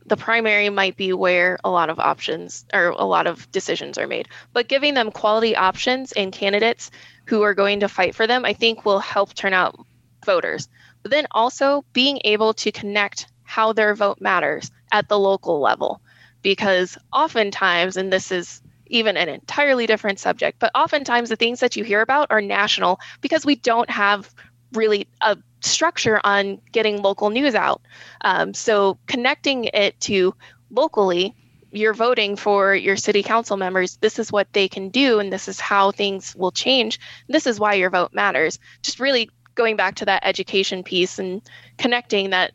the 0.07 0.17
primary 0.17 0.69
might 0.69 0.95
be 0.95 1.11
where 1.13 1.59
a 1.63 1.69
lot 1.69 1.89
of 1.89 1.99
options 1.99 2.65
or 2.73 2.87
a 2.87 3.03
lot 3.03 3.27
of 3.27 3.49
decisions 3.51 3.97
are 3.97 4.07
made. 4.07 4.29
But 4.53 4.69
giving 4.69 4.93
them 4.93 5.11
quality 5.11 5.55
options 5.55 6.13
and 6.13 6.31
candidates 6.31 6.91
who 7.25 7.41
are 7.41 7.53
going 7.53 7.81
to 7.81 7.89
fight 7.89 8.15
for 8.15 8.25
them, 8.25 8.45
I 8.45 8.53
think 8.53 8.85
will 8.85 8.99
help 8.99 9.33
turn 9.33 9.53
out 9.53 9.77
voters. 10.25 10.69
But 11.03 11.11
then 11.11 11.27
also 11.31 11.83
being 11.93 12.21
able 12.23 12.53
to 12.55 12.71
connect 12.71 13.27
how 13.43 13.73
their 13.73 13.95
vote 13.95 14.21
matters 14.21 14.71
at 14.91 15.09
the 15.09 15.19
local 15.19 15.59
level. 15.59 16.01
Because 16.41 16.97
oftentimes, 17.11 17.97
and 17.97 18.11
this 18.11 18.31
is 18.31 18.61
even 18.85 19.17
an 19.17 19.27
entirely 19.27 19.87
different 19.87 20.19
subject, 20.19 20.59
but 20.59 20.71
oftentimes 20.73 21.27
the 21.27 21.35
things 21.35 21.59
that 21.59 21.75
you 21.75 21.83
hear 21.83 22.01
about 22.01 22.27
are 22.29 22.41
national 22.41 22.99
because 23.19 23.45
we 23.45 23.55
don't 23.55 23.89
have 23.89 24.33
really 24.71 25.07
a 25.21 25.37
structure 25.69 26.19
on 26.23 26.59
getting 26.71 27.01
local 27.01 27.29
news 27.29 27.55
out. 27.55 27.81
Um, 28.21 28.53
so 28.53 28.97
connecting 29.07 29.65
it 29.65 29.99
to 30.01 30.33
locally, 30.69 31.35
you're 31.71 31.93
voting 31.93 32.35
for 32.35 32.75
your 32.75 32.95
city 32.95 33.23
council 33.23 33.57
members. 33.57 33.97
This 33.97 34.19
is 34.19 34.31
what 34.31 34.51
they 34.53 34.67
can 34.67 34.89
do, 34.89 35.19
and 35.19 35.31
this 35.31 35.47
is 35.47 35.59
how 35.59 35.91
things 35.91 36.35
will 36.35 36.51
change. 36.51 36.99
This 37.27 37.45
is 37.45 37.59
why 37.59 37.73
your 37.73 37.89
vote 37.89 38.13
matters. 38.13 38.59
Just 38.81 38.99
really 38.99 39.29
going 39.55 39.75
back 39.75 39.95
to 39.95 40.05
that 40.05 40.23
education 40.25 40.83
piece 40.83 41.19
and 41.19 41.41
connecting 41.77 42.29
that 42.29 42.53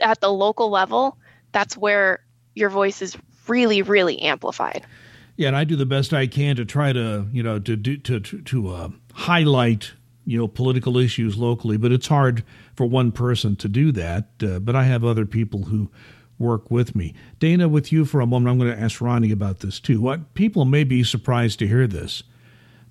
at 0.00 0.20
the 0.20 0.32
local 0.32 0.70
level, 0.70 1.16
that's 1.52 1.76
where 1.76 2.20
your 2.54 2.68
voice 2.68 3.00
is 3.00 3.16
really, 3.48 3.82
really 3.82 4.20
amplified. 4.20 4.84
Yeah, 5.36 5.48
and 5.48 5.56
I 5.56 5.64
do 5.64 5.76
the 5.76 5.86
best 5.86 6.12
I 6.12 6.26
can 6.26 6.56
to 6.56 6.64
try 6.64 6.92
to, 6.92 7.26
you 7.32 7.42
know, 7.42 7.58
to 7.58 7.76
do 7.76 7.96
to 7.98 8.20
to, 8.20 8.42
to 8.42 8.68
uh, 8.68 8.88
highlight 9.12 9.92
you 10.26 10.36
know 10.36 10.48
political 10.48 10.98
issues 10.98 11.38
locally, 11.38 11.76
but 11.76 11.92
it's 11.92 12.08
hard 12.08 12.44
for 12.74 12.86
one 12.86 13.12
person 13.12 13.56
to 13.56 13.68
do 13.68 13.92
that. 13.92 14.28
Uh, 14.42 14.58
but 14.58 14.76
I 14.76 14.84
have 14.84 15.04
other 15.04 15.24
people 15.24 15.64
who 15.64 15.90
work 16.38 16.70
with 16.70 16.94
me. 16.94 17.14
Dana, 17.38 17.68
with 17.68 17.92
you 17.92 18.04
for 18.04 18.20
a 18.20 18.26
moment, 18.26 18.50
I'm 18.50 18.58
going 18.58 18.76
to 18.76 18.82
ask 18.82 19.00
Ronnie 19.00 19.32
about 19.32 19.60
this 19.60 19.80
too. 19.80 20.00
What 20.00 20.34
people 20.34 20.64
may 20.64 20.84
be 20.84 21.02
surprised 21.02 21.58
to 21.60 21.68
hear 21.68 21.86
this, 21.86 22.24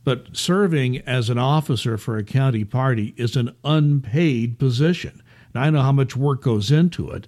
but 0.04 0.36
serving 0.36 1.00
as 1.00 1.30
an 1.30 1.38
officer 1.38 1.98
for 1.98 2.18
a 2.18 2.24
county 2.24 2.64
party 2.64 3.14
is 3.18 3.36
an 3.36 3.56
unpaid 3.64 4.58
position. 4.58 5.22
And 5.54 5.64
I 5.64 5.70
know 5.70 5.82
how 5.82 5.92
much 5.92 6.16
work 6.16 6.42
goes 6.42 6.72
into 6.72 7.12
it. 7.12 7.28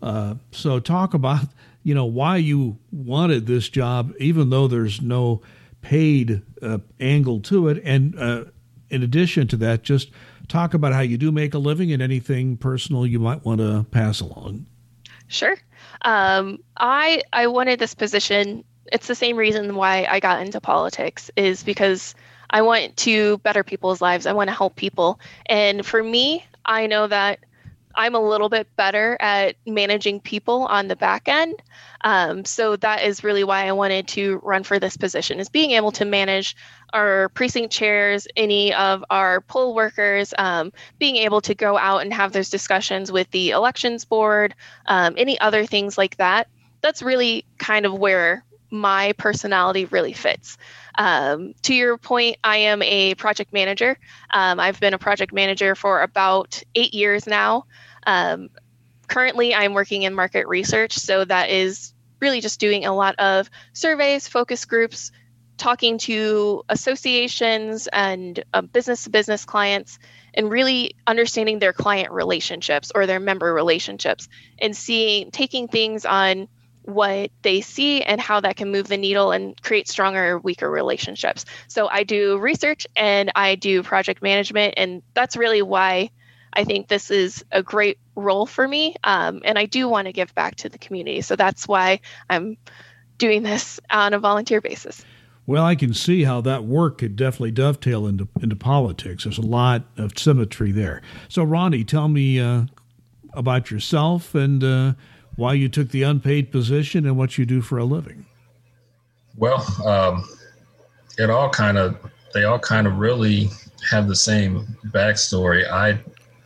Uh, 0.00 0.34
so 0.50 0.80
talk 0.80 1.14
about 1.14 1.46
you 1.84 1.94
know 1.94 2.06
why 2.06 2.36
you 2.36 2.78
wanted 2.90 3.46
this 3.46 3.68
job, 3.68 4.12
even 4.18 4.50
though 4.50 4.66
there's 4.66 5.00
no 5.00 5.42
paid 5.80 6.42
uh, 6.62 6.78
angle 7.00 7.40
to 7.40 7.68
it, 7.68 7.82
and 7.84 8.18
uh, 8.18 8.44
in 8.92 9.02
addition 9.02 9.48
to 9.48 9.56
that, 9.56 9.82
just 9.82 10.10
talk 10.48 10.74
about 10.74 10.92
how 10.92 11.00
you 11.00 11.16
do 11.18 11.32
make 11.32 11.54
a 11.54 11.58
living 11.58 11.92
and 11.92 12.02
anything 12.02 12.56
personal 12.56 13.06
you 13.06 13.18
might 13.18 13.44
want 13.44 13.60
to 13.60 13.86
pass 13.90 14.20
along. 14.20 14.66
Sure. 15.28 15.56
Um, 16.02 16.58
I 16.76 17.22
I 17.32 17.46
wanted 17.46 17.78
this 17.78 17.94
position. 17.94 18.64
It's 18.92 19.06
the 19.06 19.14
same 19.14 19.36
reason 19.36 19.74
why 19.74 20.06
I 20.08 20.20
got 20.20 20.42
into 20.42 20.60
politics 20.60 21.30
is 21.36 21.62
because 21.62 22.14
I 22.50 22.60
want 22.60 22.96
to 22.98 23.38
better 23.38 23.64
people's 23.64 24.02
lives. 24.02 24.26
I 24.26 24.34
want 24.34 24.50
to 24.50 24.54
help 24.54 24.76
people. 24.76 25.18
And 25.46 25.86
for 25.86 26.02
me, 26.02 26.44
I 26.66 26.86
know 26.86 27.06
that 27.06 27.40
I'm 27.94 28.14
a 28.14 28.20
little 28.20 28.48
bit 28.48 28.68
better 28.76 29.16
at 29.20 29.56
managing 29.66 30.20
people 30.20 30.62
on 30.66 30.88
the 30.88 30.96
back 30.96 31.28
end. 31.28 31.62
Um, 32.02 32.44
so 32.44 32.76
that 32.76 33.02
is 33.04 33.22
really 33.22 33.44
why 33.44 33.66
I 33.66 33.72
wanted 33.72 34.08
to 34.08 34.40
run 34.42 34.64
for 34.64 34.78
this 34.78 34.96
position 34.96 35.40
is 35.40 35.48
being 35.48 35.72
able 35.72 35.92
to 35.92 36.04
manage 36.04 36.56
our 36.92 37.28
precinct 37.30 37.72
chairs, 37.72 38.26
any 38.36 38.74
of 38.74 39.04
our 39.10 39.40
poll 39.40 39.74
workers, 39.74 40.34
um, 40.38 40.72
being 40.98 41.16
able 41.16 41.40
to 41.42 41.54
go 41.54 41.78
out 41.78 42.02
and 42.02 42.12
have 42.12 42.32
those 42.32 42.50
discussions 42.50 43.12
with 43.12 43.30
the 43.30 43.50
elections 43.50 44.04
board, 44.04 44.54
um, 44.86 45.14
any 45.16 45.38
other 45.40 45.64
things 45.64 45.96
like 45.96 46.16
that. 46.16 46.48
That's 46.80 47.02
really 47.02 47.44
kind 47.58 47.86
of 47.86 47.94
where 47.94 48.44
my 48.72 49.12
personality 49.12 49.84
really 49.84 50.14
fits. 50.14 50.56
Um, 50.96 51.54
to 51.62 51.74
your 51.74 51.98
point, 51.98 52.38
I 52.42 52.56
am 52.58 52.82
a 52.82 53.14
project 53.14 53.52
manager. 53.52 53.98
Um, 54.32 54.58
I've 54.58 54.80
been 54.80 54.94
a 54.94 54.98
project 54.98 55.32
manager 55.32 55.74
for 55.74 56.00
about 56.00 56.62
eight 56.74 56.94
years 56.94 57.26
now. 57.26 57.66
Um, 58.06 58.48
currently, 59.06 59.54
I'm 59.54 59.74
working 59.74 60.02
in 60.02 60.14
market 60.14 60.48
research, 60.48 60.94
so 60.94 61.24
that 61.24 61.50
is 61.50 61.92
really 62.20 62.40
just 62.40 62.58
doing 62.58 62.86
a 62.86 62.94
lot 62.94 63.16
of 63.16 63.50
surveys, 63.74 64.26
focus 64.26 64.64
groups, 64.64 65.12
talking 65.58 65.98
to 65.98 66.62
associations 66.68 67.88
and 67.92 68.42
business 68.72 69.04
to 69.04 69.10
business 69.10 69.44
clients 69.44 69.98
and 70.34 70.50
really 70.50 70.96
understanding 71.06 71.58
their 71.58 71.72
client 71.74 72.10
relationships 72.10 72.90
or 72.94 73.06
their 73.06 73.20
member 73.20 73.52
relationships 73.52 74.28
and 74.58 74.74
seeing 74.74 75.30
taking 75.30 75.68
things 75.68 76.06
on 76.06 76.48
what 76.84 77.30
they 77.42 77.60
see 77.60 78.02
and 78.02 78.20
how 78.20 78.40
that 78.40 78.56
can 78.56 78.70
move 78.70 78.88
the 78.88 78.96
needle 78.96 79.32
and 79.32 79.60
create 79.62 79.88
stronger 79.88 80.38
weaker 80.38 80.70
relationships. 80.70 81.44
So 81.68 81.88
I 81.88 82.02
do 82.02 82.38
research 82.38 82.86
and 82.96 83.30
I 83.34 83.54
do 83.54 83.82
project 83.82 84.22
management, 84.22 84.74
and 84.76 85.02
that's 85.14 85.36
really 85.36 85.62
why 85.62 86.10
I 86.52 86.64
think 86.64 86.88
this 86.88 87.10
is 87.10 87.44
a 87.50 87.62
great 87.62 87.98
role 88.14 88.46
for 88.46 88.66
me. 88.66 88.96
Um, 89.04 89.40
and 89.44 89.58
I 89.58 89.66
do 89.66 89.88
want 89.88 90.06
to 90.06 90.12
give 90.12 90.34
back 90.34 90.56
to 90.56 90.68
the 90.68 90.78
community. 90.78 91.22
So 91.22 91.36
that's 91.36 91.66
why 91.66 92.00
I'm 92.28 92.56
doing 93.18 93.42
this 93.42 93.80
on 93.90 94.12
a 94.14 94.18
volunteer 94.18 94.60
basis. 94.60 95.04
Well, 95.46 95.64
I 95.64 95.74
can 95.74 95.92
see 95.92 96.24
how 96.24 96.40
that 96.42 96.64
work 96.64 96.98
could 96.98 97.16
definitely 97.16 97.50
dovetail 97.50 98.06
into 98.06 98.28
into 98.40 98.54
politics. 98.54 99.24
There's 99.24 99.38
a 99.38 99.42
lot 99.42 99.84
of 99.96 100.16
symmetry 100.16 100.70
there. 100.70 101.02
So, 101.28 101.42
Ronnie, 101.42 101.84
tell 101.84 102.08
me 102.08 102.38
uh, 102.38 102.66
about 103.32 103.70
yourself 103.70 104.36
and 104.36 104.62
uh, 104.62 104.92
why 105.36 105.54
you 105.54 105.68
took 105.68 105.90
the 105.90 106.02
unpaid 106.02 106.52
position 106.52 107.06
and 107.06 107.16
what 107.16 107.38
you 107.38 107.46
do 107.46 107.62
for 107.62 107.78
a 107.78 107.84
living. 107.84 108.26
Well, 109.36 109.64
um, 109.86 110.28
it 111.18 111.30
all 111.30 111.48
kind 111.48 111.78
of 111.78 111.96
they 112.34 112.44
all 112.44 112.58
kind 112.58 112.86
of 112.86 112.98
really 112.98 113.50
have 113.90 114.08
the 114.08 114.16
same 114.16 114.66
backstory. 114.86 115.70
I 115.70 115.98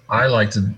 I 0.09 0.27
like 0.27 0.51
to 0.53 0.73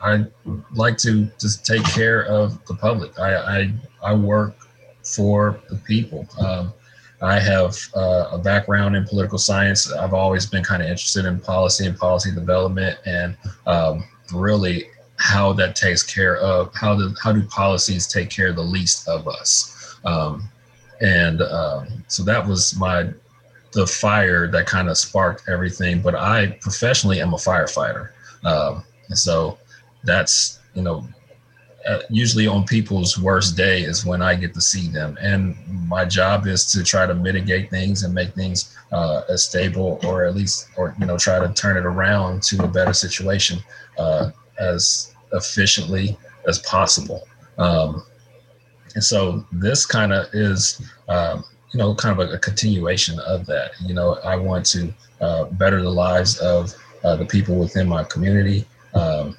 I 0.00 0.24
like 0.72 0.98
to 0.98 1.28
just 1.38 1.64
take 1.64 1.84
care 1.84 2.24
of 2.24 2.64
the 2.66 2.74
public. 2.74 3.18
I 3.18 3.36
I, 3.36 3.72
I 4.02 4.14
work 4.14 4.56
for 5.02 5.60
the 5.68 5.76
people. 5.76 6.26
Um, 6.38 6.72
I 7.20 7.38
have 7.38 7.76
uh, 7.94 8.30
a 8.32 8.38
background 8.38 8.96
in 8.96 9.04
political 9.04 9.38
science. 9.38 9.90
I've 9.92 10.12
always 10.12 10.44
been 10.44 10.64
kind 10.64 10.82
of 10.82 10.88
interested 10.88 11.24
in 11.24 11.38
policy 11.38 11.86
and 11.86 11.96
policy 11.96 12.32
development, 12.32 12.98
and 13.06 13.36
um, 13.66 14.04
really 14.34 14.86
how 15.22 15.52
that 15.52 15.76
takes 15.76 16.02
care 16.02 16.36
of 16.38 16.74
how 16.74 16.96
do 16.96 17.14
how 17.22 17.32
do 17.32 17.42
policies 17.44 18.08
take 18.08 18.28
care 18.28 18.48
of 18.48 18.56
the 18.56 18.62
least 18.62 19.08
of 19.08 19.28
us? 19.28 19.96
Um, 20.04 20.48
and 21.00 21.42
um, 21.42 22.04
so 22.08 22.24
that 22.24 22.44
was 22.44 22.76
my 22.76 23.08
the 23.72 23.86
fire 23.86 24.48
that 24.48 24.66
kind 24.66 24.90
of 24.90 24.98
sparked 24.98 25.48
everything 25.48 26.02
but 26.02 26.14
i 26.14 26.48
professionally 26.60 27.20
am 27.20 27.32
a 27.32 27.36
firefighter. 27.36 28.10
Um, 28.44 28.84
and 29.08 29.16
so 29.16 29.58
that's 30.02 30.58
you 30.74 30.82
know 30.82 31.06
uh, 31.88 32.00
usually 32.10 32.46
on 32.48 32.64
people's 32.64 33.16
worst 33.18 33.56
day 33.56 33.82
is 33.82 34.04
when 34.04 34.22
i 34.22 34.34
get 34.34 34.52
to 34.54 34.60
see 34.60 34.88
them. 34.88 35.16
And 35.20 35.56
my 35.88 36.04
job 36.04 36.48
is 36.48 36.66
to 36.72 36.82
try 36.82 37.06
to 37.06 37.14
mitigate 37.14 37.70
things 37.70 38.02
and 38.02 38.12
make 38.12 38.34
things 38.34 38.76
uh, 38.90 39.22
as 39.28 39.44
stable 39.44 40.00
or 40.04 40.24
at 40.24 40.34
least 40.34 40.68
or 40.76 40.96
you 40.98 41.06
know 41.06 41.16
try 41.16 41.38
to 41.38 41.52
turn 41.54 41.76
it 41.76 41.86
around 41.86 42.42
to 42.50 42.64
a 42.64 42.68
better 42.68 42.92
situation 42.92 43.60
uh, 43.98 44.30
as 44.58 45.11
efficiently 45.32 46.16
as 46.46 46.58
possible. 46.60 47.22
Um, 47.58 48.02
and 48.94 49.02
so 49.02 49.44
this 49.52 49.86
kind 49.86 50.12
of 50.12 50.26
is, 50.32 50.82
um, 51.08 51.44
you 51.72 51.78
know, 51.78 51.94
kind 51.94 52.18
of 52.18 52.28
a, 52.28 52.34
a, 52.34 52.38
continuation 52.38 53.18
of 53.20 53.46
that. 53.46 53.72
You 53.80 53.94
know, 53.94 54.14
I 54.24 54.36
want 54.36 54.66
to 54.66 54.92
uh, 55.20 55.44
better 55.44 55.80
the 55.80 55.90
lives 55.90 56.38
of 56.38 56.74
uh, 57.04 57.16
the 57.16 57.24
people 57.24 57.56
within 57.56 57.88
my 57.88 58.04
community 58.04 58.66
um, 58.94 59.36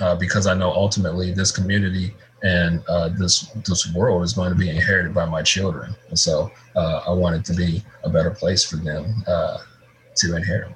uh, 0.00 0.14
because 0.16 0.46
I 0.46 0.54
know 0.54 0.70
ultimately 0.70 1.32
this 1.32 1.50
community 1.50 2.14
and 2.42 2.82
uh, 2.88 3.10
this 3.10 3.50
this 3.66 3.92
world 3.94 4.22
is 4.22 4.32
going 4.32 4.50
to 4.50 4.56
be 4.56 4.70
inherited 4.70 5.12
by 5.12 5.26
my 5.26 5.42
children, 5.42 5.94
and 6.08 6.18
so 6.18 6.50
uh, 6.74 7.02
I 7.06 7.12
want 7.12 7.36
it 7.36 7.44
to 7.46 7.54
be 7.54 7.84
a 8.02 8.08
better 8.08 8.30
place 8.30 8.64
for 8.64 8.76
them 8.76 9.22
uh, 9.26 9.58
to 10.16 10.36
inherit. 10.36 10.74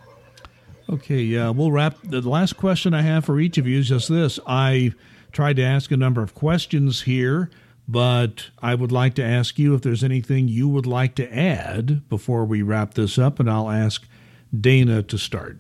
Okay, 0.91 1.37
uh, 1.37 1.53
we'll 1.53 1.73
wrap. 1.73 1.97
The 2.05 2.21
last 2.21 2.57
question 2.57 2.93
I 2.93 3.03
have 3.03 3.25
for 3.25 3.41
each 3.41 3.59
of 3.59 3.67
you 3.67 3.79
is 3.79 3.89
just 3.89 4.09
this: 4.09 4.39
I 4.47 4.93
tried 5.33 5.57
to 5.57 5.63
ask 5.63 5.91
a 5.91 5.97
number 5.97 6.23
of 6.23 6.35
questions 6.35 7.03
here, 7.03 7.51
but 7.89 8.51
I 8.61 8.75
would 8.75 8.93
like 8.93 9.15
to 9.15 9.25
ask 9.25 9.59
you 9.59 9.75
if 9.75 9.83
there's 9.83 10.05
anything 10.05 10.49
you 10.49 10.69
would 10.69 10.87
like 10.87 11.15
to 11.17 11.35
add 11.37 12.09
before 12.09 12.45
we 12.45 12.63
wrap 12.63 12.95
this 12.95 13.19
up, 13.19 13.41
and 13.41 13.51
I'll 13.51 13.71
ask 13.71 14.07
Dana 14.59 15.03
to 15.05 15.19
start. 15.19 15.59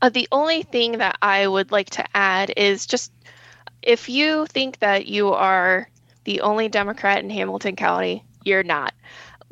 Uh, 0.00 0.08
the 0.08 0.26
only 0.32 0.64
thing 0.64 0.98
that 0.98 1.16
I 1.22 1.46
would 1.46 1.70
like 1.70 1.90
to 1.90 2.04
add 2.16 2.52
is 2.56 2.86
just 2.86 3.12
if 3.82 4.08
you 4.08 4.46
think 4.46 4.80
that 4.80 5.06
you 5.06 5.32
are 5.32 5.88
the 6.24 6.40
only 6.40 6.68
Democrat 6.68 7.22
in 7.22 7.30
Hamilton 7.30 7.76
County, 7.76 8.24
you're 8.44 8.64
not. 8.64 8.94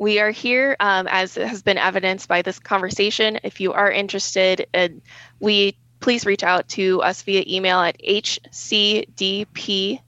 We 0.01 0.19
are 0.19 0.31
here, 0.31 0.75
um, 0.79 1.07
as 1.07 1.35
has 1.35 1.61
been 1.61 1.77
evidenced 1.77 2.27
by 2.27 2.41
this 2.41 2.57
conversation. 2.57 3.37
If 3.43 3.61
you 3.61 3.73
are 3.73 3.91
interested, 3.91 4.65
and 4.73 4.99
we 5.39 5.77
please 5.99 6.25
reach 6.25 6.41
out 6.41 6.67
to 6.69 7.03
us 7.03 7.21
via 7.21 7.43
email 7.47 7.79
at 7.81 8.01
hcdpindiana 8.01 10.01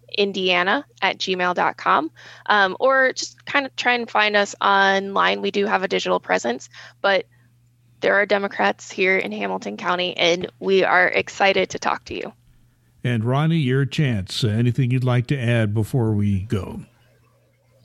at 1.04 1.20
gmail.com 1.20 2.12
um, 2.48 2.78
or 2.80 3.14
just 3.14 3.46
kind 3.46 3.68
of 3.68 3.76
try 3.76 3.94
and 3.94 4.10
find 4.10 4.36
us 4.36 4.56
online. 4.60 5.44
We 5.44 5.52
do 5.52 5.68
have 5.68 5.84
a 5.84 5.88
digital 5.88 6.20
presence, 6.20 6.70
but 7.02 7.28
there 8.00 8.16
are 8.16 8.26
Democrats 8.26 8.91
here 8.91 9.20
in 9.20 9.32
Hamilton 9.32 9.78
County, 9.78 10.18
and 10.18 10.52
we 10.60 10.84
are 10.84 11.08
excited 11.08 11.70
to 11.70 11.78
talk 11.78 12.04
to 12.06 12.16
you. 12.16 12.34
And 13.04 13.24
Ronnie, 13.24 13.58
your 13.58 13.86
chance. 13.86 14.44
Uh, 14.44 14.48
anything 14.48 14.89
you'd 14.89 15.04
like 15.04 15.28
to 15.28 15.39
add 15.39 15.76
before 15.76 16.14
we 16.14 16.46
go? 16.46 16.82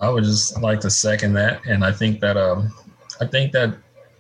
I 0.01 0.09
would 0.11 0.25
just 0.25 0.61
like 0.61 0.81
to 0.81 0.91
second 0.91 1.33
that, 1.35 1.65
and 1.67 1.85
I 1.85 1.93
think 1.93 2.21
that 2.21 2.37
um, 2.37 2.73
I 3.21 3.27
think 3.27 3.53
that 3.53 3.75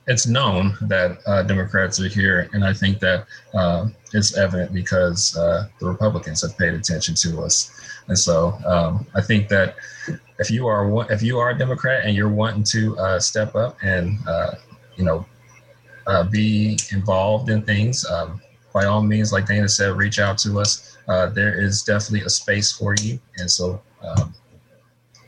it's 0.08 0.26
known 0.26 0.76
that 0.82 1.18
uh, 1.26 1.42
Democrats 1.42 2.00
are 2.00 2.08
here, 2.08 2.48
and 2.52 2.64
I 2.64 2.72
think 2.72 2.98
that 3.00 3.26
uh, 3.54 3.88
it's 4.12 4.36
evident 4.36 4.72
because 4.72 5.36
uh, 5.36 5.68
the 5.78 5.86
Republicans 5.86 6.42
have 6.42 6.56
paid 6.58 6.74
attention 6.74 7.14
to 7.16 7.42
us, 7.42 7.70
and 8.08 8.18
so 8.18 8.58
um, 8.66 9.06
I 9.14 9.20
think 9.20 9.48
that 9.50 9.76
if 10.38 10.50
you 10.50 10.66
are 10.66 11.12
if 11.12 11.22
you 11.22 11.38
are 11.38 11.50
a 11.50 11.58
Democrat 11.58 12.04
and 12.04 12.16
you're 12.16 12.28
wanting 12.28 12.64
to 12.64 12.98
uh, 12.98 13.20
step 13.20 13.54
up 13.54 13.76
and 13.82 14.18
uh, 14.26 14.54
you 14.96 15.04
know 15.04 15.24
uh, 16.08 16.24
be 16.24 16.76
involved 16.90 17.50
in 17.50 17.62
things, 17.62 18.04
um, 18.06 18.40
by 18.72 18.86
all 18.86 19.02
means, 19.02 19.32
like 19.32 19.46
Dana 19.46 19.68
said, 19.68 19.96
reach 19.96 20.18
out 20.18 20.38
to 20.38 20.58
us. 20.58 20.96
There 21.06 21.54
is 21.54 21.82
definitely 21.82 22.26
a 22.26 22.30
space 22.30 22.72
for 22.72 22.94
you. 23.00 23.20
And 23.36 23.50
so 23.50 23.80
um, 24.02 24.34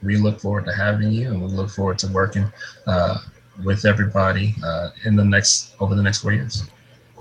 we 0.03 0.17
look 0.17 0.41
forward 0.41 0.65
to 0.67 0.75
having 0.75 1.11
you 1.11 1.29
and 1.29 1.43
we 1.43 1.49
look 1.49 1.71
forward 1.71 1.99
to 2.01 2.09
working 2.09 2.51
uh, 2.87 3.19
with 3.65 3.85
everybody 3.85 4.55
uh, 4.65 4.91
in 5.05 5.17
the 5.17 5.25
next 5.25 5.75
over 5.81 5.95
the 5.95 6.03
next 6.03 6.21
four 6.21 6.33
years. 6.33 6.65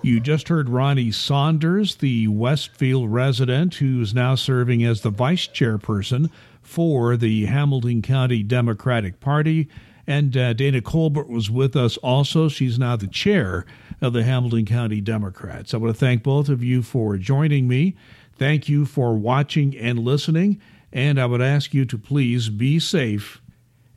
You 0.01 0.21
just 0.21 0.47
heard 0.47 0.69
Ronnie 0.69 1.11
Saunders, 1.11 1.95
the 1.95 2.29
Westfield 2.29 3.11
resident 3.11 3.75
who's 3.75 4.13
now 4.13 4.35
serving 4.35 4.83
as 4.85 5.01
the 5.01 5.09
vice 5.09 5.45
chairperson 5.45 6.31
for 6.61 7.17
the 7.17 7.47
Hamilton 7.47 8.01
County 8.01 8.41
Democratic 8.41 9.19
Party. 9.19 9.67
And 10.07 10.35
uh, 10.37 10.53
Dana 10.53 10.81
Colbert 10.81 11.27
was 11.27 11.51
with 11.51 11.75
us 11.75 11.97
also. 11.97 12.47
She's 12.47 12.79
now 12.79 12.95
the 12.95 13.07
chair 13.07 13.65
of 14.01 14.13
the 14.13 14.23
Hamilton 14.23 14.65
County 14.65 15.01
Democrats. 15.01 15.73
I 15.73 15.77
want 15.77 15.93
to 15.93 15.99
thank 15.99 16.23
both 16.23 16.47
of 16.47 16.63
you 16.63 16.81
for 16.81 17.17
joining 17.17 17.67
me. 17.67 17.95
Thank 18.35 18.69
you 18.69 18.85
for 18.85 19.15
watching 19.17 19.77
and 19.77 19.99
listening. 19.99 20.61
And 20.91 21.19
I 21.19 21.25
would 21.25 21.41
ask 21.41 21.73
you 21.73 21.85
to 21.85 21.97
please 21.97 22.49
be 22.49 22.79
safe 22.79 23.41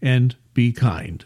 and 0.00 0.36
be 0.54 0.72
kind. 0.72 1.24